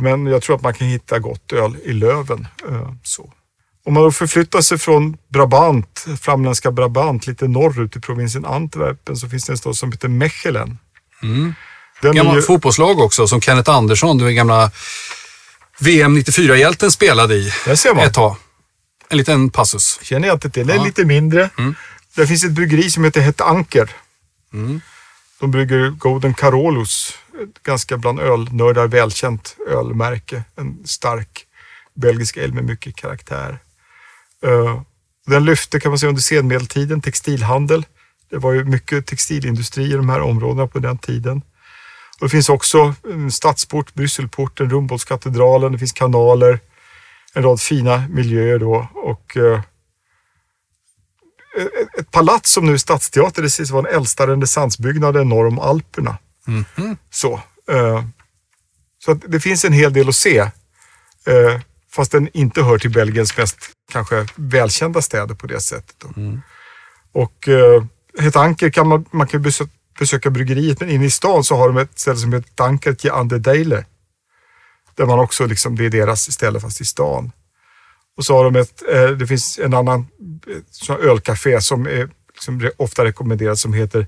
Men 0.00 0.26
jag 0.26 0.42
tror 0.42 0.56
att 0.56 0.62
man 0.62 0.74
kan 0.74 0.86
hitta 0.86 1.18
gott 1.18 1.52
öl 1.52 1.76
i 1.84 1.92
Löven. 1.92 2.46
Eh, 2.68 2.92
så. 3.02 3.32
Om 3.84 3.94
man 3.94 4.02
då 4.02 4.12
förflyttar 4.12 4.60
sig 4.60 4.78
från 4.78 5.16
Brabant, 5.28 6.06
framländska 6.20 6.70
Brabant, 6.70 7.26
lite 7.26 7.48
norrut 7.48 7.96
i 7.96 8.00
provinsen 8.00 8.44
Antwerpen 8.44 9.16
så 9.16 9.28
finns 9.28 9.44
det 9.44 9.52
en 9.52 9.58
stad 9.58 9.76
som 9.76 9.92
heter 9.92 10.08
Mechelen. 10.08 10.78
Mm. 11.22 11.54
Den 12.02 12.14
Gammal 12.14 12.36
ju... 12.36 12.42
fotbollslag 12.42 13.00
också, 13.00 13.26
som 13.26 13.40
Kenneth 13.40 13.70
Andersson, 13.70 14.18
den 14.18 14.34
gamla 14.34 14.70
VM 15.78 16.18
94-hjälten 16.18 16.90
spelade 16.90 17.34
i 17.34 17.52
Där 17.64 17.74
ser 17.74 17.94
man. 17.94 18.04
ett 18.04 18.14
tag. 18.14 18.36
En 19.08 19.18
liten 19.18 19.50
passus. 19.50 19.98
Känner 20.02 20.28
jag 20.28 20.36
inte 20.36 20.50
till. 20.50 20.66
Det 20.66 20.72
är 20.72 20.76
ja. 20.76 20.84
lite 20.84 21.04
mindre. 21.04 21.50
Mm. 21.58 21.74
Där 22.16 22.26
finns 22.26 22.44
ett 22.44 22.52
bryggeri 22.52 22.90
som 22.90 23.04
heter 23.04 23.20
Het 23.20 23.40
Anker. 23.40 23.90
Mm. 24.52 24.80
De 25.40 25.50
brygger 25.50 25.90
Golden 25.90 26.34
Carolus, 26.34 27.14
ett 27.42 27.62
ganska 27.62 27.96
bland 27.96 28.20
ölnördar 28.20 28.86
välkänt 28.86 29.56
ölmärke. 29.68 30.44
En 30.56 30.86
stark 30.86 31.46
belgisk 31.94 32.36
el 32.36 32.52
med 32.52 32.64
mycket 32.64 32.96
karaktär. 32.96 33.58
Eh, 34.44 34.82
den 35.26 35.44
lyfte 35.44 35.80
kan 35.80 35.90
man 35.90 35.98
säga 35.98 36.08
under 36.08 36.22
senmedeltiden 36.22 37.02
textilhandel. 37.02 37.86
Det 38.30 38.36
var 38.36 38.52
ju 38.52 38.64
mycket 38.64 39.06
textilindustri 39.06 39.84
i 39.84 39.96
de 39.96 40.08
här 40.08 40.20
områdena 40.20 40.66
på 40.66 40.78
den 40.78 40.98
tiden. 40.98 41.42
Och 42.20 42.26
det 42.26 42.30
finns 42.30 42.48
också 42.48 42.94
en 43.10 43.30
stadsport, 43.30 43.94
Brysselporten, 43.94 44.70
Rumboldskatedralen, 44.70 45.72
det 45.72 45.78
finns 45.78 45.92
kanaler, 45.92 46.60
en 47.34 47.42
rad 47.42 47.60
fina 47.60 48.04
miljöer 48.08 48.58
då 48.58 48.88
och 48.94 49.36
eh, 49.36 49.60
eh, 51.56 52.00
ett 52.00 52.10
palats 52.10 52.52
som 52.52 52.66
nu 52.66 52.72
är 52.72 52.78
stadsteater, 52.78 53.42
det 53.42 53.50
sägs 53.50 53.70
vara 53.70 53.82
den 53.82 53.94
äldsta 53.94 54.26
renässansbyggnaden 54.26 55.28
norr 55.28 55.46
om 55.46 55.58
Alperna. 55.58 56.18
Mm 56.46 56.64
-hmm. 56.74 56.96
Så, 57.10 57.40
eh, 57.70 58.04
så 59.04 59.14
det 59.14 59.40
finns 59.40 59.64
en 59.64 59.72
hel 59.72 59.92
del 59.92 60.08
att 60.08 60.16
se. 60.16 60.38
Eh, 60.38 61.60
fast 61.92 62.12
den 62.12 62.28
inte 62.32 62.62
hör 62.62 62.78
till 62.78 62.90
Belgiens 62.90 63.36
mest 63.36 63.56
kanske 63.92 64.26
välkända 64.34 65.02
städer 65.02 65.34
på 65.34 65.46
det 65.46 65.60
sättet. 65.60 66.16
Mm. 66.16 66.40
Och 67.12 67.48
eh, 67.48 67.84
Hetanker 68.18 68.70
kan 68.70 68.88
man, 68.88 69.04
man 69.10 69.26
kan 69.26 69.42
besöka 69.42 69.70
besöka 69.98 70.30
bryggeriet. 70.30 70.80
Men 70.80 70.90
inne 70.90 71.04
i 71.04 71.10
stan 71.10 71.44
så 71.44 71.56
har 71.56 71.68
de 71.68 71.76
ett 71.76 71.98
ställe 71.98 72.16
som 72.16 72.32
heter 72.32 72.50
Dankertje 72.54 73.12
an 73.12 73.28
der 73.28 73.38
Deile. 73.38 73.84
Där 74.94 75.06
man 75.06 75.18
också 75.18 75.46
liksom, 75.46 75.76
det 75.76 75.84
är 75.84 75.90
deras 75.90 76.32
ställe 76.32 76.60
fast 76.60 76.80
i 76.80 76.84
stan. 76.84 77.32
Och 78.18 78.24
så 78.24 78.36
har 78.36 78.44
de 78.44 78.56
ett, 78.56 78.82
eh, 78.92 79.10
det 79.10 79.26
finns 79.26 79.58
en 79.58 79.74
annan 79.74 80.06
eh, 80.88 80.94
ölcafé 80.94 81.60
som 81.60 81.86
är 81.86 82.10
liksom 82.32 82.70
ofta 82.76 83.04
rekommenderas 83.04 83.60
som 83.60 83.72
heter 83.72 84.06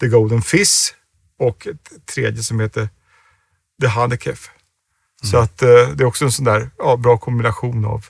The 0.00 0.08
Golden 0.08 0.42
Fizz 0.42 0.94
och 1.38 1.66
ett 1.66 2.06
tredje 2.06 2.42
som 2.42 2.60
heter 2.60 2.88
The 3.80 3.86
Hanekef. 3.86 4.50
Mm. 5.22 5.30
Så 5.30 5.38
att 5.38 5.62
eh, 5.62 5.68
det 5.68 6.04
är 6.04 6.04
också 6.04 6.24
en 6.24 6.32
sån 6.32 6.44
där 6.44 6.70
ja, 6.78 6.96
bra 6.96 7.18
kombination 7.18 7.84
av 7.84 8.06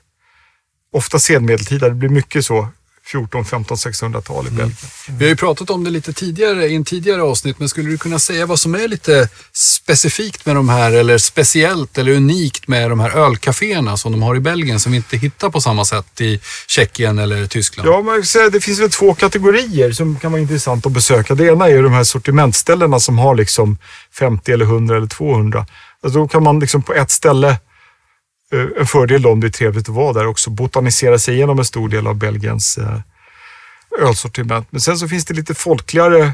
ofta 0.92 1.18
senmedeltida. 1.18 1.88
Det 1.88 1.94
blir 1.94 2.08
mycket 2.08 2.44
så 2.44 2.68
14, 3.06 3.44
15, 3.44 3.76
600-tal 3.76 4.44
i 4.44 4.48
mm. 4.48 4.56
Belgien. 4.56 4.76
Mm. 5.08 5.18
Vi 5.18 5.24
har 5.24 5.30
ju 5.30 5.36
pratat 5.36 5.70
om 5.70 5.84
det 5.84 5.90
lite 5.90 6.12
tidigare 6.12 6.66
i 6.66 6.74
en 6.74 6.84
tidigare 6.84 7.22
avsnitt, 7.22 7.58
men 7.58 7.68
skulle 7.68 7.90
du 7.90 7.98
kunna 7.98 8.18
säga 8.18 8.46
vad 8.46 8.60
som 8.60 8.74
är 8.74 8.88
lite 8.88 9.28
specifikt 9.52 10.46
med 10.46 10.56
de 10.56 10.68
här, 10.68 10.92
eller 10.92 11.18
speciellt 11.18 11.98
eller 11.98 12.12
unikt 12.12 12.68
med 12.68 12.90
de 12.90 13.00
här 13.00 13.10
ölcaféerna 13.10 13.96
som 13.96 14.12
de 14.12 14.22
har 14.22 14.36
i 14.36 14.40
Belgien 14.40 14.80
som 14.80 14.92
vi 14.92 14.96
inte 14.96 15.16
hittar 15.16 15.50
på 15.50 15.60
samma 15.60 15.84
sätt 15.84 16.20
i 16.20 16.40
Tjeckien 16.66 17.18
eller 17.18 17.46
Tyskland? 17.46 17.88
Ja, 17.88 18.02
man 18.02 18.22
säga, 18.22 18.50
det 18.50 18.60
finns 18.60 18.80
väl 18.80 18.90
två 18.90 19.14
kategorier 19.14 19.92
som 19.92 20.18
kan 20.18 20.32
vara 20.32 20.42
intressant 20.42 20.86
att 20.86 20.92
besöka. 20.92 21.34
Det 21.34 21.46
ena 21.46 21.68
är 21.68 21.82
de 21.82 21.92
här 21.92 22.04
sortimentställena 22.04 23.00
som 23.00 23.18
har 23.18 23.34
liksom 23.34 23.78
50 24.18 24.52
eller 24.52 24.64
100 24.64 24.96
eller 24.96 25.06
200. 25.06 25.66
Alltså 26.02 26.18
då 26.18 26.28
kan 26.28 26.42
man 26.42 26.60
liksom 26.60 26.82
på 26.82 26.94
ett 26.94 27.10
ställe 27.10 27.56
en 28.78 28.86
fördel 28.86 29.26
om 29.26 29.40
det 29.40 29.46
är 29.46 29.50
trevligt 29.50 29.88
att 29.88 29.94
vara 29.94 30.12
där 30.12 30.26
också, 30.26 30.50
botanisera 30.50 31.18
sig 31.18 31.34
igenom 31.34 31.58
en 31.58 31.64
stor 31.64 31.88
del 31.88 32.06
av 32.06 32.14
Belgiens 32.14 32.78
eh, 32.78 33.00
ölsortiment. 34.00 34.66
Men 34.70 34.80
sen 34.80 34.98
så 34.98 35.08
finns 35.08 35.24
det 35.24 35.34
lite 35.34 35.54
folkligare 35.54 36.32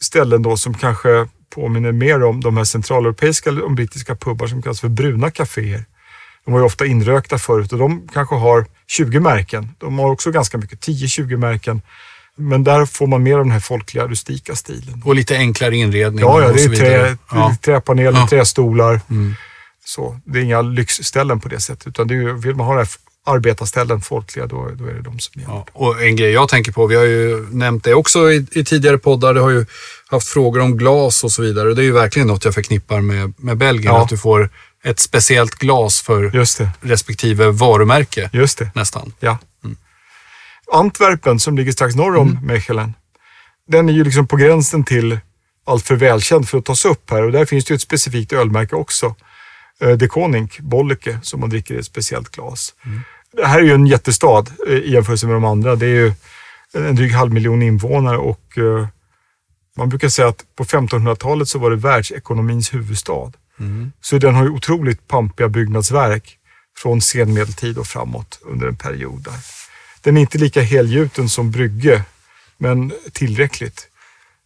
ställen 0.00 0.42
då 0.42 0.56
som 0.56 0.74
kanske 0.74 1.28
påminner 1.54 1.92
mer 1.92 2.24
om 2.24 2.40
de 2.40 2.56
här 2.56 2.64
centraleuropeiska 2.64 3.50
och 3.50 3.70
brittiska 3.70 4.16
pubbar 4.16 4.46
som 4.46 4.62
kallas 4.62 4.80
för 4.80 4.88
bruna 4.88 5.30
kaféer. 5.30 5.84
De 6.44 6.52
var 6.52 6.60
ju 6.60 6.66
ofta 6.66 6.86
inrökta 6.86 7.38
förut 7.38 7.72
och 7.72 7.78
de 7.78 8.08
kanske 8.12 8.34
har 8.34 8.66
20 8.86 9.20
märken. 9.20 9.68
De 9.78 9.98
har 9.98 10.10
också 10.10 10.30
ganska 10.30 10.58
mycket, 10.58 10.86
10-20 10.86 11.36
märken. 11.36 11.82
Men 12.36 12.64
där 12.64 12.86
får 12.86 13.06
man 13.06 13.22
mer 13.22 13.32
av 13.32 13.44
den 13.44 13.50
här 13.50 13.60
folkliga, 13.60 14.06
rustika 14.06 14.56
stilen. 14.56 15.02
Och 15.04 15.14
lite 15.14 15.36
enklare 15.36 15.76
inredning. 15.76 16.20
Ja, 16.20 16.42
ja 16.42 16.52
det 16.52 16.64
är 16.64 16.68
trä, 16.68 17.16
ja. 17.30 17.56
träpaneler, 17.62 18.20
ja. 18.20 18.26
trästolar. 18.28 19.00
Mm. 19.10 19.34
Så, 19.84 20.20
det 20.24 20.38
är 20.38 20.42
inga 20.42 20.62
lyxställen 20.62 21.40
på 21.40 21.48
det 21.48 21.60
sättet, 21.60 21.86
utan 21.86 22.08
det 22.08 22.14
är, 22.14 22.32
vill 22.32 22.54
man 22.54 22.66
ha 22.66 22.74
det 22.74 22.80
här 22.80 22.88
arbetarställen, 23.26 24.00
folkliga, 24.00 24.46
då, 24.46 24.70
då 24.74 24.86
är 24.86 24.94
det 24.94 25.02
de 25.02 25.18
som 25.18 25.40
gäller. 25.40 25.54
Ja, 25.54 25.66
och 25.72 26.02
en 26.02 26.16
grej 26.16 26.30
jag 26.30 26.48
tänker 26.48 26.72
på, 26.72 26.86
vi 26.86 26.96
har 26.96 27.04
ju 27.04 27.46
nämnt 27.50 27.84
det 27.84 27.94
också 27.94 28.32
i, 28.32 28.46
i 28.52 28.64
tidigare 28.64 28.98
poddar, 28.98 29.34
det 29.34 29.40
har 29.40 29.50
ju 29.50 29.66
haft 30.06 30.28
frågor 30.28 30.60
om 30.60 30.76
glas 30.76 31.24
och 31.24 31.32
så 31.32 31.42
vidare. 31.42 31.68
Och 31.68 31.76
det 31.76 31.82
är 31.82 31.84
ju 31.84 31.92
verkligen 31.92 32.28
något 32.28 32.44
jag 32.44 32.54
förknippar 32.54 33.00
med, 33.00 33.32
med 33.36 33.56
Belgien, 33.56 33.94
ja. 33.94 34.02
att 34.02 34.08
du 34.08 34.18
får 34.18 34.50
ett 34.84 35.00
speciellt 35.00 35.54
glas 35.54 36.00
för 36.00 36.22
respektive 36.80 37.50
varumärke. 37.50 38.30
Just 38.32 38.58
det. 38.58 38.70
Nästan. 38.74 39.12
Ja. 39.20 39.38
Mm. 39.64 39.76
Antwerpen 40.72 41.40
som 41.40 41.56
ligger 41.56 41.72
strax 41.72 41.94
norr 41.94 42.16
om 42.16 42.30
mm. 42.30 42.46
Mechelen, 42.46 42.94
den 43.68 43.88
är 43.88 43.92
ju 43.92 44.04
liksom 44.04 44.26
på 44.26 44.36
gränsen 44.36 44.84
till 44.84 45.18
allt 45.66 45.86
för 45.86 45.96
välkänd 45.96 46.48
för 46.48 46.58
att 46.58 46.64
tas 46.64 46.84
upp 46.84 47.10
här 47.10 47.22
och 47.22 47.32
där 47.32 47.44
finns 47.44 47.64
det 47.64 47.72
ju 47.72 47.74
ett 47.74 47.82
specifikt 47.82 48.32
ölmärke 48.32 48.76
också. 48.76 49.14
Eh, 49.80 49.90
De 49.90 50.08
Koning, 50.08 50.50
Bolleke, 50.58 51.18
som 51.22 51.40
man 51.40 51.50
dricker 51.50 51.74
i 51.74 51.78
ett 51.78 51.86
speciellt 51.86 52.30
glas. 52.30 52.74
Mm. 52.84 53.00
Det 53.32 53.46
här 53.46 53.58
är 53.58 53.62
ju 53.62 53.72
en 53.72 53.86
jättestad 53.86 54.50
eh, 54.68 54.74
i 54.74 54.92
jämförelse 54.92 55.26
med 55.26 55.36
de 55.36 55.44
andra. 55.44 55.76
Det 55.76 55.86
är 55.86 55.90
ju 55.90 56.12
en 56.74 56.96
dryg 56.96 57.12
halv 57.12 57.32
miljon 57.32 57.62
invånare 57.62 58.18
och 58.18 58.58
eh, 58.58 58.88
man 59.76 59.88
brukar 59.88 60.08
säga 60.08 60.28
att 60.28 60.44
på 60.56 60.64
1500-talet 60.64 61.48
så 61.48 61.58
var 61.58 61.70
det 61.70 61.76
världsekonomins 61.76 62.74
huvudstad. 62.74 63.32
Mm. 63.60 63.92
Så 64.00 64.18
den 64.18 64.34
har 64.34 64.44
ju 64.44 64.50
otroligt 64.50 65.08
pampiga 65.08 65.48
byggnadsverk 65.48 66.38
från 66.78 67.00
senmedeltid 67.00 67.78
och 67.78 67.86
framåt 67.86 68.40
under 68.42 68.66
en 68.66 68.76
period 68.76 69.22
där. 69.22 69.34
Den 70.02 70.16
är 70.16 70.20
inte 70.20 70.38
lika 70.38 70.62
helgjuten 70.62 71.28
som 71.28 71.50
Brygge, 71.50 72.02
men 72.58 72.92
tillräckligt 73.12 73.88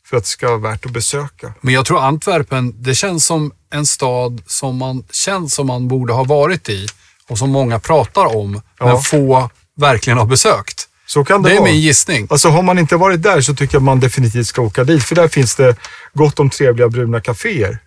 för 0.09 0.17
att 0.17 0.23
det 0.23 0.29
ska 0.29 0.47
vara 0.49 0.59
värt 0.59 0.87
att 0.87 0.93
besöka. 0.93 1.53
Men 1.61 1.75
jag 1.75 1.87
tror 1.87 2.01
Antwerpen, 2.01 2.83
det 2.83 2.95
känns 2.95 3.27
som 3.27 3.53
en 3.71 3.87
stad 3.87 4.43
som 4.47 4.77
man 4.77 5.05
känns 5.11 5.55
som 5.55 5.67
man 5.67 5.89
borde 5.89 6.13
ha 6.13 6.25
varit 6.25 6.69
i 6.69 6.87
och 7.29 7.39
som 7.39 7.51
många 7.51 7.79
pratar 7.79 8.37
om, 8.37 8.63
ja. 8.79 8.87
men 8.87 9.03
få 9.03 9.51
verkligen 9.77 10.19
har 10.19 10.27
besökt. 10.27 10.89
Så 11.07 11.25
kan 11.25 11.43
det, 11.43 11.49
det 11.49 11.55
är 11.55 11.61
vara. 11.61 11.71
min 11.71 11.81
gissning. 11.81 12.27
Alltså 12.31 12.49
har 12.49 12.63
man 12.63 12.79
inte 12.79 12.97
varit 12.97 13.23
där 13.23 13.41
så 13.41 13.55
tycker 13.55 13.75
jag 13.75 13.83
man 13.83 14.01
definitivt 14.01 14.47
ska 14.47 14.63
åka 14.63 14.85
dit. 14.85 15.05
För 15.05 15.15
där 15.15 15.29
finns 15.29 15.55
det 15.55 15.77
gott 16.15 16.41
om 16.41 16.51
trevliga 16.51 16.89
bruna 16.89 17.21
kaféer. 17.21 17.79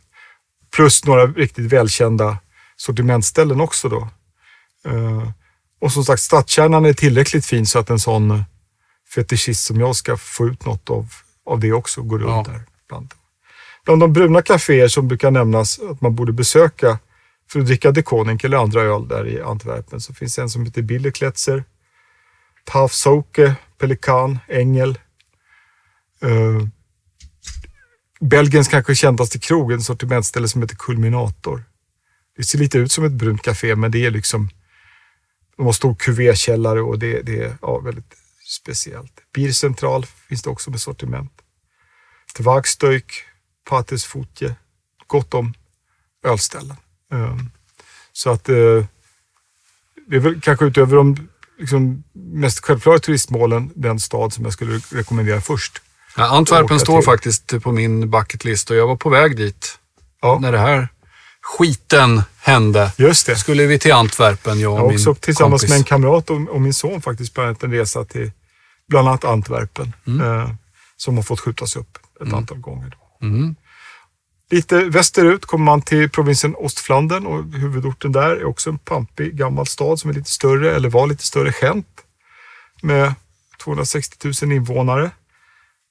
Plus 0.76 1.06
några 1.06 1.28
riktigt 1.28 1.66
välkända 1.66 2.38
sortimentställen 2.78 3.62
också 3.62 3.90
då. 3.90 4.10
Uh, 4.88 5.30
och 5.82 5.92
som 5.92 6.06
sagt, 6.06 6.22
stadskärnan 6.22 6.86
är 6.86 6.94
tillräckligt 6.94 7.46
fin 7.46 7.66
så 7.66 7.80
att 7.80 7.90
en 7.90 8.00
sån 8.00 8.44
fetischist 9.16 9.66
som 9.66 9.80
jag 9.80 9.96
ska 9.96 10.18
få 10.18 10.48
ut 10.48 10.66
något 10.66 10.90
av, 10.90 11.14
av 11.52 11.60
det 11.60 11.74
också 11.74 12.02
går 12.02 12.20
runt 12.20 12.48
ja. 12.48 12.54
där. 12.54 12.62
Bland. 12.88 13.14
bland 13.86 14.02
de 14.02 14.14
bruna 14.14 14.42
kaféer 14.42 14.88
som 14.88 15.08
brukar 15.08 15.32
nämnas 15.32 15.80
att 15.80 16.02
man 16.02 16.16
borde 16.16 16.34
besöka 16.34 17.00
för 17.52 17.60
att 17.60 17.66
dricka 17.66 17.92
Dekoning 17.92 18.40
eller 18.44 18.58
andra 18.58 18.82
öl 18.82 19.08
där 19.08 19.28
i 19.28 19.42
Antwerpen 19.42 20.02
så 20.02 20.14
finns 20.14 20.40
en 20.40 20.50
som 20.50 20.66
heter 20.66 20.82
Billekletzer, 20.82 21.64
Tafsauke, 22.64 23.56
Pelikan, 23.78 24.40
Ängel. 24.48 25.00
Uh, 26.24 26.68
Belgiens 28.20 28.68
kanske 28.68 28.96
kändaste 28.96 29.40
krog, 29.40 29.72
en 29.72 29.82
sortimentställe 29.82 30.48
som 30.48 30.62
heter 30.62 30.76
Kulminator. 30.76 31.64
Det 32.38 32.44
ser 32.44 32.58
lite 32.58 32.78
ut 32.78 32.92
som 32.92 33.06
ett 33.06 33.12
brunt 33.12 33.42
café, 33.42 33.76
men 33.76 33.92
det 33.92 34.06
är 34.06 34.12
liksom, 34.12 34.50
de 35.58 35.66
har 35.66 35.74
stor 35.74 35.96
kuvékällare 35.96 36.82
och 36.82 37.00
det, 37.00 37.22
det 37.22 37.44
är 37.44 37.58
ja, 37.62 37.80
väldigt 37.80 38.14
speciellt. 38.60 39.14
Biercentral 39.34 40.06
finns 40.06 40.42
det 40.42 40.50
också 40.50 40.72
med 40.72 40.82
sortiment. 40.82 41.41
Tvagstöyk, 42.34 43.14
Pates 43.70 44.06
Fotje, 44.06 44.56
gott 45.08 45.34
om 45.34 45.54
ölställen. 46.26 46.76
Um, 47.14 47.52
så 48.14 48.30
att 48.30 48.50
uh, 48.50 48.86
det 50.08 50.16
är 50.16 50.20
väl 50.20 50.42
kanske 50.42 50.66
utöver 50.66 50.96
de 50.96 51.28
liksom, 51.60 52.04
mest 52.14 52.66
självklara 52.66 53.00
turistmålen 53.00 53.72
den 53.76 54.00
stad 54.00 54.34
som 54.34 54.44
jag 54.44 54.54
skulle 54.54 54.82
rekommendera 54.92 55.42
först. 55.42 55.82
Ja, 56.18 56.26
Antwerpen 56.38 56.80
står 56.80 57.02
faktiskt 57.02 57.62
på 57.64 57.72
min 57.72 58.10
bucketlist 58.10 58.70
och 58.70 58.76
jag 58.76 58.88
var 58.88 58.96
på 58.96 59.10
väg 59.10 59.38
dit 59.38 59.78
Ja. 60.22 60.40
när 60.42 60.52
det 60.52 60.58
här 60.58 60.88
skiten 61.42 62.22
hände. 62.40 62.94
Just 62.98 63.26
det. 63.26 63.36
Skulle 63.36 63.66
vi 63.66 63.80
till 63.80 63.92
Antwerpen, 63.94 64.60
jag 64.60 64.74
och 64.74 64.80
Jag 64.80 64.88
min 64.88 64.96
också 64.96 65.16
tillsammans 65.16 65.62
kompis. 65.62 65.70
med 65.70 65.78
en 65.78 65.84
kamrat 65.84 66.30
och, 66.30 66.50
och 66.50 66.62
min 66.62 66.74
son 66.74 67.02
faktiskt 67.02 67.34
planerat 67.34 67.64
en 67.64 67.72
resa 67.72 68.06
till 68.06 68.32
bland 68.88 69.08
annat 69.08 69.26
Antwerpen. 69.26 69.94
Eh, 70.08 70.50
som 70.98 71.16
har 71.16 71.24
fått 71.24 71.40
skjutas 71.40 71.76
upp 71.76 71.98
ett 72.22 72.34
antal 72.34 72.58
gånger. 72.58 72.98
Mm. 73.22 73.56
Lite 74.52 74.84
västerut 74.84 75.46
kommer 75.46 75.66
man 75.66 75.82
till 75.82 76.10
provinsen 76.10 76.56
Ostflandern 76.56 77.26
och 77.26 77.44
huvudorten 77.44 78.12
där 78.12 78.30
är 78.30 78.46
också 78.46 78.70
en 78.70 78.78
pampig 78.78 79.36
gammal 79.36 79.68
stad 79.68 80.00
som 80.00 80.10
är 80.10 80.14
lite 80.14 80.30
större, 80.30 80.76
eller 80.76 80.90
var 80.90 81.08
lite 81.08 81.24
större, 81.24 81.52
Gent. 81.62 81.88
Med 82.82 83.14
260 83.64 84.32
000 84.44 84.52
invånare. 84.52 85.12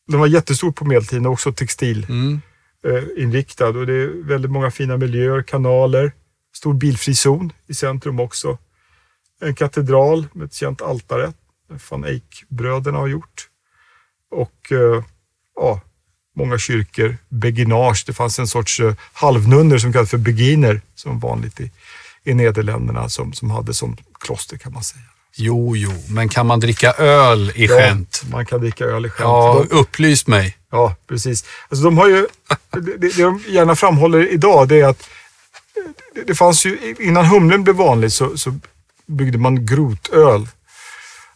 Den 0.08 0.20
var 0.20 0.26
jättestor 0.26 0.72
på 0.72 0.84
medeltiden 0.84 1.26
och 1.26 1.32
också 1.32 1.52
textil 1.52 2.06
Mm. 2.08 2.40
eh, 2.84 3.76
och 3.76 3.86
det 3.86 3.94
är 3.94 4.26
väldigt 4.26 4.50
många 4.50 4.70
fina 4.70 4.96
miljöer, 4.96 5.42
kanaler, 5.42 6.12
stor 6.56 6.74
bilfri 6.74 7.14
zon 7.14 7.52
i 7.66 7.74
centrum 7.74 8.20
också. 8.20 8.58
En 9.40 9.54
katedral 9.54 10.26
med 10.32 10.44
ett 10.46 10.54
känt 10.54 10.82
altare, 10.82 11.32
van 11.90 12.04
Eyck-bröderna 12.04 12.98
har 12.98 13.06
gjort. 13.06 13.48
Och 14.30 14.72
eh, 14.72 15.04
ja, 15.56 15.80
många 16.36 16.58
kyrkor, 16.58 17.16
beginage, 17.28 18.04
det 18.06 18.12
fanns 18.12 18.38
en 18.38 18.46
sorts 18.48 18.80
eh, 18.80 18.94
halvnunnor 19.12 19.78
som 19.78 19.92
kallades 19.92 20.10
för 20.10 20.18
beginer 20.18 20.80
som 20.94 21.18
vanligt 21.20 21.60
i, 21.60 21.70
i 22.24 22.34
Nederländerna 22.34 23.08
som, 23.08 23.32
som 23.32 23.50
hade 23.50 23.74
som 23.74 23.96
kloster 24.20 24.56
kan 24.56 24.72
man 24.72 24.84
säga. 24.84 25.02
Jo, 25.36 25.76
jo, 25.76 25.92
men 26.08 26.28
kan 26.28 26.46
man 26.46 26.60
dricka 26.60 26.92
öl 26.92 27.52
i 27.54 27.66
Gent? 27.66 28.22
man 28.30 28.46
kan 28.46 28.60
dricka 28.60 28.84
öl 28.84 29.06
i 29.06 29.08
Gent. 29.08 29.20
Ja, 29.20 29.64
De- 29.70 29.74
upplys 29.76 30.26
mig. 30.26 30.56
Ja, 30.70 30.94
precis. 31.08 31.44
Alltså 31.68 31.84
de 31.84 31.98
har 31.98 32.08
ju, 32.08 32.26
det, 32.72 32.80
det 32.80 32.96
det 33.16 33.22
de 33.22 33.42
gärna 33.48 33.76
framhåller 33.76 34.32
idag 34.32 34.68
det 34.68 34.80
är 34.80 34.86
att 34.88 35.08
det, 36.14 36.22
det 36.26 36.34
fanns 36.34 36.66
ju, 36.66 36.94
innan 37.00 37.24
humlen 37.26 37.64
blev 37.64 37.76
vanlig 37.76 38.12
så, 38.12 38.36
så 38.36 38.58
byggde 39.06 39.38
man 39.38 39.66
grotöl. 39.66 40.48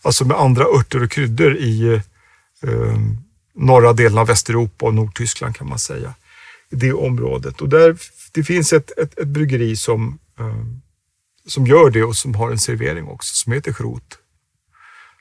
Alltså 0.03 0.25
med 0.25 0.37
andra 0.37 0.65
örter 0.65 1.03
och 1.03 1.11
kryddor 1.11 1.57
i 1.57 2.01
eh, 2.67 2.97
norra 3.55 3.93
delen 3.93 4.19
av 4.19 4.27
Västeuropa 4.27 4.87
och 4.87 4.95
Nordtyskland 4.95 5.57
kan 5.57 5.69
man 5.69 5.79
säga. 5.79 6.15
I 6.71 6.77
det 6.77 6.93
området. 6.93 7.61
Och 7.61 7.69
där, 7.69 7.97
det 8.33 8.45
finns 8.45 8.73
ett, 8.73 8.99
ett, 8.99 9.19
ett 9.19 9.29
bryggeri 9.29 9.77
som, 9.77 10.19
eh, 10.39 10.65
som 11.47 11.67
gör 11.67 11.91
det 11.91 12.05
och 12.05 12.17
som 12.17 12.35
har 12.35 12.51
en 12.51 12.59
servering 12.59 13.09
också 13.09 13.35
som 13.35 13.53
heter 13.53 13.73
Schrot. 13.73 14.19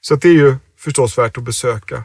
Så 0.02 0.16
det 0.16 0.28
är 0.28 0.34
ju 0.34 0.56
förstås 0.78 1.18
värt 1.18 1.38
att 1.38 1.44
besöka. 1.44 2.04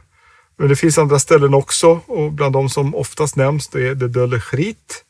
Men 0.58 0.68
det 0.68 0.76
finns 0.76 0.98
andra 0.98 1.18
ställen 1.18 1.54
också 1.54 1.88
och 2.06 2.32
bland 2.32 2.52
de 2.52 2.68
som 2.68 2.94
oftast 2.94 3.36
nämns 3.36 3.68
det 3.68 3.88
är 3.88 3.94
det 3.94 4.08
Dölle 4.08 4.40
Schritt, 4.40 5.04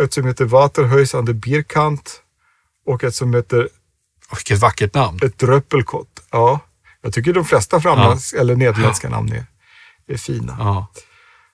ett 0.00 0.12
som 0.12 0.26
heter 0.26 0.44
Waterhuis 0.44 1.14
an 1.14 1.24
der 1.24 1.32
Bierkant 1.32 2.22
och 2.86 3.04
ett 3.04 3.14
som 3.14 3.34
heter 3.34 3.68
Vilket 4.34 4.58
vackert 4.58 4.94
namn. 4.94 5.18
ett 5.22 5.38
Dröppelkott. 5.38 6.22
Ja, 6.30 6.60
jag 7.02 7.12
tycker 7.12 7.32
de 7.32 7.44
flesta 7.44 7.80
framlands, 7.80 8.32
eller 8.32 8.56
nederländska 8.56 9.08
namn 9.08 9.32
är, 9.32 9.46
är 10.12 10.18
fina. 10.18 10.56
Ja. 10.58 10.86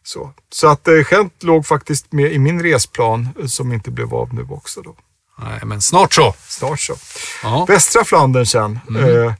Så, 0.02 0.32
så 0.52 0.68
att 0.68 0.88
eh, 0.88 1.04
Gent 1.11 1.42
låg 1.42 1.66
faktiskt 1.66 2.12
med 2.12 2.32
i 2.32 2.38
min 2.38 2.62
resplan 2.62 3.28
eh, 3.40 3.46
som 3.46 3.72
inte 3.72 3.90
blev 3.90 4.14
av 4.14 4.34
nu 4.34 4.46
också 4.50 4.82
då. 4.82 4.96
Nej, 5.38 5.61
men 5.64 5.80
snart 5.80 6.12
så. 6.12 6.34
Snart 6.38 6.80
så. 6.80 6.94
Ja. 7.42 7.64
Västra 7.68 8.04
Flandern 8.04 8.46
sen. 8.46 8.78
Eh, 8.98 9.32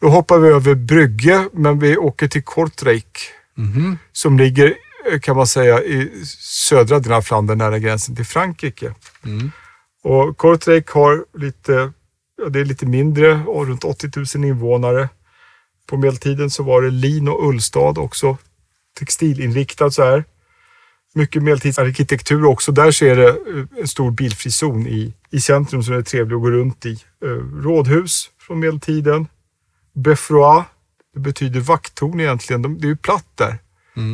då 0.00 0.08
hoppar 0.08 0.38
vi 0.38 0.48
över 0.48 0.74
Brygge, 0.74 1.48
men 1.52 1.78
vi 1.78 1.96
åker 1.96 2.28
till 2.28 2.42
Kortrijk. 2.42 3.18
Mhm. 3.54 3.98
Som 4.12 4.38
ligger, 4.38 4.74
kan 5.22 5.36
man 5.36 5.46
säga, 5.46 5.82
i 5.82 6.24
södra 6.38 6.98
delen 6.98 7.18
av 7.18 7.22
Flandern 7.22 7.58
nära 7.58 7.78
gränsen 7.78 8.16
till 8.16 8.26
Frankrike. 8.26 8.94
Mm. 9.24 9.50
Och 10.02 10.36
Kortrijk 10.36 10.90
har 10.90 11.24
lite, 11.38 11.92
ja, 12.42 12.48
det 12.48 12.60
är 12.60 12.64
lite 12.64 12.86
mindre, 12.86 13.44
och 13.46 13.66
runt 13.66 13.84
80 13.84 14.36
000 14.36 14.44
invånare. 14.44 15.08
På 15.86 15.96
medeltiden 15.96 16.50
så 16.50 16.62
var 16.62 16.82
det 16.82 16.90
lin 16.90 17.28
och 17.28 17.48
ullstad 17.48 17.98
också. 17.98 18.36
Textilinriktad 18.98 19.90
så 19.90 20.02
här. 20.02 20.24
Mycket 21.14 21.42
medeltidsarkitektur 21.42 22.44
också. 22.44 22.72
Där 22.72 22.92
ser 22.92 23.16
det 23.16 23.28
eh, 23.28 23.80
en 23.80 23.88
stor 23.88 24.10
bilfri 24.10 24.50
zon 24.50 24.86
i, 24.86 25.14
i 25.30 25.40
centrum 25.40 25.82
som 25.82 25.94
är 25.94 26.02
trevlig 26.02 26.36
att 26.36 26.42
gå 26.42 26.50
runt 26.50 26.86
i. 26.86 26.92
Eh, 27.24 27.28
Rådhus 27.62 28.30
från 28.46 28.60
medeltiden. 28.60 29.26
Beffroi, 29.94 30.62
det 31.14 31.20
betyder 31.20 31.60
vakttorn 31.60 32.20
egentligen. 32.20 32.62
De, 32.62 32.80
det 32.80 32.86
är 32.86 32.88
ju 32.88 32.96
platt 32.96 33.26
där 33.34 33.58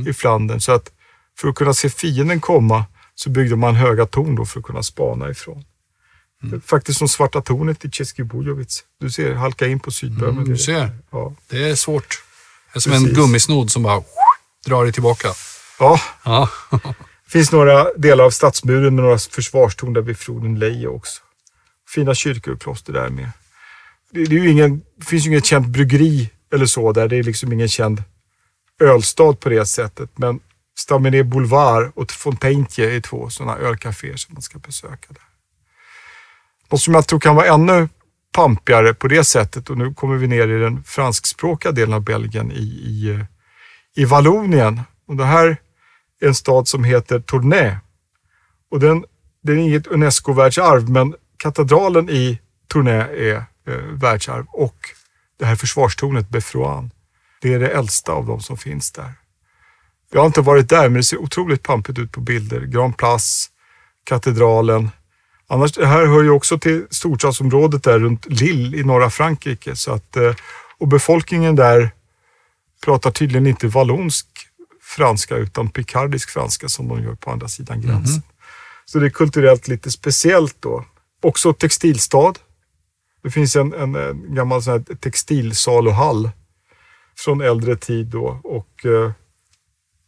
i 0.06 0.12
Flandern. 0.12 0.60
Så 0.60 0.72
att 0.72 0.92
för 1.38 1.48
att 1.48 1.54
kunna 1.54 1.74
se 1.74 1.90
fienden 1.90 2.40
komma 2.40 2.84
så 3.14 3.30
byggde 3.30 3.56
man 3.56 3.74
höga 3.74 4.06
torn 4.06 4.34
då 4.34 4.44
för 4.44 4.60
att 4.60 4.66
kunna 4.66 4.82
spana 4.82 5.30
ifrån. 5.30 5.64
Faktiskt 6.64 6.98
som 6.98 7.08
Svarta 7.08 7.40
tornet 7.40 7.84
i 8.18 8.22
Bujovic. 8.22 8.84
Du 9.00 9.10
ser, 9.10 9.34
halka 9.34 9.66
in 9.66 9.80
på 9.80 9.90
Sydbömen. 9.90 10.38
Mm, 10.38 10.48
du 10.48 10.56
ser. 10.56 10.90
Ja. 11.10 11.34
Det 11.48 11.70
är 11.70 11.74
svårt. 11.74 12.22
Det 12.72 12.78
är 12.78 12.80
som 12.80 12.92
Precis. 12.92 13.08
en 13.08 13.14
gummisnodd 13.14 13.70
som 13.70 13.82
bara 13.82 14.02
drar 14.66 14.84
dig 14.84 14.92
tillbaka. 14.92 15.28
ja, 15.78 16.00
Ja. 16.24 16.48
det 17.24 17.30
finns 17.32 17.52
några 17.52 17.92
delar 17.96 18.24
av 18.24 18.30
stadsmuren 18.30 18.94
med 18.94 19.04
några 19.04 19.18
försvarstorn 19.18 19.92
där 19.92 20.00
vid 20.00 20.18
floden 20.18 20.58
Leje 20.58 20.88
också. 20.88 21.22
Fina 21.88 22.14
kyrkor 22.14 22.54
och 22.54 22.60
kloster 22.60 22.92
där 22.92 23.08
med. 23.08 23.30
Det, 24.12 24.24
det, 24.24 24.36
ingen, 24.36 24.82
det 24.96 25.04
finns 25.06 25.26
ju 25.26 25.30
inget 25.30 25.44
känt 25.44 25.66
bryggeri 25.66 26.30
eller 26.52 26.66
så 26.66 26.92
där. 26.92 27.08
Det 27.08 27.16
är 27.16 27.22
liksom 27.22 27.52
ingen 27.52 27.68
känd 27.68 28.02
ölstad 28.80 29.32
på 29.32 29.48
det 29.48 29.66
sättet. 29.66 30.18
Men 30.18 30.40
Staminé 30.78 31.22
Boulevard 31.22 31.92
och 31.94 32.12
Fontainebleau 32.12 32.90
är 32.90 33.00
två 33.00 33.30
sådana 33.30 33.58
ölcaféer 33.58 34.16
som 34.16 34.34
man 34.34 34.42
ska 34.42 34.58
besöka 34.58 35.06
där. 35.08 35.22
Något 36.70 36.80
som 36.80 36.94
jag 36.94 37.06
tror 37.06 37.20
kan 37.20 37.36
vara 37.36 37.46
ännu 37.46 37.88
pampigare 38.32 38.94
på 38.94 39.08
det 39.08 39.24
sättet 39.24 39.70
och 39.70 39.78
nu 39.78 39.94
kommer 39.94 40.16
vi 40.16 40.26
ner 40.26 40.48
i 40.48 40.60
den 40.60 40.84
franskspråkiga 40.84 41.72
delen 41.72 41.94
av 41.94 42.00
Belgien 42.00 42.52
i, 42.52 42.62
i, 42.62 43.10
eh, 43.10 43.24
i 44.00 44.04
Vallonien. 44.04 44.80
Och 45.06 45.16
det 45.16 45.24
här 45.24 45.56
är 46.20 46.28
en 46.28 46.34
stad 46.34 46.68
som 46.68 46.84
heter 46.84 47.20
Tournai. 47.20 47.76
Och 48.70 48.80
den, 48.80 49.04
den 49.42 49.58
är 49.58 49.62
inget 49.62 49.86
UNESCO-världsarv 49.86 50.90
men 50.90 51.14
katedralen 51.36 52.10
i 52.10 52.40
Tournai 52.68 53.30
är 53.30 53.36
eh, 53.68 53.74
världsarv 53.92 54.46
och 54.48 54.76
det 55.38 55.44
här 55.44 55.56
försvarstornet 55.56 56.28
Befroan. 56.28 56.90
Det 57.42 57.54
är 57.54 57.58
det 57.58 57.68
äldsta 57.68 58.12
av 58.12 58.26
de 58.26 58.40
som 58.40 58.56
finns 58.56 58.92
där. 58.92 59.12
Jag 60.12 60.20
har 60.20 60.26
inte 60.26 60.40
varit 60.40 60.68
där 60.68 60.88
men 60.88 60.94
det 60.94 61.02
ser 61.02 61.18
otroligt 61.18 61.62
pampigt 61.62 61.98
ut 61.98 62.12
på 62.12 62.20
bilder. 62.20 62.60
Grand 62.60 62.96
Place, 62.96 63.48
katedralen. 64.04 64.90
Annars, 65.48 65.72
det 65.72 65.86
här 65.86 66.06
hör 66.06 66.22
ju 66.22 66.30
också 66.30 66.58
till 66.58 66.86
storstadsområdet 66.90 67.82
där 67.82 67.98
runt 67.98 68.26
Lille 68.26 68.76
i 68.76 68.84
norra 68.84 69.10
Frankrike. 69.10 69.76
Så 69.76 69.92
att, 69.92 70.16
eh, 70.16 70.34
och 70.78 70.88
befolkningen 70.88 71.56
där 71.56 71.90
pratar 72.84 73.10
tydligen 73.10 73.46
inte 73.46 73.66
vallonsk 73.66 74.26
franska 74.82 75.36
utan 75.36 75.70
pikardisk 75.70 76.30
franska 76.30 76.68
som 76.68 76.88
de 76.88 77.02
gör 77.02 77.14
på 77.14 77.30
andra 77.30 77.48
sidan 77.48 77.80
gränsen. 77.80 78.22
Så 78.84 78.98
det 78.98 79.06
är 79.06 79.10
kulturellt 79.10 79.68
lite 79.68 79.90
speciellt 79.90 80.56
då. 80.60 80.84
Också 81.22 81.52
textilstad. 81.52 82.34
Det 83.22 83.30
finns 83.30 83.56
en, 83.56 83.72
en, 83.72 83.94
en 83.94 84.34
gammal 84.34 84.62
sån 84.62 84.72
här 84.72 84.96
textilsaluhall 84.96 86.30
från 87.16 87.40
äldre 87.40 87.76
tid 87.76 88.06
då 88.06 88.40
och 88.44 88.86
eh, 88.86 89.12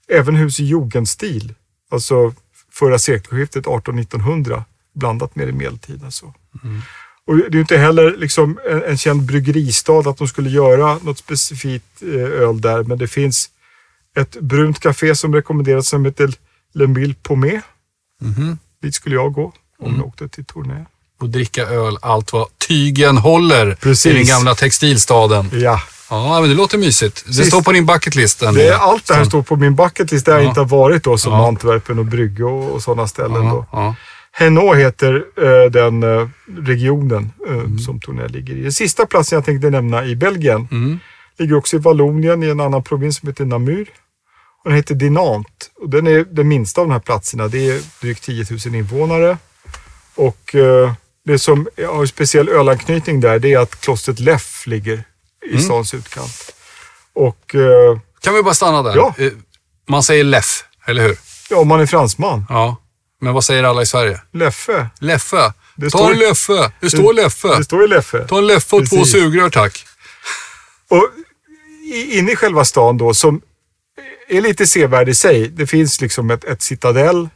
även 0.08 0.36
hus 0.36 0.60
i 0.60 0.64
jugendstil. 0.64 1.54
Alltså 1.90 2.34
förra 2.72 2.98
sekelskiftet 2.98 3.64
1800-1900 3.64 4.62
blandat 4.94 5.36
med 5.36 5.48
det 5.48 5.52
medeltida. 5.52 6.10
Så. 6.10 6.34
Och 7.26 7.36
det 7.36 7.58
är 7.58 7.60
inte 7.60 7.76
heller 7.76 8.16
liksom 8.16 8.58
en, 8.70 8.82
en 8.82 8.98
känd 8.98 9.22
bryggeristad 9.22 9.98
att 9.98 10.16
de 10.18 10.28
skulle 10.28 10.50
göra 10.50 10.98
något 11.02 11.18
specifikt 11.18 12.02
eh, 12.02 12.42
öl 12.48 12.60
där, 12.60 12.82
men 12.82 12.98
det 12.98 13.08
finns 13.08 13.48
ett 14.16 14.40
brunt 14.40 14.80
café 14.80 15.14
som 15.14 15.34
rekommenderas 15.34 15.88
som 15.88 16.04
heter 16.04 16.32
Le 16.74 16.86
Mille 16.86 17.14
Paumé. 17.22 17.60
Mhm. 18.20 18.58
Dit 18.82 18.94
skulle 18.94 19.14
jag 19.14 19.32
gå 19.32 19.52
om 19.78 19.96
jag 19.96 20.06
åkte 20.06 20.28
till 20.28 20.44
Tournai. 20.44 20.84
Och 21.20 21.28
dricka 21.28 21.62
öl 21.66 21.98
allt 22.02 22.32
vad 22.32 22.46
tygen 22.68 23.16
håller 23.18 23.74
Precis. 23.74 24.06
i 24.06 24.12
den 24.14 24.24
gamla 24.26 24.54
textilstaden. 24.54 25.50
Ja, 25.52 25.80
Ja, 26.10 26.40
men 26.40 26.50
det 26.50 26.56
låter 26.56 26.78
mysigt. 26.78 27.24
Det 27.26 27.32
Sist- 27.32 27.48
står 27.48 27.62
på 27.62 27.72
din 27.72 27.86
bucketlist. 27.86 28.42
allt 28.42 29.06
det 29.06 29.14
här 29.14 29.24
står 29.24 29.42
på 29.42 29.56
min 29.56 29.74
bucketlist 29.76 30.26
där 30.26 30.32
jag 30.32 30.42
Ja. 30.44 30.48
inte 30.48 30.60
har 30.60 30.66
varit 30.68 31.04
då, 31.04 31.18
som 31.18 31.32
Ja. 31.32 31.48
Antwerpen 31.48 31.98
och 31.98 32.04
Brygge 32.06 32.44
och, 32.44 32.70
och 32.74 32.82
sådana 32.82 33.08
ställen. 33.08 33.44
Då. 33.48 33.66
Ja, 33.72 33.94
Hainaut 34.34 34.76
heter 34.76 35.24
eh, 35.36 35.70
den 35.70 36.02
eh, 36.02 36.28
regionen 36.58 37.32
eh, 37.46 37.52
Mm. 37.52 37.78
som 37.78 38.00
Tournai 38.00 38.28
ligger 38.28 38.54
i. 38.56 38.62
Den 38.62 38.72
sista 38.72 39.06
platsen 39.06 39.36
jag 39.36 39.44
tänkte 39.44 39.70
nämna 39.70 40.04
i 40.04 40.16
Belgien 40.16 40.68
Mm. 40.70 40.98
ligger 41.38 41.54
också 41.56 41.76
i 41.76 41.78
Vallonien 41.78 42.42
i 42.42 42.46
en 42.48 42.60
annan 42.60 42.82
provins 42.82 43.16
som 43.16 43.28
heter 43.28 43.44
Namur. 43.44 43.88
Och 44.64 44.70
den 44.70 44.76
heter 44.76 44.94
Dinant. 44.94 45.70
Och 45.80 45.88
den 45.90 46.06
är 46.06 46.24
den 46.24 46.48
minsta 46.48 46.80
av 46.80 46.86
de 46.86 46.92
här 46.92 47.00
platserna. 47.00 47.48
Det 47.48 47.70
är 47.70 47.80
drygt 48.00 48.22
10 48.22 48.44
000 48.66 48.74
invånare. 48.74 49.38
Och 50.14 50.54
eh, 50.54 50.92
det 51.24 51.38
som 51.38 51.68
har 51.88 52.06
speciell 52.06 52.48
ölanknytning 52.48 53.20
där 53.20 53.38
det 53.38 53.52
är 53.52 53.58
att 53.58 53.80
klostret 53.80 54.20
Leff 54.20 54.66
ligger 54.66 55.04
i 55.46 55.50
Mm. 55.50 55.62
stans 55.62 55.94
utkant. 55.94 56.54
Och 57.14 57.54
eh, 57.54 57.98
Kan 58.20 58.34
vi 58.34 58.42
bara 58.42 58.54
stanna 58.54 58.82
där? 58.82 58.96
Ja. 58.96 59.14
Eh, 59.18 59.32
Man 59.88 60.02
säger 60.02 60.24
Leff, 60.24 60.64
eller 60.86 61.02
hur? 61.02 61.16
ja, 61.50 61.56
om 61.56 61.68
man 61.68 61.80
är 61.80 61.86
fransman, 61.86 62.44
Ja. 62.48 62.76
Men 63.22 63.34
vad 63.34 63.44
säger 63.44 63.64
alla 63.64 63.82
i 63.82 63.86
Sverige? 63.86 64.20
Leffe. 64.32 64.86
Leffe. 65.00 65.52
Det 65.76 65.90
Ta 65.90 66.10
en 66.10 66.18
Leffe. 66.18 66.72
Det 66.80 66.90
står 66.90 67.14
Leffe. 67.14 67.56
Det 67.56 67.64
står 67.64 67.82
ju 67.82 67.88
Leffe. 67.88 68.26
Ta 68.28 68.38
en 68.38 68.46
Leffe 68.46 68.76
och 68.76 68.88
två 68.88 68.96
Precis. 68.96 69.12
sugrör 69.12 69.50
tack. 69.50 69.86
Och 70.88 71.08
inne 72.10 72.32
i 72.32 72.36
själva 72.36 72.64
stan 72.64 72.98
då, 72.98 73.14
som 73.14 73.40
är 74.28 74.40
lite 74.40 74.66
sevärd 74.66 75.08
i 75.08 75.14
sig. 75.14 75.48
Det 75.48 75.66
finns 75.66 76.00
liksom 76.00 76.30
ett, 76.30 76.44
ett 76.44 76.62
citadell. 76.62 77.28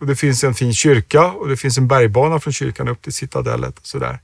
Och 0.00 0.06
det 0.06 0.16
finns 0.16 0.44
en 0.44 0.54
fin 0.54 0.74
kyrka 0.74 1.24
och 1.24 1.48
det 1.48 1.56
finns 1.56 1.78
en 1.78 1.88
bergbana 1.88 2.40
från 2.40 2.52
kyrkan 2.52 2.88
upp 2.88 3.02
till 3.02 3.12
citadellet. 3.12 3.78
Och 3.78 3.86
sådär. 3.86 4.18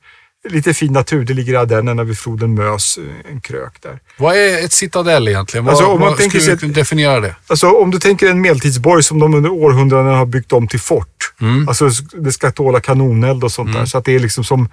Lite 0.49 0.75
fin 0.75 0.93
natur. 0.93 1.25
Det 1.25 1.35
ligger 1.35 1.53
i 1.53 1.57
Ardennerna 1.57 2.05
vid 2.05 2.19
floden 2.19 2.55
Mös, 2.55 2.99
eh, 2.99 3.31
en 3.33 3.41
krök 3.41 3.83
där. 3.83 3.99
Vad 4.17 4.37
är 4.37 4.65
ett 4.65 4.73
citadell 4.73 5.29
egentligen? 5.29 5.65
Vad, 5.65 5.73
Alltså, 5.73 5.87
om 5.87 6.01
man 6.01 6.09
vad, 6.09 6.19
tänker 6.19 6.41
skulle 6.41 6.57
du 6.57 6.69
definiera 6.69 7.21
det? 7.21 7.37
Alltså 7.47 7.71
om 7.71 7.91
du 7.91 7.99
tänker 7.99 8.31
en 8.31 8.41
medeltidsborg 8.41 9.03
som 9.03 9.19
de 9.19 9.35
under 9.35 9.51
århundraden 9.51 10.15
har 10.15 10.27
byggt 10.27 10.53
om 10.53 10.69
till 10.69 10.81
fort. 10.81 11.33
Mm. 11.41 11.69
Alltså 11.69 11.89
det 12.13 12.33
ska 12.33 12.51
tåla 12.53 12.81
kanoneld 12.81 13.45
och 13.45 13.53
sånt 13.53 13.73
där. 13.73 13.87
Så 13.87 13.99
att 13.99 14.05
det 14.05 14.13
är 14.13 14.19
liksom 14.19 14.45
som, 14.45 14.69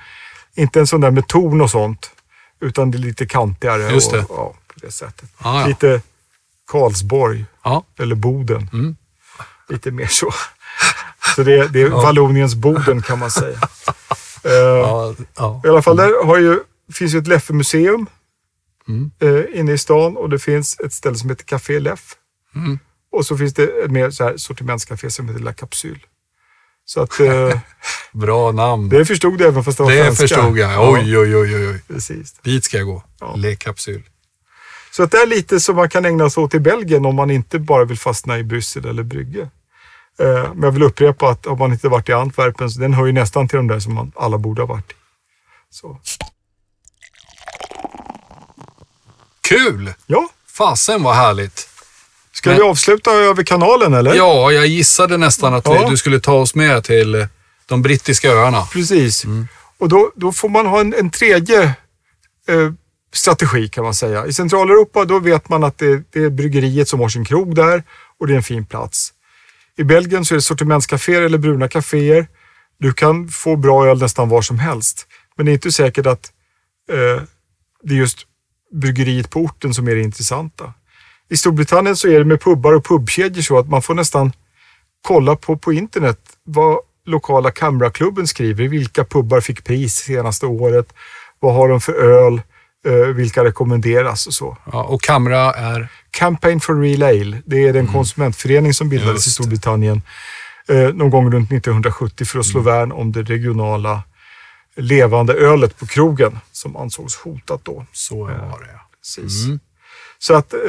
inte 0.55 0.79
en 0.79 0.87
sån 0.87 1.01
där 1.01 1.11
med 1.11 1.27
torn 1.27 1.61
och 1.61 1.71
sånt. 1.71 2.11
Utan 2.61 2.91
det 2.91 2.97
är 2.97 2.99
lite 2.99 3.25
kantigare. 3.25 3.91
Just 3.93 4.11
det. 4.11 4.19
Och, 4.19 4.25
ja, 4.37 4.53
på 4.73 4.79
det 4.85 4.91
sättet. 4.91 5.29
Ah, 5.37 5.61
ja. 5.61 5.67
Lite 5.67 6.01
Karlsborg 6.71 7.45
Ja. 7.63 7.83
eller 7.99 8.15
Boden. 8.15 8.69
Mm. 8.73 8.95
Lite 9.69 9.91
mer 9.91 10.07
så. 10.07 10.31
Så 11.35 11.43
det, 11.43 11.67
det 11.67 11.81
är 11.81 11.89
Valloniens 11.89 12.55
Boden 12.55 13.01
kan 13.01 13.19
man 13.19 13.31
säga. 13.31 13.57
Eh, 14.43 14.51
Ja, 14.51 15.15
ja. 15.37 15.61
I 15.65 15.67
alla 15.67 15.81
fall, 15.81 15.97
där 15.97 16.25
har 16.25 16.37
ju, 16.37 16.59
finns 16.93 17.13
ju 17.13 17.19
ett 17.19 17.27
Leffe-museum 17.27 18.05
Mm. 18.87 19.11
eh, 19.21 19.59
inne 19.59 19.71
i 19.71 19.77
stan 19.77 20.17
och 20.17 20.29
det 20.29 20.39
finns 20.39 20.79
ett 20.79 20.93
ställe 20.93 21.15
som 21.15 21.29
heter 21.29 21.43
Café 21.45 21.79
Leff. 21.79 22.15
Mm. 22.55 22.79
Och 23.11 23.25
så 23.25 23.37
finns 23.37 23.53
det 23.53 23.63
ett 23.63 23.91
mer 23.91 24.09
så 24.11 24.23
här 24.23 24.37
sortimentscafé 24.37 25.09
som 25.09 25.27
heter 25.29 25.41
La 25.41 25.53
Capsule. 25.53 25.99
Så 26.85 27.01
att 27.01 27.19
eh, 27.19 27.59
Bra 28.13 28.51
namn. 28.51 28.89
det 28.89 29.05
förstod 29.05 29.37
du 29.37 29.45
även 29.47 29.63
fast 29.63 29.77
det 29.77 29.83
var 29.83 29.91
Det 29.91 30.03
franska. 30.03 30.21
förstod 30.27 30.57
jag. 30.57 30.91
Oj, 30.93 31.17
oj, 31.17 31.37
oj, 31.37 31.55
oj, 31.55 31.67
oj. 31.69 31.81
Precis. 31.87 32.33
Dit 32.33 32.63
ska 32.63 32.77
jag 32.77 32.87
gå. 32.87 33.03
Ja. 33.19 33.35
Le 33.35 33.55
Capsule. 33.55 34.03
Så 34.91 35.03
att 35.03 35.11
det 35.11 35.17
är 35.17 35.27
lite 35.27 35.59
som 35.59 35.75
man 35.75 35.89
kan 35.89 36.05
ägna 36.05 36.29
sig 36.29 36.43
åt 36.43 36.53
i 36.53 36.59
Belgien 36.59 37.05
om 37.05 37.15
man 37.15 37.31
inte 37.31 37.59
bara 37.59 37.85
vill 37.85 37.97
fastna 37.99 38.39
i 38.39 38.43
Bryssel 38.43 38.85
eller 38.85 39.03
Brygge. 39.03 39.49
Eh, 40.19 40.53
men 40.53 40.63
jag 40.63 40.71
vill 40.71 40.83
upprepa 40.83 41.29
att 41.29 41.47
om 41.47 41.59
man 41.59 41.71
inte 41.71 41.89
varit 41.89 42.09
i 42.09 42.13
Antwerpen, 42.13 42.69
så 42.69 42.79
den 42.79 42.93
hör 42.93 43.05
ju 43.05 43.11
nästan 43.11 43.47
till 43.47 43.57
de 43.57 43.67
där 43.67 43.79
som 43.79 43.93
man 43.93 44.11
alla 44.15 44.37
borde 44.37 44.61
ha 44.61 44.67
varit 44.67 44.91
i. 44.91 44.95
Så. 45.69 45.99
Kul! 49.41 49.93
Ja, 50.07 50.29
Fasen 50.47 51.03
vad 51.03 51.15
härligt. 51.15 51.69
ska 52.31 52.49
Men- 52.49 52.57
vi 52.59 52.63
avsluta 52.63 53.11
över 53.11 53.43
kanalen 53.43 53.93
eller? 53.93 54.13
Ja, 54.15 54.51
jag 54.51 54.67
gissade 54.67 55.17
nästan 55.17 55.53
att 55.53 55.65
Ja. 55.65 55.89
du 55.89 55.97
skulle 55.97 56.19
ta 56.19 56.33
oss 56.33 56.55
med 56.55 56.83
till 56.83 57.15
eh, 57.15 57.27
de 57.65 57.81
brittiska 57.81 58.29
öarna. 58.31 58.61
Precis. 58.65 59.25
Mm. 59.25 59.47
Och 59.77 59.89
då, 59.89 60.11
då 60.15 60.31
får 60.31 60.49
man 60.49 60.65
ha 60.65 60.79
en, 60.79 60.93
en 60.93 61.09
tredje 61.09 61.63
eh, 62.47 62.71
strategi 63.13 63.67
kan 63.69 63.83
man 63.83 63.93
säga. 63.93 64.25
I 64.25 64.33
Centraleuropa 64.33 65.05
då 65.05 65.19
vet 65.19 65.49
man 65.49 65.63
att 65.63 65.77
det, 65.77 66.03
det 66.11 66.23
är 66.23 66.29
bryggeriet 66.29 66.87
som 66.89 66.99
har 66.99 67.09
sin 67.09 67.25
krog 67.25 67.55
där 67.55 67.83
och 68.19 68.27
det 68.27 68.33
är 68.33 68.37
en 68.37 68.43
fin 68.43 68.65
plats. 68.65 69.13
I 69.77 69.83
Belgien 69.83 70.25
så 70.25 70.33
är 70.33 70.35
det 70.35 70.41
sortimentscaféer 70.41 71.21
eller 71.21 71.37
bruna 71.37 71.67
kaféer. 71.67 72.27
Du 72.79 72.93
kan 72.93 73.29
få 73.29 73.55
bra 73.55 73.87
öl 73.87 73.99
nästan 73.99 74.29
var 74.29 74.41
som 74.41 74.59
helst. 74.59 75.07
Men 75.35 75.45
det 75.45 75.51
är 75.51 75.53
inte 75.53 75.71
säkert 75.71 76.05
att 76.05 76.31
eh, 76.91 77.23
det 77.83 77.93
är 77.93 77.97
just 77.97 78.19
bryggeriet 78.71 79.29
på 79.29 79.39
orten 79.39 79.73
som 79.73 79.87
är 79.87 79.95
det 79.95 80.01
intressanta. 80.01 80.73
I 81.29 81.37
Storbritannien 81.37 81.95
så 81.95 82.07
är 82.07 82.19
det 82.19 82.25
med 82.25 82.41
pubbar 82.41 82.73
och 82.73 82.85
pubkedjor 82.85 83.41
så 83.41 83.57
att 83.57 83.69
man 83.69 83.81
får 83.81 83.93
nästan 83.93 84.31
kolla 85.01 85.35
på, 85.35 85.57
på 85.57 85.73
internet 85.73 86.19
vad 86.43 86.79
lokala 87.05 87.51
Kamraklubben 87.51 88.27
skriver. 88.27 88.67
Vilka 88.67 89.05
pubbar 89.05 89.41
fick 89.41 89.63
pris 89.63 89.95
senaste 89.95 90.45
året? 90.45 90.93
Vad 91.39 91.53
har 91.55 91.69
de 91.69 91.81
för 91.81 91.93
öl? 91.93 92.41
Eh, 92.85 92.93
vilka 92.93 93.43
rekommenderas 93.43 94.27
och 94.27 94.33
så. 94.33 94.57
Ja, 94.71 94.83
och 94.83 95.01
Kamra 95.01 95.53
är... 95.53 95.87
Campaign 96.11 96.59
for 96.59 96.81
Real 96.81 97.03
Ale, 97.03 97.41
det 97.45 97.67
är 97.67 97.73
den 97.73 97.87
konsumentförening 97.87 98.73
som 98.73 98.89
bildades 98.89 99.13
Just 99.13 99.27
i. 99.27 99.29
Storbritannien 99.29 100.01
eh, 100.67 100.93
någon 100.93 101.09
gång 101.09 101.31
runt 101.31 101.51
1970 101.51 102.25
för 102.25 102.39
att 102.39 102.45
slå 102.45 102.59
värn 102.59 102.91
om 102.91 103.11
det 103.11 103.23
regionala 103.23 104.03
levande 104.75 105.33
ölet 105.33 105.77
på 105.77 105.85
krogen 105.87 106.39
som 106.51 106.75
ansågs 106.75 107.15
hotat 107.15 107.61
då. 107.63 107.85
Så 107.91 108.23
var 108.23 108.59
det 108.59 108.71
ja. 108.73 108.87
Precis. 108.99 109.45
Så 110.19 110.33
att 110.33 110.53
eh, 110.53 110.59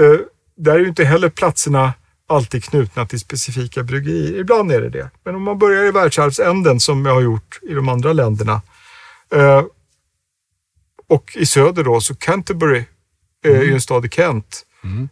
där 0.56 0.74
är 0.74 0.78
ju 0.78 0.88
inte 0.88 1.04
heller 1.04 1.28
platserna 1.28 1.92
alltid 2.28 2.64
knutna 2.64 3.06
till 3.06 3.20
specifika 3.20 3.82
bryggerier. 3.82 4.40
Ibland 4.40 4.72
är 4.72 4.80
det 4.80 4.90
det. 4.90 5.10
Men 5.24 5.34
om 5.34 5.42
man 5.42 5.58
börjar 5.58 5.84
i 5.84 5.90
världsarvsänden 5.90 6.80
som 6.80 7.06
jag 7.06 7.14
har 7.14 7.20
gjort 7.20 7.58
i 7.62 7.74
de 7.74 7.88
andra 7.88 8.12
länderna 8.12 8.60
eh, 9.34 9.62
och 11.12 11.36
i 11.36 11.46
söder 11.46 11.84
då 11.84 12.00
så 12.00 12.14
Canterbury 12.14 12.84
eh, 13.44 13.58
är 13.58 13.62
ju 13.62 13.72
en 13.72 13.80
stad 13.80 14.04
i 14.04 14.08
Kent 14.08 14.66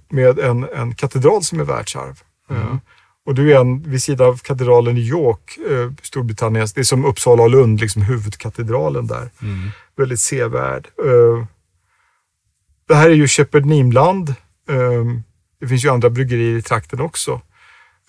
med 0.08 0.38
en, 0.38 0.68
en 0.74 0.94
katedral 0.94 1.42
som 1.42 1.60
är 1.60 1.64
världsarv. 1.64 2.20
Eh, 2.50 2.76
och 3.26 3.34
du 3.34 3.52
är 3.52 3.60
en 3.60 3.82
vid 3.82 4.02
sidan 4.02 4.28
av 4.28 4.36
katedralen 4.36 4.96
i 4.96 5.00
York, 5.00 5.58
eh, 5.70 5.92
Storbritanniens, 6.02 6.72
det 6.72 6.80
är 6.80 6.84
som 6.84 7.04
Uppsala 7.04 7.42
och 7.42 7.50
Lund, 7.50 7.80
liksom 7.80 8.02
huvudkatedralen 8.02 9.06
där. 9.06 9.30
Väldigt 9.96 10.20
sevärd. 10.20 10.88
Eh, 11.04 11.46
det 12.88 12.94
här 12.94 13.10
är 13.10 13.14
ju 13.14 13.26
Shepherd-Nimland. 13.26 14.34
Um, 14.68 15.22
det 15.60 15.68
finns 15.68 15.84
ju 15.84 15.88
andra 15.88 16.10
bryggerier 16.10 16.58
i 16.58 16.62
trakten 16.62 17.00
också. 17.00 17.40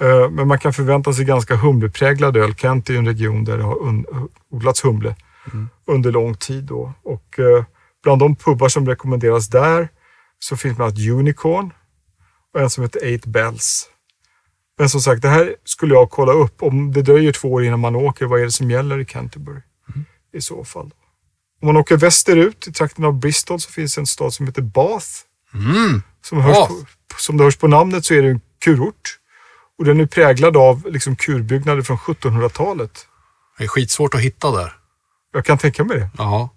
Uh, 0.03 0.29
men 0.29 0.47
man 0.47 0.59
kan 0.59 0.73
förvänta 0.73 1.13
sig 1.13 1.25
ganska 1.25 1.55
humlepräglad 1.55 2.37
öl. 2.37 2.55
Kent 2.55 2.89
är 2.89 2.93
ju 2.93 2.99
en 2.99 3.07
region 3.07 3.43
där 3.43 3.57
det 3.57 3.63
har 3.63 3.75
un- 3.75 4.29
odlats 4.49 4.85
humle 4.85 5.15
under 5.85 6.11
lång 6.11 6.35
tid. 6.35 6.63
Då. 6.63 6.93
Och, 7.03 7.39
uh, 7.39 7.63
bland 8.03 8.21
de 8.21 8.35
pubbar 8.35 8.69
som 8.69 8.87
rekommenderas 8.87 9.47
där 9.47 9.89
så 10.39 10.57
finns 10.57 10.77
bland 10.77 10.91
annat 10.91 11.07
Unicorn 11.07 11.73
och 12.53 12.61
en 12.61 12.69
som 12.69 12.83
heter 12.83 13.05
Eight 13.05 13.25
Bells. 13.25 13.87
Men 14.77 14.89
som 14.89 15.01
sagt, 15.01 15.21
det 15.21 15.27
här 15.27 15.55
skulle 15.63 15.93
jag 15.93 16.09
kolla 16.09 16.31
upp. 16.31 16.63
Om 16.63 16.91
det 16.91 17.01
dröjer 17.01 17.31
två 17.31 17.53
år 17.53 17.63
innan 17.63 17.79
man 17.79 17.95
åker, 17.95 18.25
vad 18.25 18.39
är 18.39 18.43
det 18.43 18.51
som 18.51 18.71
gäller 18.71 18.99
i 18.99 19.05
Canterbury 19.05 19.61
i 20.33 20.41
så 20.41 20.63
fall? 20.63 20.91
Om 21.61 21.65
man 21.65 21.77
åker 21.77 21.97
västerut 21.97 22.67
i 22.67 22.73
trakten 22.73 23.05
av 23.05 23.13
Bristol 23.13 23.59
så 23.59 23.71
finns 23.71 23.97
en 23.97 24.07
stad 24.07 24.33
som 24.33 24.47
heter 24.47 24.61
Bath. 24.61 25.07
Mm. 25.53 26.01
Som, 26.21 26.41
hörs 26.41 26.55
Bath. 26.55 26.73
på, 26.73 27.19
som 27.19 27.37
det 27.37 27.43
hörs 27.43 27.57
på 27.57 27.67
namnet 27.67 28.05
så 28.05 28.13
är 28.13 28.21
det 28.21 28.29
en 28.29 28.41
kurort. 28.59 29.17
Och 29.77 29.85
den 29.85 29.99
är 29.99 30.05
präglad 30.05 30.57
av 30.57 30.87
liksom, 30.89 31.15
kurbyggnader 31.15 31.81
från 31.81 31.97
1700-talet. 31.97 33.07
Det 33.57 33.63
är 33.63 33.67
skitsvårt 33.67 34.13
att 34.13 34.21
hitta 34.21 34.51
där. 34.51 34.73
Jag 35.33 35.45
kan 35.45 35.57
tänka 35.57 35.83
mig 35.83 35.99
det. 35.99 36.09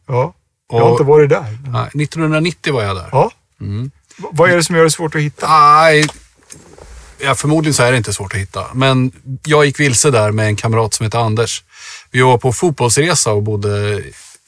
Ja. 0.06 0.34
Ja. 0.72 0.78
Jag 0.78 0.84
har 0.84 0.90
inte 0.90 1.04
varit 1.04 1.28
där. 1.30 1.58
Nej, 1.72 1.86
1990 1.86 2.72
var 2.74 2.82
jag 2.82 2.96
där. 2.96 3.08
Ja. 3.12 3.30
Mm. 3.60 3.90
Vad 4.16 4.50
är 4.50 4.56
det 4.56 4.64
som 4.64 4.76
gör 4.76 4.84
det 4.84 4.90
svårt 4.90 5.14
att 5.14 5.20
hitta? 5.20 5.48
Nej, 5.48 6.06
ja, 7.18 7.34
förmodligen 7.34 7.74
så 7.74 7.82
är 7.82 7.90
det 7.90 7.96
inte 7.96 8.12
svårt 8.12 8.34
att 8.34 8.40
hitta. 8.40 8.66
Men 8.74 9.12
jag 9.46 9.66
gick 9.66 9.80
vilse 9.80 10.10
där 10.10 10.32
med 10.32 10.46
en 10.46 10.56
kamrat 10.56 10.94
som 10.94 11.04
heter 11.04 11.18
Anders. 11.18 11.62
Vi 12.10 12.20
var 12.20 12.38
på 12.38 12.52
fotbollsresa 12.52 13.32
och 13.32 13.42
bodde 13.42 14.02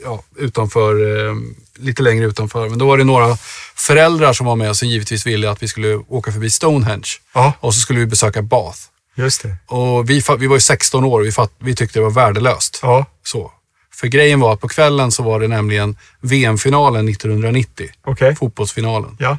ja, 0.04 0.22
utanför, 0.36 1.26
eh, 1.28 1.34
lite 1.78 2.02
längre 2.02 2.26
utanför. 2.26 2.68
Men 2.68 2.78
då 2.78 2.86
var 2.86 2.98
det 2.98 3.04
några 3.04 3.36
föräldrar 3.76 4.32
som 4.32 4.46
var 4.46 4.56
med 4.56 4.76
som 4.76 4.88
givetvis 4.88 5.26
ville 5.26 5.50
att 5.50 5.62
vi 5.62 5.68
skulle 5.68 5.94
åka 5.96 6.32
förbi 6.32 6.50
Stonehenge. 6.50 7.08
Ja, 7.34 7.52
Och 7.60 7.74
så 7.74 7.80
skulle 7.80 7.98
vi 8.00 8.06
besöka 8.06 8.42
Bath. 8.42 8.78
just 9.14 9.42
det. 9.42 9.56
Och 9.66 10.10
vi, 10.10 10.22
vi 10.38 10.46
var 10.46 10.56
ju 10.56 10.60
16 10.60 11.04
år 11.04 11.20
och 11.20 11.26
vi, 11.26 11.32
vi 11.58 11.74
tyckte 11.76 11.98
det 11.98 12.02
var 12.02 12.10
värdelöst. 12.10 12.78
Ja, 12.82 13.06
Så. 13.24 13.52
För 13.96 14.06
grejen 14.06 14.40
var 14.40 14.52
att 14.52 14.60
på 14.60 14.68
kvällen 14.68 15.12
så 15.12 15.22
var 15.22 15.40
det 15.40 15.48
nämligen 15.48 15.96
VM-finalen 16.20 17.08
1990. 17.08 17.86
okej. 18.04 18.36
Fotbollsfinalen. 18.36 19.16
Ja, 19.18 19.38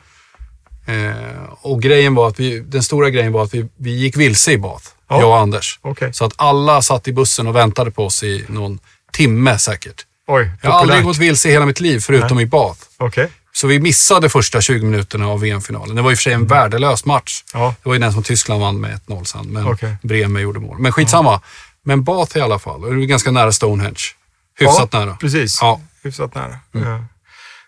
Eh, 0.89 1.43
och 1.61 1.81
grejen 1.81 2.15
var 2.15 2.27
att 2.27 2.39
vi, 2.39 2.59
den 2.59 2.83
stora 2.83 3.09
grejen 3.09 3.31
var 3.31 3.43
att 3.43 3.53
vi, 3.53 3.69
vi 3.77 3.91
gick 3.91 4.17
vilse 4.17 4.51
i 4.51 4.57
Bath. 4.57 4.85
Ja. 5.09 5.19
Jag 5.19 5.29
och 5.29 5.37
Anders. 5.37 5.79
okej. 5.81 6.13
Så 6.13 6.25
att 6.25 6.33
alla 6.35 6.81
satt 6.81 7.07
i 7.07 7.13
bussen 7.13 7.47
och 7.47 7.55
väntade 7.55 7.91
på 7.91 8.05
oss 8.05 8.23
i 8.23 8.45
någon 8.47 8.79
timme 9.13 9.57
säkert. 9.57 10.05
Oj, 10.27 10.51
Jag 10.61 10.71
har 10.71 10.79
aldrig 10.79 10.97
populärt. 10.99 11.05
gått 11.15 11.17
vilse 11.17 11.49
i 11.49 11.51
hela 11.51 11.65
mitt 11.65 11.79
liv 11.79 11.99
förutom 11.99 12.39
i 12.39 12.45
Bath. 12.45 12.79
Okej. 12.97 13.29
Så 13.53 13.67
vi 13.67 13.79
missade 13.79 14.29
första 14.29 14.61
20 14.61 14.85
minuterna 14.85 15.27
av 15.27 15.39
VM-finalen. 15.41 15.95
Det 15.95 16.01
var 16.01 16.11
i 16.11 16.13
och 16.13 16.17
för 16.17 16.23
sig 16.23 16.33
en 16.33 16.47
värdelös 16.47 17.05
match. 17.05 17.43
Ja. 17.53 17.75
Det 17.83 17.89
var 17.89 17.95
ju 17.95 17.99
den 18.01 18.13
som 18.13 18.23
Tyskland 18.23 18.61
vann 18.61 18.79
med 18.81 18.99
1-0 19.07 19.23
sen, 19.23 19.45
men 19.47 19.67
Okej. 19.67 19.95
Bremer 20.01 20.39
gjorde 20.39 20.59
mål. 20.59 20.79
Men 20.79 20.91
skitsamma. 20.91 21.41
Men 21.83 22.03
Bath 22.03 22.37
i 22.37 22.41
alla 22.41 22.59
fall. 22.59 22.83
Och 22.83 22.95
Det 22.95 23.03
är 23.03 23.05
ganska 23.05 23.31
nära 23.31 23.51
Stonehenge. 23.51 24.01
Hyfsat 24.59 24.89
ja, 24.91 24.99
nära. 24.99 25.15
Precis. 25.15 25.57
Ja. 25.61 25.75
Mm. 25.75 25.87
Hyfsat 26.03 26.35
nära. 26.35 26.59
Ja. 26.71 27.05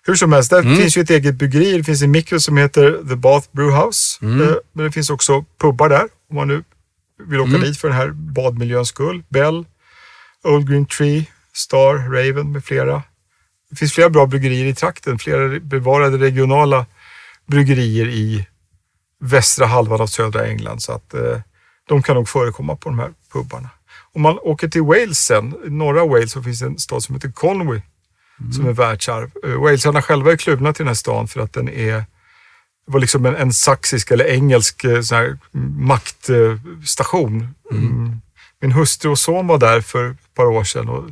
Hur 0.03 0.15
som 0.15 0.33
helst, 0.33 0.49
där 0.49 0.75
finns 0.75 0.97
ju 0.97 1.01
ett 1.01 1.09
eget 1.09 1.35
bryggeri. 1.35 1.77
Det 1.77 1.83
finns 1.83 2.01
en 2.01 2.11
mikro 2.11 2.39
som 2.39 2.57
heter 2.57 3.09
The 3.09 3.15
Bath 3.15 3.47
Brewhouse. 3.51 4.25
Mm. 4.25 4.41
Eh, 4.41 4.55
Men 4.73 4.85
det 4.85 4.91
finns 4.91 5.09
också 5.09 5.45
pubbar 5.61 5.89
där 5.89 6.07
om 6.29 6.35
man 6.35 6.47
nu 6.47 6.63
vill 7.27 7.39
åka 7.39 7.49
Mm. 7.49 7.61
dit 7.61 7.77
för 7.77 7.87
den 7.87 7.97
här 7.97 8.09
badmiljöns 8.11 8.87
skull. 8.87 9.23
Bell, 9.29 9.65
Old 10.43 10.69
Green 10.69 10.85
Tree, 10.85 11.25
Star, 11.53 11.93
Raven 11.93 12.51
med 12.51 12.63
flera. 12.65 13.03
Det 13.69 13.75
finns 13.75 13.93
flera 13.93 14.09
bra 14.09 14.25
bryggerier 14.25 14.65
i 14.65 14.75
trakten. 14.75 15.19
Flera 15.19 15.59
bevarade 15.59 16.17
regionala 16.17 16.85
bryggerier 17.47 18.07
i 18.07 18.47
västra 19.21 19.65
halvan 19.65 20.01
av 20.01 20.07
södra 20.07 20.45
England. 20.47 20.79
Så 20.79 20.91
att 20.91 21.13
eh, 21.13 21.39
de 21.87 22.03
kan 22.03 22.15
nog 22.15 22.29
förekomma 22.29 22.75
på 22.75 22.89
de 22.89 22.99
här 22.99 23.11
pubbarna. 23.33 23.69
Om 24.19 24.23
man 24.23 24.39
åker 24.41 24.67
till 24.67 24.81
Wales 24.81 25.19
sen, 25.19 25.55
i 25.65 25.69
norra 25.69 26.05
Wales, 26.05 26.31
så 26.31 26.43
finns 26.43 26.59
det 26.59 26.65
en 26.65 26.79
stad 26.79 27.03
som 27.03 27.15
heter 27.15 27.31
Conwy 27.31 27.81
som 28.55 28.67
är 28.67 28.73
världsarv. 28.73 29.31
Uh, 29.45 29.61
Walesarna 29.61 30.01
själva 30.01 30.31
är 30.31 30.37
kluvna 30.37 30.73
till 30.73 30.83
den 30.83 30.87
här 30.87 30.95
stan 30.95 31.27
för 31.27 31.41
att 31.41 31.53
den 31.53 31.69
är 31.69 32.05
var 32.85 32.99
liksom 32.99 33.25
en, 33.25 33.35
en 33.35 33.53
saxisk 33.53 34.11
eller 34.11 34.25
engelsk 34.25 34.83
eh, 34.83 35.01
sån 35.01 35.17
här 35.17 35.37
maktstation. 35.77 37.55
Mm. 37.71 38.21
Min 38.61 38.71
hustru 38.71 39.11
och 39.11 39.19
son 39.19 39.47
var 39.47 39.57
där 39.57 39.81
för 39.81 40.11
ett 40.11 40.33
par 40.35 40.45
år 40.45 40.63
sedan 40.63 40.89
och 40.89 41.03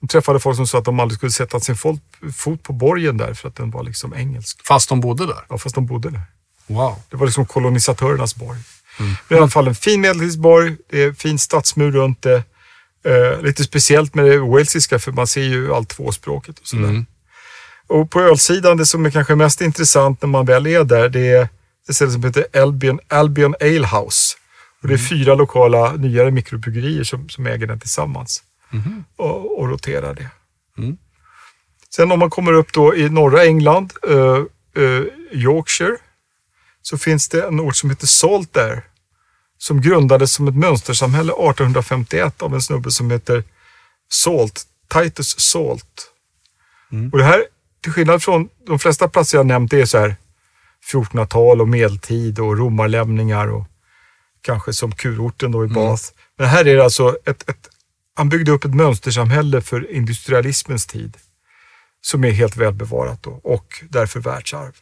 de 0.00 0.08
träffade 0.08 0.40
folk 0.40 0.56
som 0.56 0.66
sa 0.66 0.78
att 0.78 0.84
de 0.84 1.00
aldrig 1.00 1.16
skulle 1.16 1.32
sätta 1.32 1.60
sin 1.60 1.76
fot, 1.76 2.00
fot 2.36 2.62
på 2.62 2.72
borgen 2.72 3.16
där 3.16 3.34
för 3.34 3.48
att 3.48 3.56
den 3.56 3.70
var 3.70 3.82
liksom 3.82 4.14
engelsk. 4.14 4.66
Fast 4.66 4.88
de 4.88 5.00
bodde 5.00 5.26
där. 5.26 5.44
Ja, 5.48 5.58
fast 5.58 5.74
de 5.74 5.86
bodde 5.86 6.10
där. 6.10 6.22
Wow. 6.66 7.02
Det 7.10 7.16
var 7.16 7.26
liksom 7.26 7.46
kolonisatörernas 7.46 8.36
borg. 8.36 8.58
Det 9.28 9.34
är 9.34 9.38
i 9.38 9.40
alla 9.40 9.48
fall 9.50 9.68
en 9.68 9.74
fin 9.74 10.00
medeltidsborg, 10.00 10.76
det 10.90 11.02
är 11.02 11.12
fin 11.12 11.38
stadsmur 11.38 11.90
runt 11.92 12.22
det. 12.22 12.42
Eh, 13.04 13.42
lite 13.42 13.64
speciellt 13.64 14.14
med 14.14 14.24
det 14.24 14.38
walesiska 14.38 14.98
för 14.98 15.12
man 15.12 15.26
ser 15.26 15.42
ju 15.42 15.74
allt 15.74 15.88
tvåspråket 15.88 16.58
och 16.58 16.66
sådär. 16.66 16.88
Och 17.86 18.10
på 18.10 18.20
ölsidan, 18.20 18.76
det 18.76 18.86
som 18.86 19.06
är 19.06 19.10
kanske 19.10 19.34
mest 19.34 19.60
intressant 19.60 20.22
när 20.22 20.28
man 20.28 20.46
väl 20.46 20.66
är 20.66 20.84
där, 20.84 21.08
det 21.08 21.28
är 21.28 21.48
ett 21.88 21.94
ställe 21.94 22.10
som 22.10 22.24
heter 22.24 22.46
Albion, 22.62 23.00
Albion 23.08 23.54
Ale 23.60 23.86
House. 23.86 24.36
Och 24.82 24.88
det 24.88 24.94
är 24.94 24.98
fyra 24.98 25.34
lokala 25.34 25.92
nyare 25.92 26.30
mikrobryggerier 26.30 27.04
som, 27.04 27.28
som 27.28 27.46
äger 27.46 27.66
den 27.66 27.80
tillsammans 27.80 28.42
och, 29.16 29.60
och 29.60 29.68
roterar 29.68 30.14
det. 30.14 30.30
Sen 31.94 32.12
om 32.12 32.18
man 32.18 32.30
kommer 32.30 32.52
upp 32.52 32.72
då 32.72 32.96
i 32.96 33.08
norra 33.10 33.44
England, 33.44 33.92
eh, 34.08 34.38
eh, 34.84 35.02
Yorkshire, 35.32 35.96
så 36.82 36.98
finns 36.98 37.28
det 37.28 37.42
en 37.42 37.60
ort 37.60 37.76
som 37.76 37.90
heter 37.90 38.06
Salt 38.06 38.52
där. 38.52 38.82
Som 39.58 39.80
grundades 39.80 40.32
som 40.32 40.48
ett 40.48 40.56
mönstersamhälle 40.56 41.32
1851 41.32 42.42
av 42.42 42.54
en 42.54 42.62
snubbe 42.62 42.90
som 42.90 43.10
heter 43.10 43.44
Salt, 44.10 44.62
Titus 44.92 45.40
Salt. 45.40 46.12
Och 47.12 47.18
det 47.18 47.24
här, 47.24 47.44
till 47.82 47.92
skillnad 47.92 48.22
från 48.22 48.48
de 48.66 48.78
flesta 48.78 49.08
platser 49.08 49.38
jag 49.38 49.46
nämnt, 49.46 49.70
det 49.70 49.80
är 49.80 49.86
så 49.86 49.98
här 49.98 50.16
1400-tal 50.92 51.60
och 51.60 51.68
medeltid 51.68 52.38
och 52.38 52.58
romarlämningar 52.58 53.48
och 53.48 53.64
kanske 54.42 54.72
som 54.72 54.92
kurorten 54.92 55.52
då 55.52 55.64
i 55.64 55.68
Bath. 55.68 56.02
Men 56.38 56.46
här 56.46 56.66
är 56.66 56.76
det 56.76 56.84
alltså 56.84 57.16
ett, 57.24 57.48
ett, 57.48 57.68
han 58.14 58.28
byggde 58.28 58.52
upp 58.52 58.64
ett 58.64 58.74
mönstersamhälle 58.74 59.60
för 59.60 59.90
industrialismens 59.90 60.86
tid 60.86 61.16
som 62.00 62.24
är 62.24 62.30
helt 62.30 62.56
välbevarat 62.56 63.22
då, 63.22 63.30
och 63.30 63.84
därför 63.88 64.20
världsarv. 64.20 64.72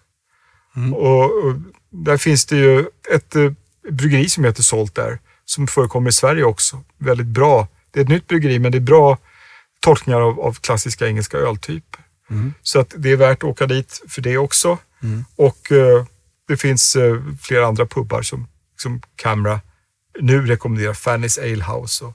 Och, 0.95 1.25
och 1.25 1.55
där 1.91 2.17
finns 2.17 2.47
det 2.47 2.57
ju 2.57 2.85
ett 3.15 3.37
eh, 3.37 3.53
bryggeri 3.91 4.29
som 4.29 4.45
heter 4.45 4.63
Salt 4.63 4.95
där, 4.95 5.19
som 5.45 5.67
förekommer 5.67 6.09
i 6.09 6.13
Sverige 6.13 6.45
också. 6.45 6.83
Väldigt 6.99 7.27
bra. 7.27 7.69
Det 7.91 8.01
är 8.01 8.05
ett 8.05 8.09
nytt 8.09 8.27
bryggeri, 8.27 8.59
men 8.59 8.73
det 8.73 8.79
är 8.79 8.81
bra 8.81 9.19
tolkningar 9.81 10.21
av, 10.21 10.41
av 10.41 10.53
klassiska 10.53 11.07
engelska 11.07 11.37
öltyper. 11.37 12.01
Så 12.63 12.81
att 12.81 12.95
det 12.97 13.13
är 13.13 13.17
värt 13.17 13.39
att 13.39 13.45
åka 13.45 13.67
dit 13.67 14.03
för 14.09 14.23
det 14.23 14.39
också. 14.39 14.79
Och 15.37 15.73
eh, 15.73 16.05
det 16.49 16.57
finns 16.57 16.97
eh, 16.97 17.23
flera 17.43 17.67
andra 17.67 17.87
pubbar 17.87 18.23
som, 18.23 18.49
som 18.77 19.03
Camera 19.17 19.61
nu 20.21 20.47
rekommenderar. 20.47 20.93
Fanny's 20.93 21.41
Ale 21.41 21.65
House. 21.65 22.05
Och. 22.05 22.15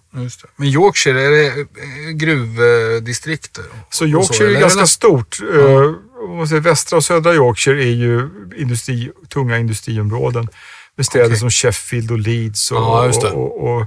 Men 0.56 0.68
Yorkshire, 0.68 1.22
är 1.22 1.32
det 1.32 1.48
eh, 1.48 2.10
gruvdistrikter? 2.14 3.64
Så 3.90 4.06
Yorkshire 4.06 4.48
eller 4.48 4.58
är 4.58 4.62
ganska 4.62 4.86
stort. 4.86 5.38
Eh, 5.42 5.94
man 6.38 6.48
säger 6.48 6.62
västra 6.62 6.98
och 6.98 7.04
södra 7.04 7.34
Yorkshire 7.36 7.84
är 7.84 7.94
ju 7.94 8.30
industri, 8.56 9.12
tunga 9.30 9.58
industriområden 9.58 10.50
med 10.98 11.06
städer 11.06 11.26
Okej. 11.26 11.38
som 11.38 11.50
Sheffield 11.50 12.12
och 12.12 12.20
Leeds 12.20 12.72
och, 12.72 12.78
Ja, 12.78 13.12
det. 13.22 13.28
och, 13.28 13.62
och, 13.64 13.78
och 13.82 13.86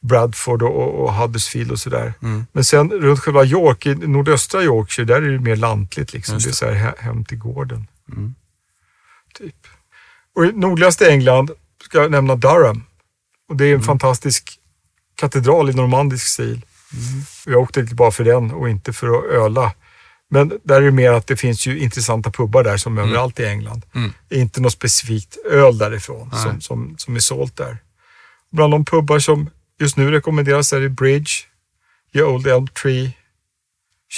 Bradford 0.00 0.62
och, 0.62 1.14
Huddersfield 1.14 1.70
och 1.72 1.78
sådär. 1.80 2.14
Mm. 2.22 2.46
Men 2.52 2.64
sen 2.64 2.90
runt 2.90 3.20
själva 3.20 3.44
York, 3.44 3.86
i 3.86 3.94
nordöstra 3.94 4.62
Yorkshire, 4.62 5.04
där 5.06 5.22
är 5.22 5.30
det 5.32 5.38
mer 5.40 5.56
lantligt. 5.56 6.12
Liksom. 6.12 6.34
Just 6.34 6.46
Det 6.46 6.50
är 6.50 6.54
så 6.54 6.66
här 6.78 6.92
he- 6.92 7.00
hem 7.02 7.24
till 7.24 7.38
gården. 7.38 7.86
Mm. 8.12 8.34
Typ. 9.34 9.54
Och 10.36 10.44
i 10.44 10.52
nordligaste 10.52 11.10
England 11.10 11.50
ska 11.84 11.98
jag 12.02 12.10
nämna 12.10 12.36
Durham. 12.36 12.84
Och 13.48 13.56
det 13.56 13.64
är 13.64 13.68
en 13.68 13.74
Mm. 13.74 13.86
fantastisk 13.86 14.58
katedral 15.14 15.70
i 15.70 15.72
normandisk 15.72 16.26
stil. 16.26 16.64
Jag 17.46 17.60
åkte 17.62 17.82
dit 17.82 17.92
bara 17.92 18.10
för 18.10 18.24
den 18.24 18.50
och 18.50 18.68
inte 18.68 18.92
för 18.92 19.18
att 19.18 19.24
öla. 19.24 19.72
Men 20.30 20.60
där 20.64 20.76
är 20.76 20.84
det 20.84 20.90
mer 20.90 21.12
att 21.12 21.26
det 21.26 21.36
finns 21.36 21.66
ju 21.66 21.78
intressanta 21.78 22.30
pubbar 22.30 22.64
där 22.64 22.76
som 22.76 22.98
överallt 22.98 23.40
i 23.40 23.44
England. 23.44 23.86
Mm. 23.94 24.12
Inte 24.30 24.60
något 24.60 24.72
specifikt 24.72 25.36
öl 25.50 25.78
därifrån 25.78 26.30
Nej. 26.32 26.42
som, 26.42 26.60
som, 26.60 26.94
som 26.98 27.16
är 27.16 27.20
sålt 27.20 27.56
där. 27.56 27.78
Bland 28.50 28.72
de 28.72 28.84
pubbar 28.84 29.18
som 29.18 29.50
just 29.80 29.96
nu 29.96 30.10
rekommenderas 30.10 30.72
är 30.72 30.80
det 30.80 30.88
Bridge, 30.88 31.30
The 32.12 32.22
Old 32.22 32.46
Elm 32.46 32.68
Tree, 32.68 33.12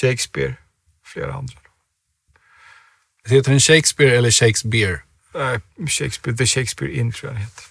Shakespeare 0.00 0.54
och 1.02 1.08
flera 1.08 1.34
andra. 1.34 1.58
Heter 3.28 3.50
den 3.50 3.60
Shakespeare 3.60 4.16
eller 4.16 4.30
Shakespeare? 4.30 5.00
Nej, 5.34 5.60
Shakespeare, 5.88 6.36
The 6.36 6.46
Shakespeare 6.46 6.92
Inn 6.92 7.12
tror 7.12 7.32
jag 7.32 7.34
den 7.34 7.42
heter. 7.42 7.64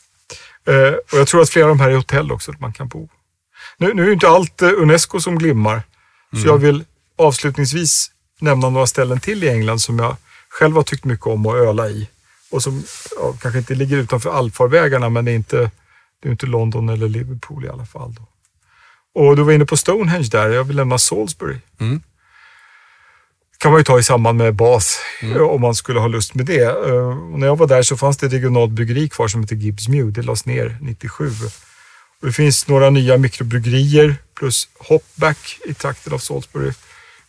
Eh, 0.67 0.93
och 0.93 1.19
jag 1.19 1.27
tror 1.27 1.41
att 1.41 1.49
flera 1.49 1.65
av 1.65 1.69
de 1.69 1.79
här 1.79 1.89
är 1.89 1.95
hotell 1.95 2.31
också, 2.31 2.51
där 2.51 2.59
man 2.59 2.73
kan 2.73 2.87
bo. 2.87 3.09
Nu, 3.77 3.93
nu 3.93 4.01
är 4.01 4.07
ju 4.07 4.13
inte 4.13 4.27
allt 4.27 4.61
eh, 4.61 4.69
Unesco 4.77 5.21
som 5.21 5.37
glimmar, 5.37 5.83
så 6.41 6.47
jag 6.47 6.57
vill 6.57 6.85
avslutningsvis 7.17 8.11
nämna 8.39 8.69
några 8.69 8.87
ställen 8.87 9.19
till 9.19 9.43
i 9.43 9.49
England 9.49 9.79
som 9.79 9.99
jag 9.99 10.15
själv 10.49 10.75
har 10.75 10.83
tyckt 10.83 11.05
mycket 11.05 11.27
om 11.27 11.45
att 11.45 11.55
öla 11.55 11.89
i. 11.89 12.09
Och 12.51 12.63
som 12.63 12.83
ja, 13.19 13.33
kanske 13.41 13.59
inte 13.59 13.75
ligger 13.75 13.97
utanför 13.97 14.29
allfarvägarna, 14.37 15.09
men 15.09 15.25
det 15.25 15.31
är 15.31 15.35
inte, 15.35 15.71
det 16.21 16.29
är 16.29 16.31
inte 16.31 16.45
London 16.45 16.89
eller 16.89 17.07
Liverpool 17.07 17.65
i 17.65 17.69
alla 17.69 17.85
fall. 17.85 18.13
Då. 18.13 18.27
Och 19.21 19.35
du 19.35 19.43
var 19.43 19.51
inne 19.53 19.65
på 19.65 19.77
Stonehenge 19.77 20.27
där, 20.31 20.49
jag 20.49 20.63
vill 20.63 20.75
nämna 20.75 20.97
Salisbury. 20.97 21.57
Mm. 21.79 22.01
kan 23.57 23.71
man 23.71 23.79
ju 23.79 23.83
ta 23.83 23.99
i 23.99 24.03
samband 24.03 24.37
med 24.37 24.55
Bath 24.55 24.87
eh, 25.21 25.37
om 25.41 25.61
man 25.61 25.75
skulle 25.75 25.99
ha 25.99 26.07
lust 26.07 26.33
med 26.33 26.45
det. 26.45 26.63
Eh, 26.63 27.31
Och 27.33 27.39
när 27.39 27.47
jag 27.47 27.55
var 27.57 27.67
där 27.67 27.83
så 27.83 27.97
fanns 27.97 28.17
det 28.17 28.25
ett 28.25 28.33
regionalt 28.33 28.71
bryggeri 28.71 29.09
kvar 29.09 29.27
som 29.27 29.41
heter 29.41 29.55
Gibbs 29.55 29.87
Mew. 29.87 30.11
Det 30.11 30.21
lades 30.25 30.45
ner 30.45 30.77
97. 30.81 31.31
Och 32.21 32.27
det 32.27 32.33
finns 32.33 32.67
några 32.67 32.89
nya 32.89 33.17
mikrobryggerier 33.17 34.15
plus 34.39 34.67
Hopback 34.79 35.59
i 35.65 35.73
trakten 35.73 36.13
av 36.13 36.17
Salisbury. 36.17 36.71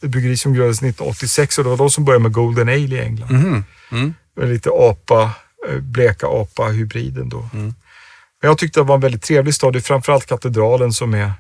Bryggeri 0.01 0.37
som 0.37 0.53
grundades 0.55 0.79
1986 0.79 1.59
och 1.59 1.65
det 1.65 1.71
var 1.71 1.77
de 1.77 1.91
som 1.91 2.05
började 2.05 2.23
med 2.23 2.33
Golden 2.33 2.69
Ale 2.69 2.97
i 2.97 3.01
England. 3.01 3.33
Mhm. 3.33 3.65
Mm. 3.93 4.15
Med 4.37 4.49
lite 4.49 4.71
apa, 4.73 5.31
eh, 5.69 5.79
bleka 5.81 6.27
apa-hybriden 6.27 7.29
då. 7.29 7.49
Men 7.53 8.49
jag 8.51 8.59
tyckte 8.59 8.81
det 8.81 8.85
var 8.85 8.95
en 8.95 9.01
väldigt 9.01 9.23
trevlig 9.23 9.55
stad. 9.55 9.73
Det 9.73 9.79
är 9.79 9.81
framförallt 9.81 10.27
katedralen 10.27 10.93
som 10.93 11.15
är 11.15 11.33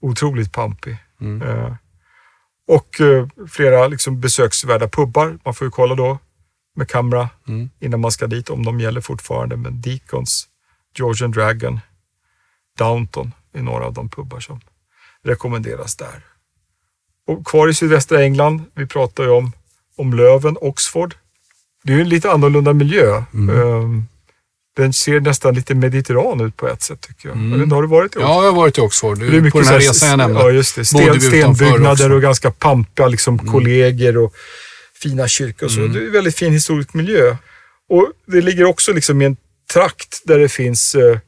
otroligt 0.00 0.52
pampig. 0.52 0.96
Eh, 1.42 1.74
och 2.68 3.00
eh, 3.00 3.28
flera 3.48 3.88
liksom, 3.88 4.20
besöksvärda 4.20 4.88
pubbar. 4.88 5.38
Man 5.44 5.54
får 5.54 5.66
ju 5.66 5.70
kolla 5.70 5.94
då 5.94 6.18
med 6.76 6.88
kamera 6.88 7.28
Mm. 7.48 7.70
innan 7.80 8.00
man 8.00 8.12
ska 8.12 8.26
dit 8.26 8.50
om 8.50 8.64
de 8.64 8.80
gäller 8.80 9.00
fortfarande. 9.00 9.56
Men 9.56 9.80
Deacons, 9.80 10.48
Georgian 10.98 11.30
Dragon, 11.30 11.80
Downton 12.78 13.32
är 13.52 13.62
några 13.62 13.84
av 13.86 13.92
de 13.92 14.08
pubbar 14.08 14.40
som 14.40 14.60
rekommenderas 15.24 15.96
där. 15.96 16.24
Och 17.26 17.46
kvar 17.46 17.68
i 17.68 17.74
sydvästra 17.74 18.22
England, 18.22 18.62
vi 18.74 18.86
pratar 18.86 19.24
ju 19.24 19.30
om, 19.30 19.52
om 19.96 20.14
Löven, 20.14 20.56
Oxford. 20.60 21.14
Det 21.84 21.92
är 21.92 21.96
ju 21.96 22.02
en 22.02 22.08
lite 22.08 22.30
annorlunda 22.30 22.72
miljö. 22.72 23.16
Ehm, 23.34 24.04
Den 24.76 24.92
ser 24.92 25.20
nästan 25.20 25.54
lite 25.54 25.74
mediterran 25.74 26.40
ut 26.40 26.56
på 26.56 26.68
ett 26.68 26.82
sätt 26.82 27.00
tycker 27.00 27.28
jag. 27.28 27.38
Jag 27.38 27.42
vet 27.50 27.62
inte, 27.62 27.74
har 27.74 27.82
du 27.82 27.88
varit 27.88 28.14
i 28.14 28.18
Oxford? 28.18 28.22
Ja, 28.30 28.44
jag 28.44 28.52
har 28.52 28.56
varit 28.56 28.78
i 28.78 28.80
Oxford. 28.80 29.18
Det 29.18 29.26
är 29.26 29.30
mycket 29.30 29.52
på 29.52 29.58
den 29.58 29.68
här 29.68 29.78
resan 29.78 30.08
jag 30.08 30.18
nämnde. 30.18 30.40
Ja, 30.40 30.50
just 30.50 30.76
det. 30.76 30.84
Sten, 30.84 31.20
stenbyggnader 31.20 32.12
och 32.12 32.22
ganska 32.22 32.50
pampiga 32.50 33.08
liksom, 33.08 33.34
Mm. 33.38 33.52
kollegor 33.52 34.16
och 34.18 34.34
fina 35.02 35.28
kyrkor 35.28 35.66
och 35.66 35.72
så. 35.72 35.80
Det 35.80 35.98
är 35.98 36.06
en 36.06 36.12
väldigt 36.12 36.36
fin 36.36 36.52
historisk 36.52 36.94
miljö. 36.94 37.36
Och 37.88 38.08
det 38.26 38.40
ligger 38.40 38.64
också 38.64 38.92
liksom 38.92 39.22
i 39.22 39.24
en 39.24 39.36
trakt 39.72 40.22
där 40.24 40.38
det 40.38 40.48
finns 40.48 40.94
eh, 40.94 41.18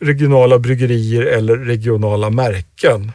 regionala 0.00 0.58
bryggerier 0.58 1.22
eller 1.22 1.56
regionala 1.56 2.30
märken. 2.30 3.12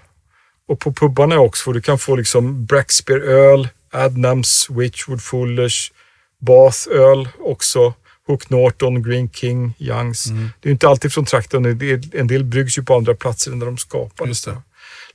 Och 0.72 0.80
på 0.80 0.94
pubbarna 0.94 1.36
i 1.36 1.38
Oxford, 1.38 1.76
du 1.76 1.82
kan 1.82 1.98
få 2.00 2.16
liksom 2.16 2.66
Braxpear 2.66 3.20
öl, 3.20 3.70
Adnams, 3.92 4.68
Witchwood, 4.70 5.22
Fullers, 5.22 5.92
Bath-öl 6.40 7.30
också. 7.40 7.94
Hook 8.28 8.50
Norton, 8.50 9.04
Green 9.04 9.30
King, 9.30 9.74
Youngs. 9.80 10.28
Mm. 10.28 10.50
Det 10.60 10.70
är 10.70 10.72
inte 10.72 10.88
alltid 10.88 11.14
från 11.14 11.26
trakten. 11.26 11.66
En 12.14 12.28
del, 12.28 12.44
bryggs 12.44 12.78
ju 12.78 12.84
på 12.84 12.96
andra 12.96 13.16
platser 13.16 13.52
än 13.52 13.60
där 13.60 13.66
de 13.66 13.78
skapades. 13.78 14.48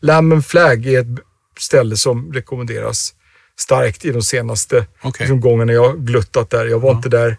Lammen 0.01 0.43
Flag 0.43 0.87
är 0.87 1.01
ett 1.01 1.19
ställe 1.59 1.97
som 1.97 2.33
rekommenderas 2.33 3.15
starkt 3.59 4.05
i 4.05 4.13
de 4.13 4.23
senaste 4.23 4.87
Okej. 5.03 5.13
liksom, 5.19 5.41
gångerna 5.41 5.73
jag 5.73 6.07
gluttat 6.07 6.51
där. 6.51 6.67
Jag 6.67 6.79
var 6.79 6.93
inte 6.93 7.09
där, 7.09 7.37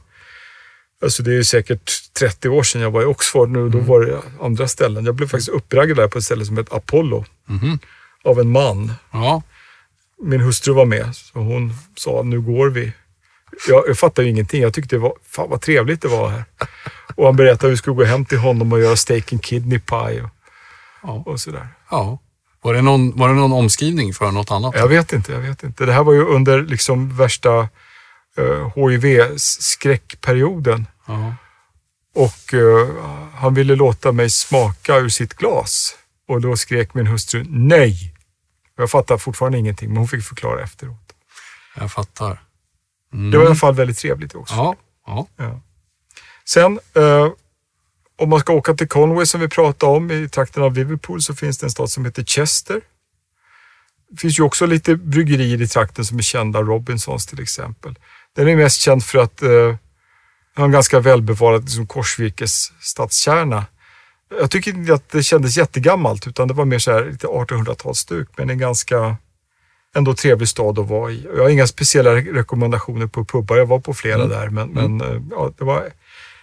alltså 1.04 1.24
det 1.24 1.32
är 1.32 1.36
ju 1.36 1.44
säkert 1.44 2.14
30 2.20 2.50
år 2.50 2.64
sedan 2.64 2.82
jag 2.82 2.92
var 2.92 3.02
i 3.02 3.06
Oxford 3.06 3.50
nu. 3.50 3.60
Mm. 3.60 3.72
Då 3.72 3.80
var 3.80 4.02
det 4.06 4.22
andra 4.42 4.68
ställen. 4.68 5.06
Jag 5.06 5.16
blev 5.16 5.28
faktiskt 5.28 5.50
uppraggad 5.50 5.98
där 5.98 6.08
på 6.08 6.18
ett 6.18 6.24
ställe 6.24 6.46
som 6.46 6.58
heter 6.58 6.76
Apollo 6.76 7.26
Mhm. 7.50 7.80
Av 8.24 8.40
en 8.40 8.52
man. 8.52 8.92
Ja, 9.12 9.42
Min 10.24 10.42
hustru 10.42 10.74
var 10.74 10.86
med, 10.86 11.16
så 11.16 11.40
hon 11.40 11.74
sa 11.98 12.22
nu 12.24 12.42
går 12.42 12.70
vi. 12.70 12.94
Jag, 13.68 13.84
jag 13.88 13.98
fattade 13.98 14.26
ju 14.26 14.32
ingenting. 14.32 14.62
Jag 14.62 14.74
tyckte 14.74 14.96
det 14.96 15.00
var, 15.00 15.14
fan 15.24 15.50
vad 15.50 15.62
trevligt 15.62 16.02
det 16.02 16.08
var 16.08 16.30
här. 16.30 16.46
Och 17.16 17.26
han 17.26 17.36
berättade 17.36 17.68
hur 17.68 17.72
vi 17.72 17.78
skulle 17.78 17.96
gå 17.96 18.04
hem 18.04 18.26
till 18.26 18.38
honom 18.38 18.74
och 18.74 18.80
göra 18.80 18.96
steak 18.96 19.34
and 19.34 19.44
kidney 19.44 19.80
pie 19.80 20.22
och, 20.22 20.30
Ja. 21.04 21.24
och 21.26 21.40
sådär. 21.40 21.68
ja. 21.92 22.20
Var 22.62 22.74
det, 22.74 22.82
någon, 22.82 23.18
var 23.18 23.28
det 23.30 23.36
någon 23.36 23.54
omskrivning 23.54 24.14
för 24.14 24.32
något 24.32 24.52
annat? 24.52 24.76
Jag 24.76 24.88
vet 24.88 25.14
inte, 25.14 25.32
jag 25.32 25.40
vet 25.40 25.64
inte. 25.64 25.86
Det 25.86 25.94
här 25.94 26.04
var 26.04 26.14
ju 26.14 26.26
under 26.26 26.62
liksom 26.62 27.18
värsta 27.18 27.60
eh, 28.38 28.72
HIV-skräckperioden. 28.76 30.86
Ja. 31.08 31.34
Och 32.16 32.54
eh, 32.54 32.88
han 33.36 33.54
ville 33.54 33.76
låta 33.76 34.12
mig 34.12 34.30
smaka 34.30 34.98
ur 34.98 35.10
sitt 35.10 35.34
glas. 35.34 35.96
Och 36.28 36.42
då 36.42 36.58
skrek 36.58 36.94
min 36.94 37.08
hustru 37.08 37.46
nej. 37.50 38.14
Jag 38.78 38.92
fattar 38.92 39.18
fortfarande 39.18 39.58
ingenting, 39.58 39.90
men 39.90 39.98
hon 39.98 40.08
fick 40.08 40.24
förklara 40.24 40.64
efteråt. 40.64 41.14
Jag 41.76 41.92
fattar. 41.92 42.42
Det 43.12 43.38
var 43.38 43.44
i 43.44 43.48
alla 43.48 43.56
fall 43.56 43.76
väldigt 43.76 43.98
trevligt 43.98 44.36
också. 44.36 44.56
Ja, 44.56 44.76
ja. 45.06 45.28
Ja. 45.38 45.62
Sen, 46.46 46.80
eh, 46.94 47.28
om 48.18 48.30
man 48.30 48.40
ska 48.40 48.54
åka 48.54 48.74
till 48.74 48.88
Conway 48.88 49.26
som 49.26 49.42
vi 49.42 49.48
pratade 49.48 49.92
om 49.98 50.12
i 50.12 50.30
trakten 50.30 50.64
av 50.64 50.74
Liverpool 50.74 51.22
så 51.22 51.36
finns 51.36 51.58
det 51.58 51.66
en 51.66 51.72
stad 51.72 51.90
som 51.90 52.06
heter 52.06 52.24
Chester. 52.24 52.82
Det 54.10 54.20
finns 54.20 54.40
ju 54.40 54.44
också 54.44 54.66
lite 54.66 54.96
bryggerier 54.96 55.62
i 55.62 55.68
trakten 55.68 56.06
som 56.06 56.18
är 56.18 56.22
kända, 56.22 56.62
Robinsons 56.62 57.26
till 57.26 57.42
exempel. 57.42 57.96
Den 58.36 58.48
är 58.48 58.56
mest 58.56 58.82
känd 58.82 59.04
för 59.04 59.20
att 59.20 59.42
eh, 59.42 59.76
ha 60.56 60.66
en 60.66 60.72
ganska 60.72 61.00
välbevarad 61.00 61.64
liksom, 61.64 61.88
korsvirkes 61.88 62.72
stadskärna. 62.80 63.66
Jag 64.40 64.52
tycker 64.52 64.72
inte 64.72 64.94
att 64.94 65.10
det 65.10 65.24
kändes 65.24 65.58
jättegammalt 65.58 66.28
utan 66.28 66.48
det 66.48 66.54
var 66.54 66.66
mer 66.66 66.80
så 66.80 66.92
här 66.92 67.06
lite 67.06 67.28
1800-talsstuk 67.28 68.28
men 68.38 68.50
en 68.50 68.58
ganska 68.58 69.18
ändå 69.96 70.14
trevlig 70.14 70.48
stad 70.48 70.80
att 70.80 70.88
vara 70.88 71.12
i. 71.12 71.28
Jag 71.36 71.44
har 71.44 71.50
inga 71.50 71.68
speciella 71.68 72.16
re- 72.16 72.34
rekommendationer 72.34 73.08
på 73.08 73.26
pubbar. 73.26 73.58
Jag 73.58 73.66
var 73.66 73.80
på 73.80 73.94
flera 73.94 74.28
där, 74.28 74.50
men, 74.50 74.70
men 74.70 75.02
eh, 75.02 75.22
ja, 75.32 75.52
det 75.58 75.66
var 75.66 75.90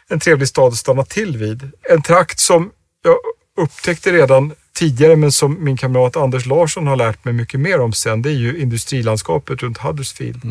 en 0.09 0.20
trevlig 0.20 0.49
stad 0.49 0.68
att 0.72 0.78
stanna 0.78 1.05
till 1.05 1.37
vid. 1.37 1.70
En 1.91 2.03
trakt 2.03 2.39
som 2.41 2.70
jag 3.03 3.16
upptäckte 3.64 4.12
redan 4.12 4.53
tidigare, 4.76 5.16
men 5.16 5.32
som 5.32 5.64
min 5.64 5.76
kamrat 5.76 6.16
Anders 6.16 6.47
Larsson 6.47 6.87
har 6.87 6.97
lärt 6.97 7.24
mig 7.24 7.35
mycket 7.35 7.61
mer 7.61 7.80
om 7.80 7.93
sen, 7.93 8.22
det 8.22 8.28
är 8.30 8.35
ju 8.35 8.59
industrilandskapet 8.61 9.62
runt 9.62 9.78
Huddersfield. 9.78 10.45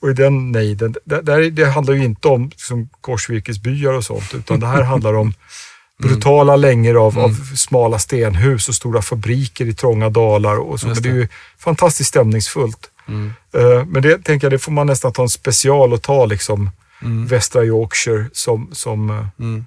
Och 0.00 0.10
i 0.10 0.12
den 0.12 0.52
nejden, 0.52 0.94
där, 1.04 1.22
där, 1.22 1.50
det 1.50 1.64
handlar 1.64 1.94
ju 1.94 2.04
inte 2.04 2.28
om 2.28 2.48
liksom, 2.48 2.88
korsvirkesbyar 3.00 3.92
och 3.92 4.04
sånt, 4.04 4.34
utan 4.34 4.60
det 4.60 4.66
här 4.66 4.82
handlar 4.92 5.14
om 5.14 5.32
brutala 5.98 6.56
längor 6.56 7.06
av, 7.06 7.18
av 7.18 7.34
smala 7.56 7.98
stenhus 7.98 8.68
och 8.68 8.74
stora 8.74 9.02
fabriker 9.02 9.66
i 9.66 9.74
trånga 9.74 10.10
dalar 10.10 10.56
och 10.56 10.80
så. 10.80 10.88
Just 10.88 11.02
Men 11.04 11.12
det 11.12 11.18
är 11.18 11.20
ju 11.22 11.28
fantastiskt 11.58 12.08
stämningsfullt. 12.08 12.90
Mm. 13.08 13.32
Eh, 13.54 13.84
Men 13.86 14.02
det 14.02 14.24
tänker 14.24 14.44
jag, 14.46 14.52
det 14.52 14.58
får 14.58 14.72
man 14.72 14.86
nästan 14.86 15.12
ta 15.12 15.22
en 15.22 15.28
special 15.28 15.92
och 15.92 16.02
ta 16.02 16.26
liksom 16.26 16.70
västra 17.28 17.64
Yorkshire 17.64 18.24
som, 18.32 18.68
som, 18.72 19.26
Mm. 19.38 19.66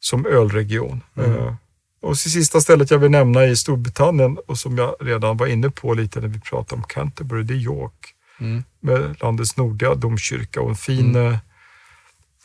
som 0.00 0.26
ölregion. 0.26 1.00
Eh, 1.16 1.54
Och 2.02 2.18
sista 2.18 2.60
stället 2.60 2.90
jag 2.90 2.98
vill 2.98 3.10
nämna 3.10 3.46
i 3.46 3.56
Storbritannien 3.56 4.38
och 4.46 4.58
som 4.58 4.78
jag 4.78 4.94
redan 5.00 5.36
var 5.36 5.46
inne 5.46 5.70
på 5.70 5.94
lite 5.94 6.20
när 6.20 6.28
vi 6.28 6.40
pratade 6.40 6.80
om 6.80 6.86
Canterbury, 6.88 7.42
det 7.42 7.54
är 7.54 7.58
York. 7.58 8.14
Mm. 8.40 8.64
Med 8.80 9.16
landets 9.22 9.56
nordliga 9.56 9.94
domkyrka 9.94 10.60
och 10.60 10.68
en 10.68 10.76
fin 10.76 11.16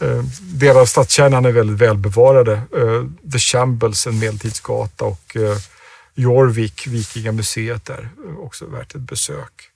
Eh, 0.01 0.23
Delar 0.41 0.81
av 0.81 0.85
stadskärnan 0.85 1.45
är 1.45 1.51
väldigt 1.51 1.77
välbevarade. 1.77 2.53
Eh, 2.53 3.31
The 3.31 3.39
Shambles, 3.39 4.07
en 4.07 4.19
medeltidsgata 4.19 5.05
och 5.05 5.35
eh, 5.35 5.57
Jorvik, 6.15 6.87
Vikingamuseet 6.87 7.85
där, 7.85 8.09
eh, 8.25 8.37
också 8.37 8.65
värt 8.65 8.95
ett 8.95 9.01
besök. 9.01 9.69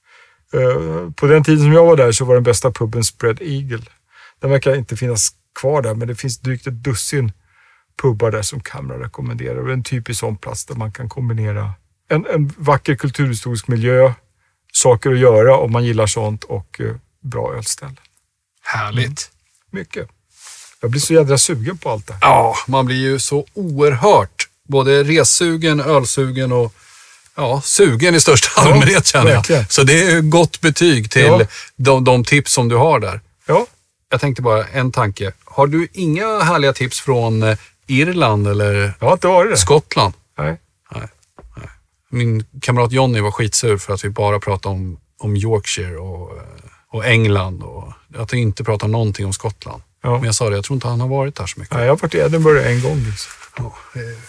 Eh, 0.54 1.12
på 1.16 1.28
den 1.28 1.44
tiden 1.44 1.60
som 1.60 1.74
jag 1.74 1.86
var 1.86 1.98
där 1.98 2.12
så 2.12 2.26
var 2.26 2.34
den 2.36 2.44
bästa 2.44 2.72
puben 2.72 3.04
Spread 3.04 3.42
Eagle. 3.42 3.86
Den 4.40 4.52
verkar 4.52 4.76
inte 4.76 4.98
finnas 4.98 5.30
kvar 5.60 5.82
där, 5.82 5.94
men 5.96 6.08
det 6.08 6.16
finns 6.16 6.40
drygt 6.40 6.68
ett 6.68 6.84
dussin 6.84 7.32
pubbar 8.02 8.32
där 8.32 8.42
som 8.42 8.60
Kamra 8.60 9.00
rekommenderar. 9.00 9.56
Och 9.56 9.66
det 9.66 9.72
är 9.72 9.74
en 9.74 9.84
typisk 9.84 10.20
sån 10.20 10.38
plats 10.38 10.66
där 10.66 10.76
man 10.76 10.92
kan 10.92 11.10
kombinera 11.10 11.74
en, 12.10 12.26
en 12.26 12.54
vacker 12.58 12.96
kulturhistorisk 12.96 13.68
miljö, 13.68 14.14
saker 14.74 15.12
att 15.12 15.20
göra 15.20 15.58
om 15.58 15.72
man 15.72 15.86
gillar 15.86 16.08
sånt 16.08 16.44
och 16.44 16.82
eh, 16.82 16.96
bra 17.22 17.54
ölställen. 17.56 17.98
Härligt. 18.62 19.32
Mycket. 19.72 20.08
Jag 20.82 20.92
blir 20.92 21.02
så 21.02 21.14
jädra 21.14 21.38
sugen 21.38 21.78
på 21.78 21.90
allt 21.90 22.08
det 22.08 22.14
här. 22.14 22.20
Ja, 22.22 22.56
man 22.68 22.86
blir 22.86 22.98
ju 22.98 23.20
så 23.20 23.46
oerhört 23.54 24.48
både 24.68 25.04
ressugen, 25.04 25.80
ölsugen 25.80 26.52
och 26.52 26.74
ja, 27.36 27.62
sugen 27.64 28.16
i 28.16 28.20
största 28.20 28.48
Ja, 28.56 28.62
allmänhet 28.62 29.06
känner 29.06 29.30
jag. 29.30 29.36
verkligen. 29.36 29.66
Så 29.70 29.84
det 29.84 30.02
är 30.04 30.22
gott 30.22 30.62
betyg 30.62 31.12
till 31.12 31.22
Ja. 31.22 31.42
de, 31.76 32.04
de 32.04 32.24
tips 32.24 32.54
som 32.54 32.68
du 32.70 32.76
har 32.76 33.00
där. 33.00 33.22
Ja, 33.46 33.66
Jag 34.12 34.22
tänkte 34.22 34.42
bara 34.42 34.68
en 34.68 34.92
tanke. 34.92 35.34
Har 35.46 35.68
du 35.68 35.88
inga 35.94 36.40
härliga 36.40 36.74
tips 36.74 37.00
från 37.00 37.44
eh, 37.44 37.58
Irland 37.88 38.48
eller 38.48 38.94
jag 39.00 39.08
har 39.08 39.14
inte 39.14 39.28
varit 39.28 39.52
det. 39.52 39.58
Skottland? 39.58 40.14
Nej. 40.38 40.58
Min 42.12 42.46
kamrat 42.62 42.92
Jonny 42.92 43.20
var 43.22 43.32
skitsur 43.32 43.78
för 43.78 43.94
att 43.94 44.04
vi 44.06 44.10
bara 44.10 44.40
pratade 44.40 44.76
om, 44.76 45.00
om 45.20 45.36
Yorkshire 45.36 45.98
och, 45.98 46.38
eh, 46.38 46.44
och 46.92 47.06
England 47.06 47.64
och 47.64 47.94
att 48.18 48.34
vi 48.34 48.38
inte 48.38 48.64
pratar 48.64 48.88
någonting 48.88 49.26
om 49.26 49.34
Skottland. 49.34 49.82
Ja. 50.04 50.16
Men 50.16 50.24
jag 50.24 50.36
sa 50.36 50.50
det, 50.50 50.56
jag 50.56 50.64
tror 50.66 50.76
inte 50.76 50.88
han 50.88 51.02
har 51.02 51.08
varit 51.08 51.36
där 51.36 51.46
så 51.46 51.60
mycket. 51.60 51.76
Nej, 51.76 51.86
jag 51.86 51.92
har 51.92 51.98
varit 51.98 52.16
i 52.16 52.18
Edinburgh 52.18 52.68
en 52.68 52.82
gång. 52.82 52.98
Liksom. 53.06 53.32
Ja, 53.58 53.74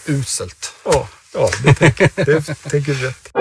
uselt. 0.05 0.73
Ja, 0.85 1.07
ja 1.33 1.49
det, 1.63 1.73
tänker, 1.73 2.09
det 2.25 2.41
tänker 2.69 2.93
du 2.93 3.07
rätt. 3.07 3.31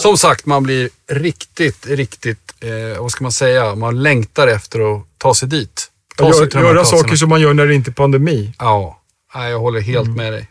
Som 0.00 0.16
sagt, 0.18 0.46
man 0.46 0.62
blir 0.62 0.90
riktigt, 1.10 1.86
riktigt, 1.86 2.54
eh, 2.60 3.02
vad 3.02 3.10
ska 3.10 3.24
man 3.24 3.32
säga, 3.32 3.74
man 3.74 4.02
längtar 4.02 4.46
efter 4.46 4.94
att 4.96 5.02
ta 5.18 5.34
sig 5.34 5.48
dit. 5.48 5.90
Ta 6.16 6.32
sig 6.32 6.48
Gör, 6.54 6.60
göra 6.62 6.84
saker 6.84 7.16
som 7.16 7.28
man 7.28 7.40
gör 7.40 7.54
när 7.54 7.66
det 7.66 7.74
inte 7.74 7.90
är 7.90 7.92
pandemi. 7.92 8.52
Ja, 8.58 9.00
jag 9.34 9.58
håller 9.58 9.80
helt 9.80 10.06
Mm. 10.06 10.16
med 10.16 10.32
dig. 10.32 10.50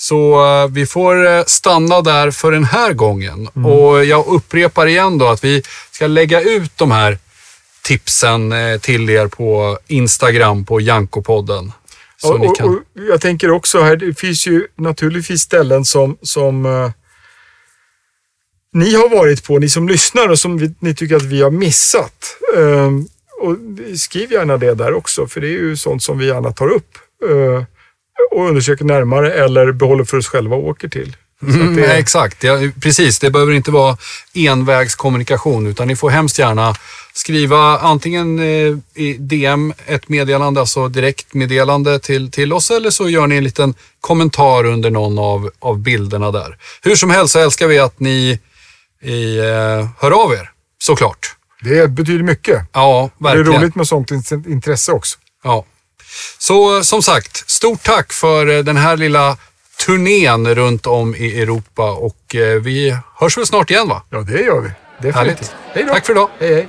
Så 0.00 0.44
eh, 0.46 0.68
vi 0.68 0.86
får 0.86 1.26
eh, 1.26 1.44
stanna 1.46 2.00
där 2.00 2.30
för 2.30 2.52
den 2.52 2.64
här 2.64 2.92
gången. 2.92 3.48
Mm. 3.56 3.72
Och 3.72 4.04
jag 4.04 4.26
upprepar 4.26 4.86
igen 4.86 5.18
då 5.18 5.28
att 5.28 5.44
vi 5.44 5.62
ska 5.90 6.06
lägga 6.06 6.40
ut 6.40 6.72
de 6.76 6.90
här 6.90 7.18
tipsen 7.82 8.52
eh, 8.52 8.78
till 8.78 9.10
er 9.10 9.26
på 9.26 9.78
Instagram 9.86 10.64
på 10.64 10.80
Jankopodden. 10.80 11.72
Så 12.16 12.34
Och, 12.34 12.40
ni 12.40 12.48
kan... 12.56 12.68
och 12.68 12.82
jag 12.94 13.20
tänker 13.20 13.50
också 13.50 13.82
här, 13.82 13.96
det 13.96 14.18
finns 14.18 14.46
ju 14.46 14.66
naturligtvis 14.74 15.42
ställen 15.42 15.84
som, 15.84 16.16
som 16.22 16.66
eh, 16.66 16.90
ni 18.72 18.94
har 18.94 19.08
varit 19.08 19.44
på, 19.44 19.58
ni 19.58 19.68
som 19.68 19.88
lyssnar 19.88 20.28
och 20.28 20.38
som 20.38 20.58
vi, 20.58 20.74
ni 20.80 20.94
tycker 20.94 21.16
att 21.16 21.22
vi 21.22 21.42
har 21.42 21.50
missat. 21.50 22.36
Ehm, 22.56 23.08
och 23.40 23.56
skriv 23.98 24.32
gärna 24.32 24.56
det 24.56 24.74
där 24.74 24.92
också, 24.92 25.26
för 25.26 25.40
det 25.40 25.46
är 25.46 25.50
ju 25.50 25.76
sånt 25.76 26.02
som 26.02 26.18
vi 26.18 26.26
gärna 26.26 26.52
tar 26.52 26.68
upp 26.68 26.98
eh, 27.30 27.64
och 28.30 28.48
undersöker 28.48 28.84
närmare 28.84 29.32
eller 29.32 29.72
behåller 29.72 30.04
för 30.04 30.16
oss 30.16 30.28
själva 30.28 30.56
och 30.56 30.64
åker 30.68 30.88
till. 30.88 31.16
Mm, 31.42 31.76
det- 31.76 31.82
nej, 31.88 32.00
exakt, 32.00 32.44
ja, 32.44 32.58
precis. 32.82 33.18
Det 33.18 33.30
behöver 33.30 33.52
inte 33.52 33.70
vara 33.70 33.96
envägskommunikation 34.34 35.66
utan 35.66 35.88
ni 35.88 35.96
får 35.96 36.10
hemskt 36.10 36.38
gärna 36.38 36.74
skriva 37.12 37.78
antingen 37.78 38.38
eh, 38.38 38.76
i 39.02 39.16
DM 39.18 39.72
ett 39.86 40.08
meddelande, 40.08 40.60
alltså 40.60 40.88
direktmeddelande 40.88 41.98
till, 41.98 42.30
till 42.30 42.52
oss 42.52 42.70
eller 42.70 42.90
så 42.90 43.08
gör 43.08 43.26
ni 43.26 43.36
en 43.36 43.44
liten 43.44 43.74
kommentar 44.00 44.64
under 44.64 44.90
någon 44.90 45.18
av, 45.18 45.50
av 45.58 45.78
bilderna 45.78 46.30
där. 46.30 46.56
Hur 46.82 46.96
som 46.96 47.10
helst 47.10 47.32
så 47.32 47.38
älskar 47.38 47.66
vi 47.66 47.78
att 47.78 48.00
ni 48.00 48.38
i, 49.02 49.38
eh, 49.38 49.88
hör 49.98 50.24
av 50.24 50.32
er, 50.32 50.50
såklart. 50.78 51.34
Det 51.62 51.90
betyder 51.90 52.22
mycket. 52.24 52.62
Ja, 52.72 53.10
Det 53.18 53.28
är 53.28 53.34
verkligen. 53.36 53.60
roligt 53.62 53.74
med 53.74 53.86
sånt 53.88 54.10
in- 54.10 54.44
intresse 54.48 54.92
också. 54.92 55.18
Ja. 55.44 55.64
Så 56.38 56.76
eh, 56.76 56.82
som 56.82 57.02
sagt, 57.02 57.50
stort 57.50 57.82
tack 57.82 58.12
för 58.12 58.46
eh, 58.46 58.58
den 58.58 58.76
här 58.76 58.96
lilla 58.96 59.36
turnén 59.86 60.54
runt 60.54 60.86
om 60.86 61.14
i 61.14 61.42
Europa 61.42 61.90
och 61.90 62.34
eh, 62.34 62.60
vi 62.62 62.96
hörs 63.16 63.38
väl 63.38 63.46
snart 63.46 63.70
igen 63.70 63.88
va? 63.88 64.02
Ja, 64.10 64.18
det 64.18 64.42
gör 64.42 64.60
vi. 64.60 64.70
Definitivt. 65.00 65.16
Härligt. 65.16 65.54
Hej 65.72 65.84
då. 65.84 65.92
Tack 65.92 66.06
för 66.06 66.12
idag. 66.12 66.28
Hej, 66.40 66.54
hej. 66.54 66.68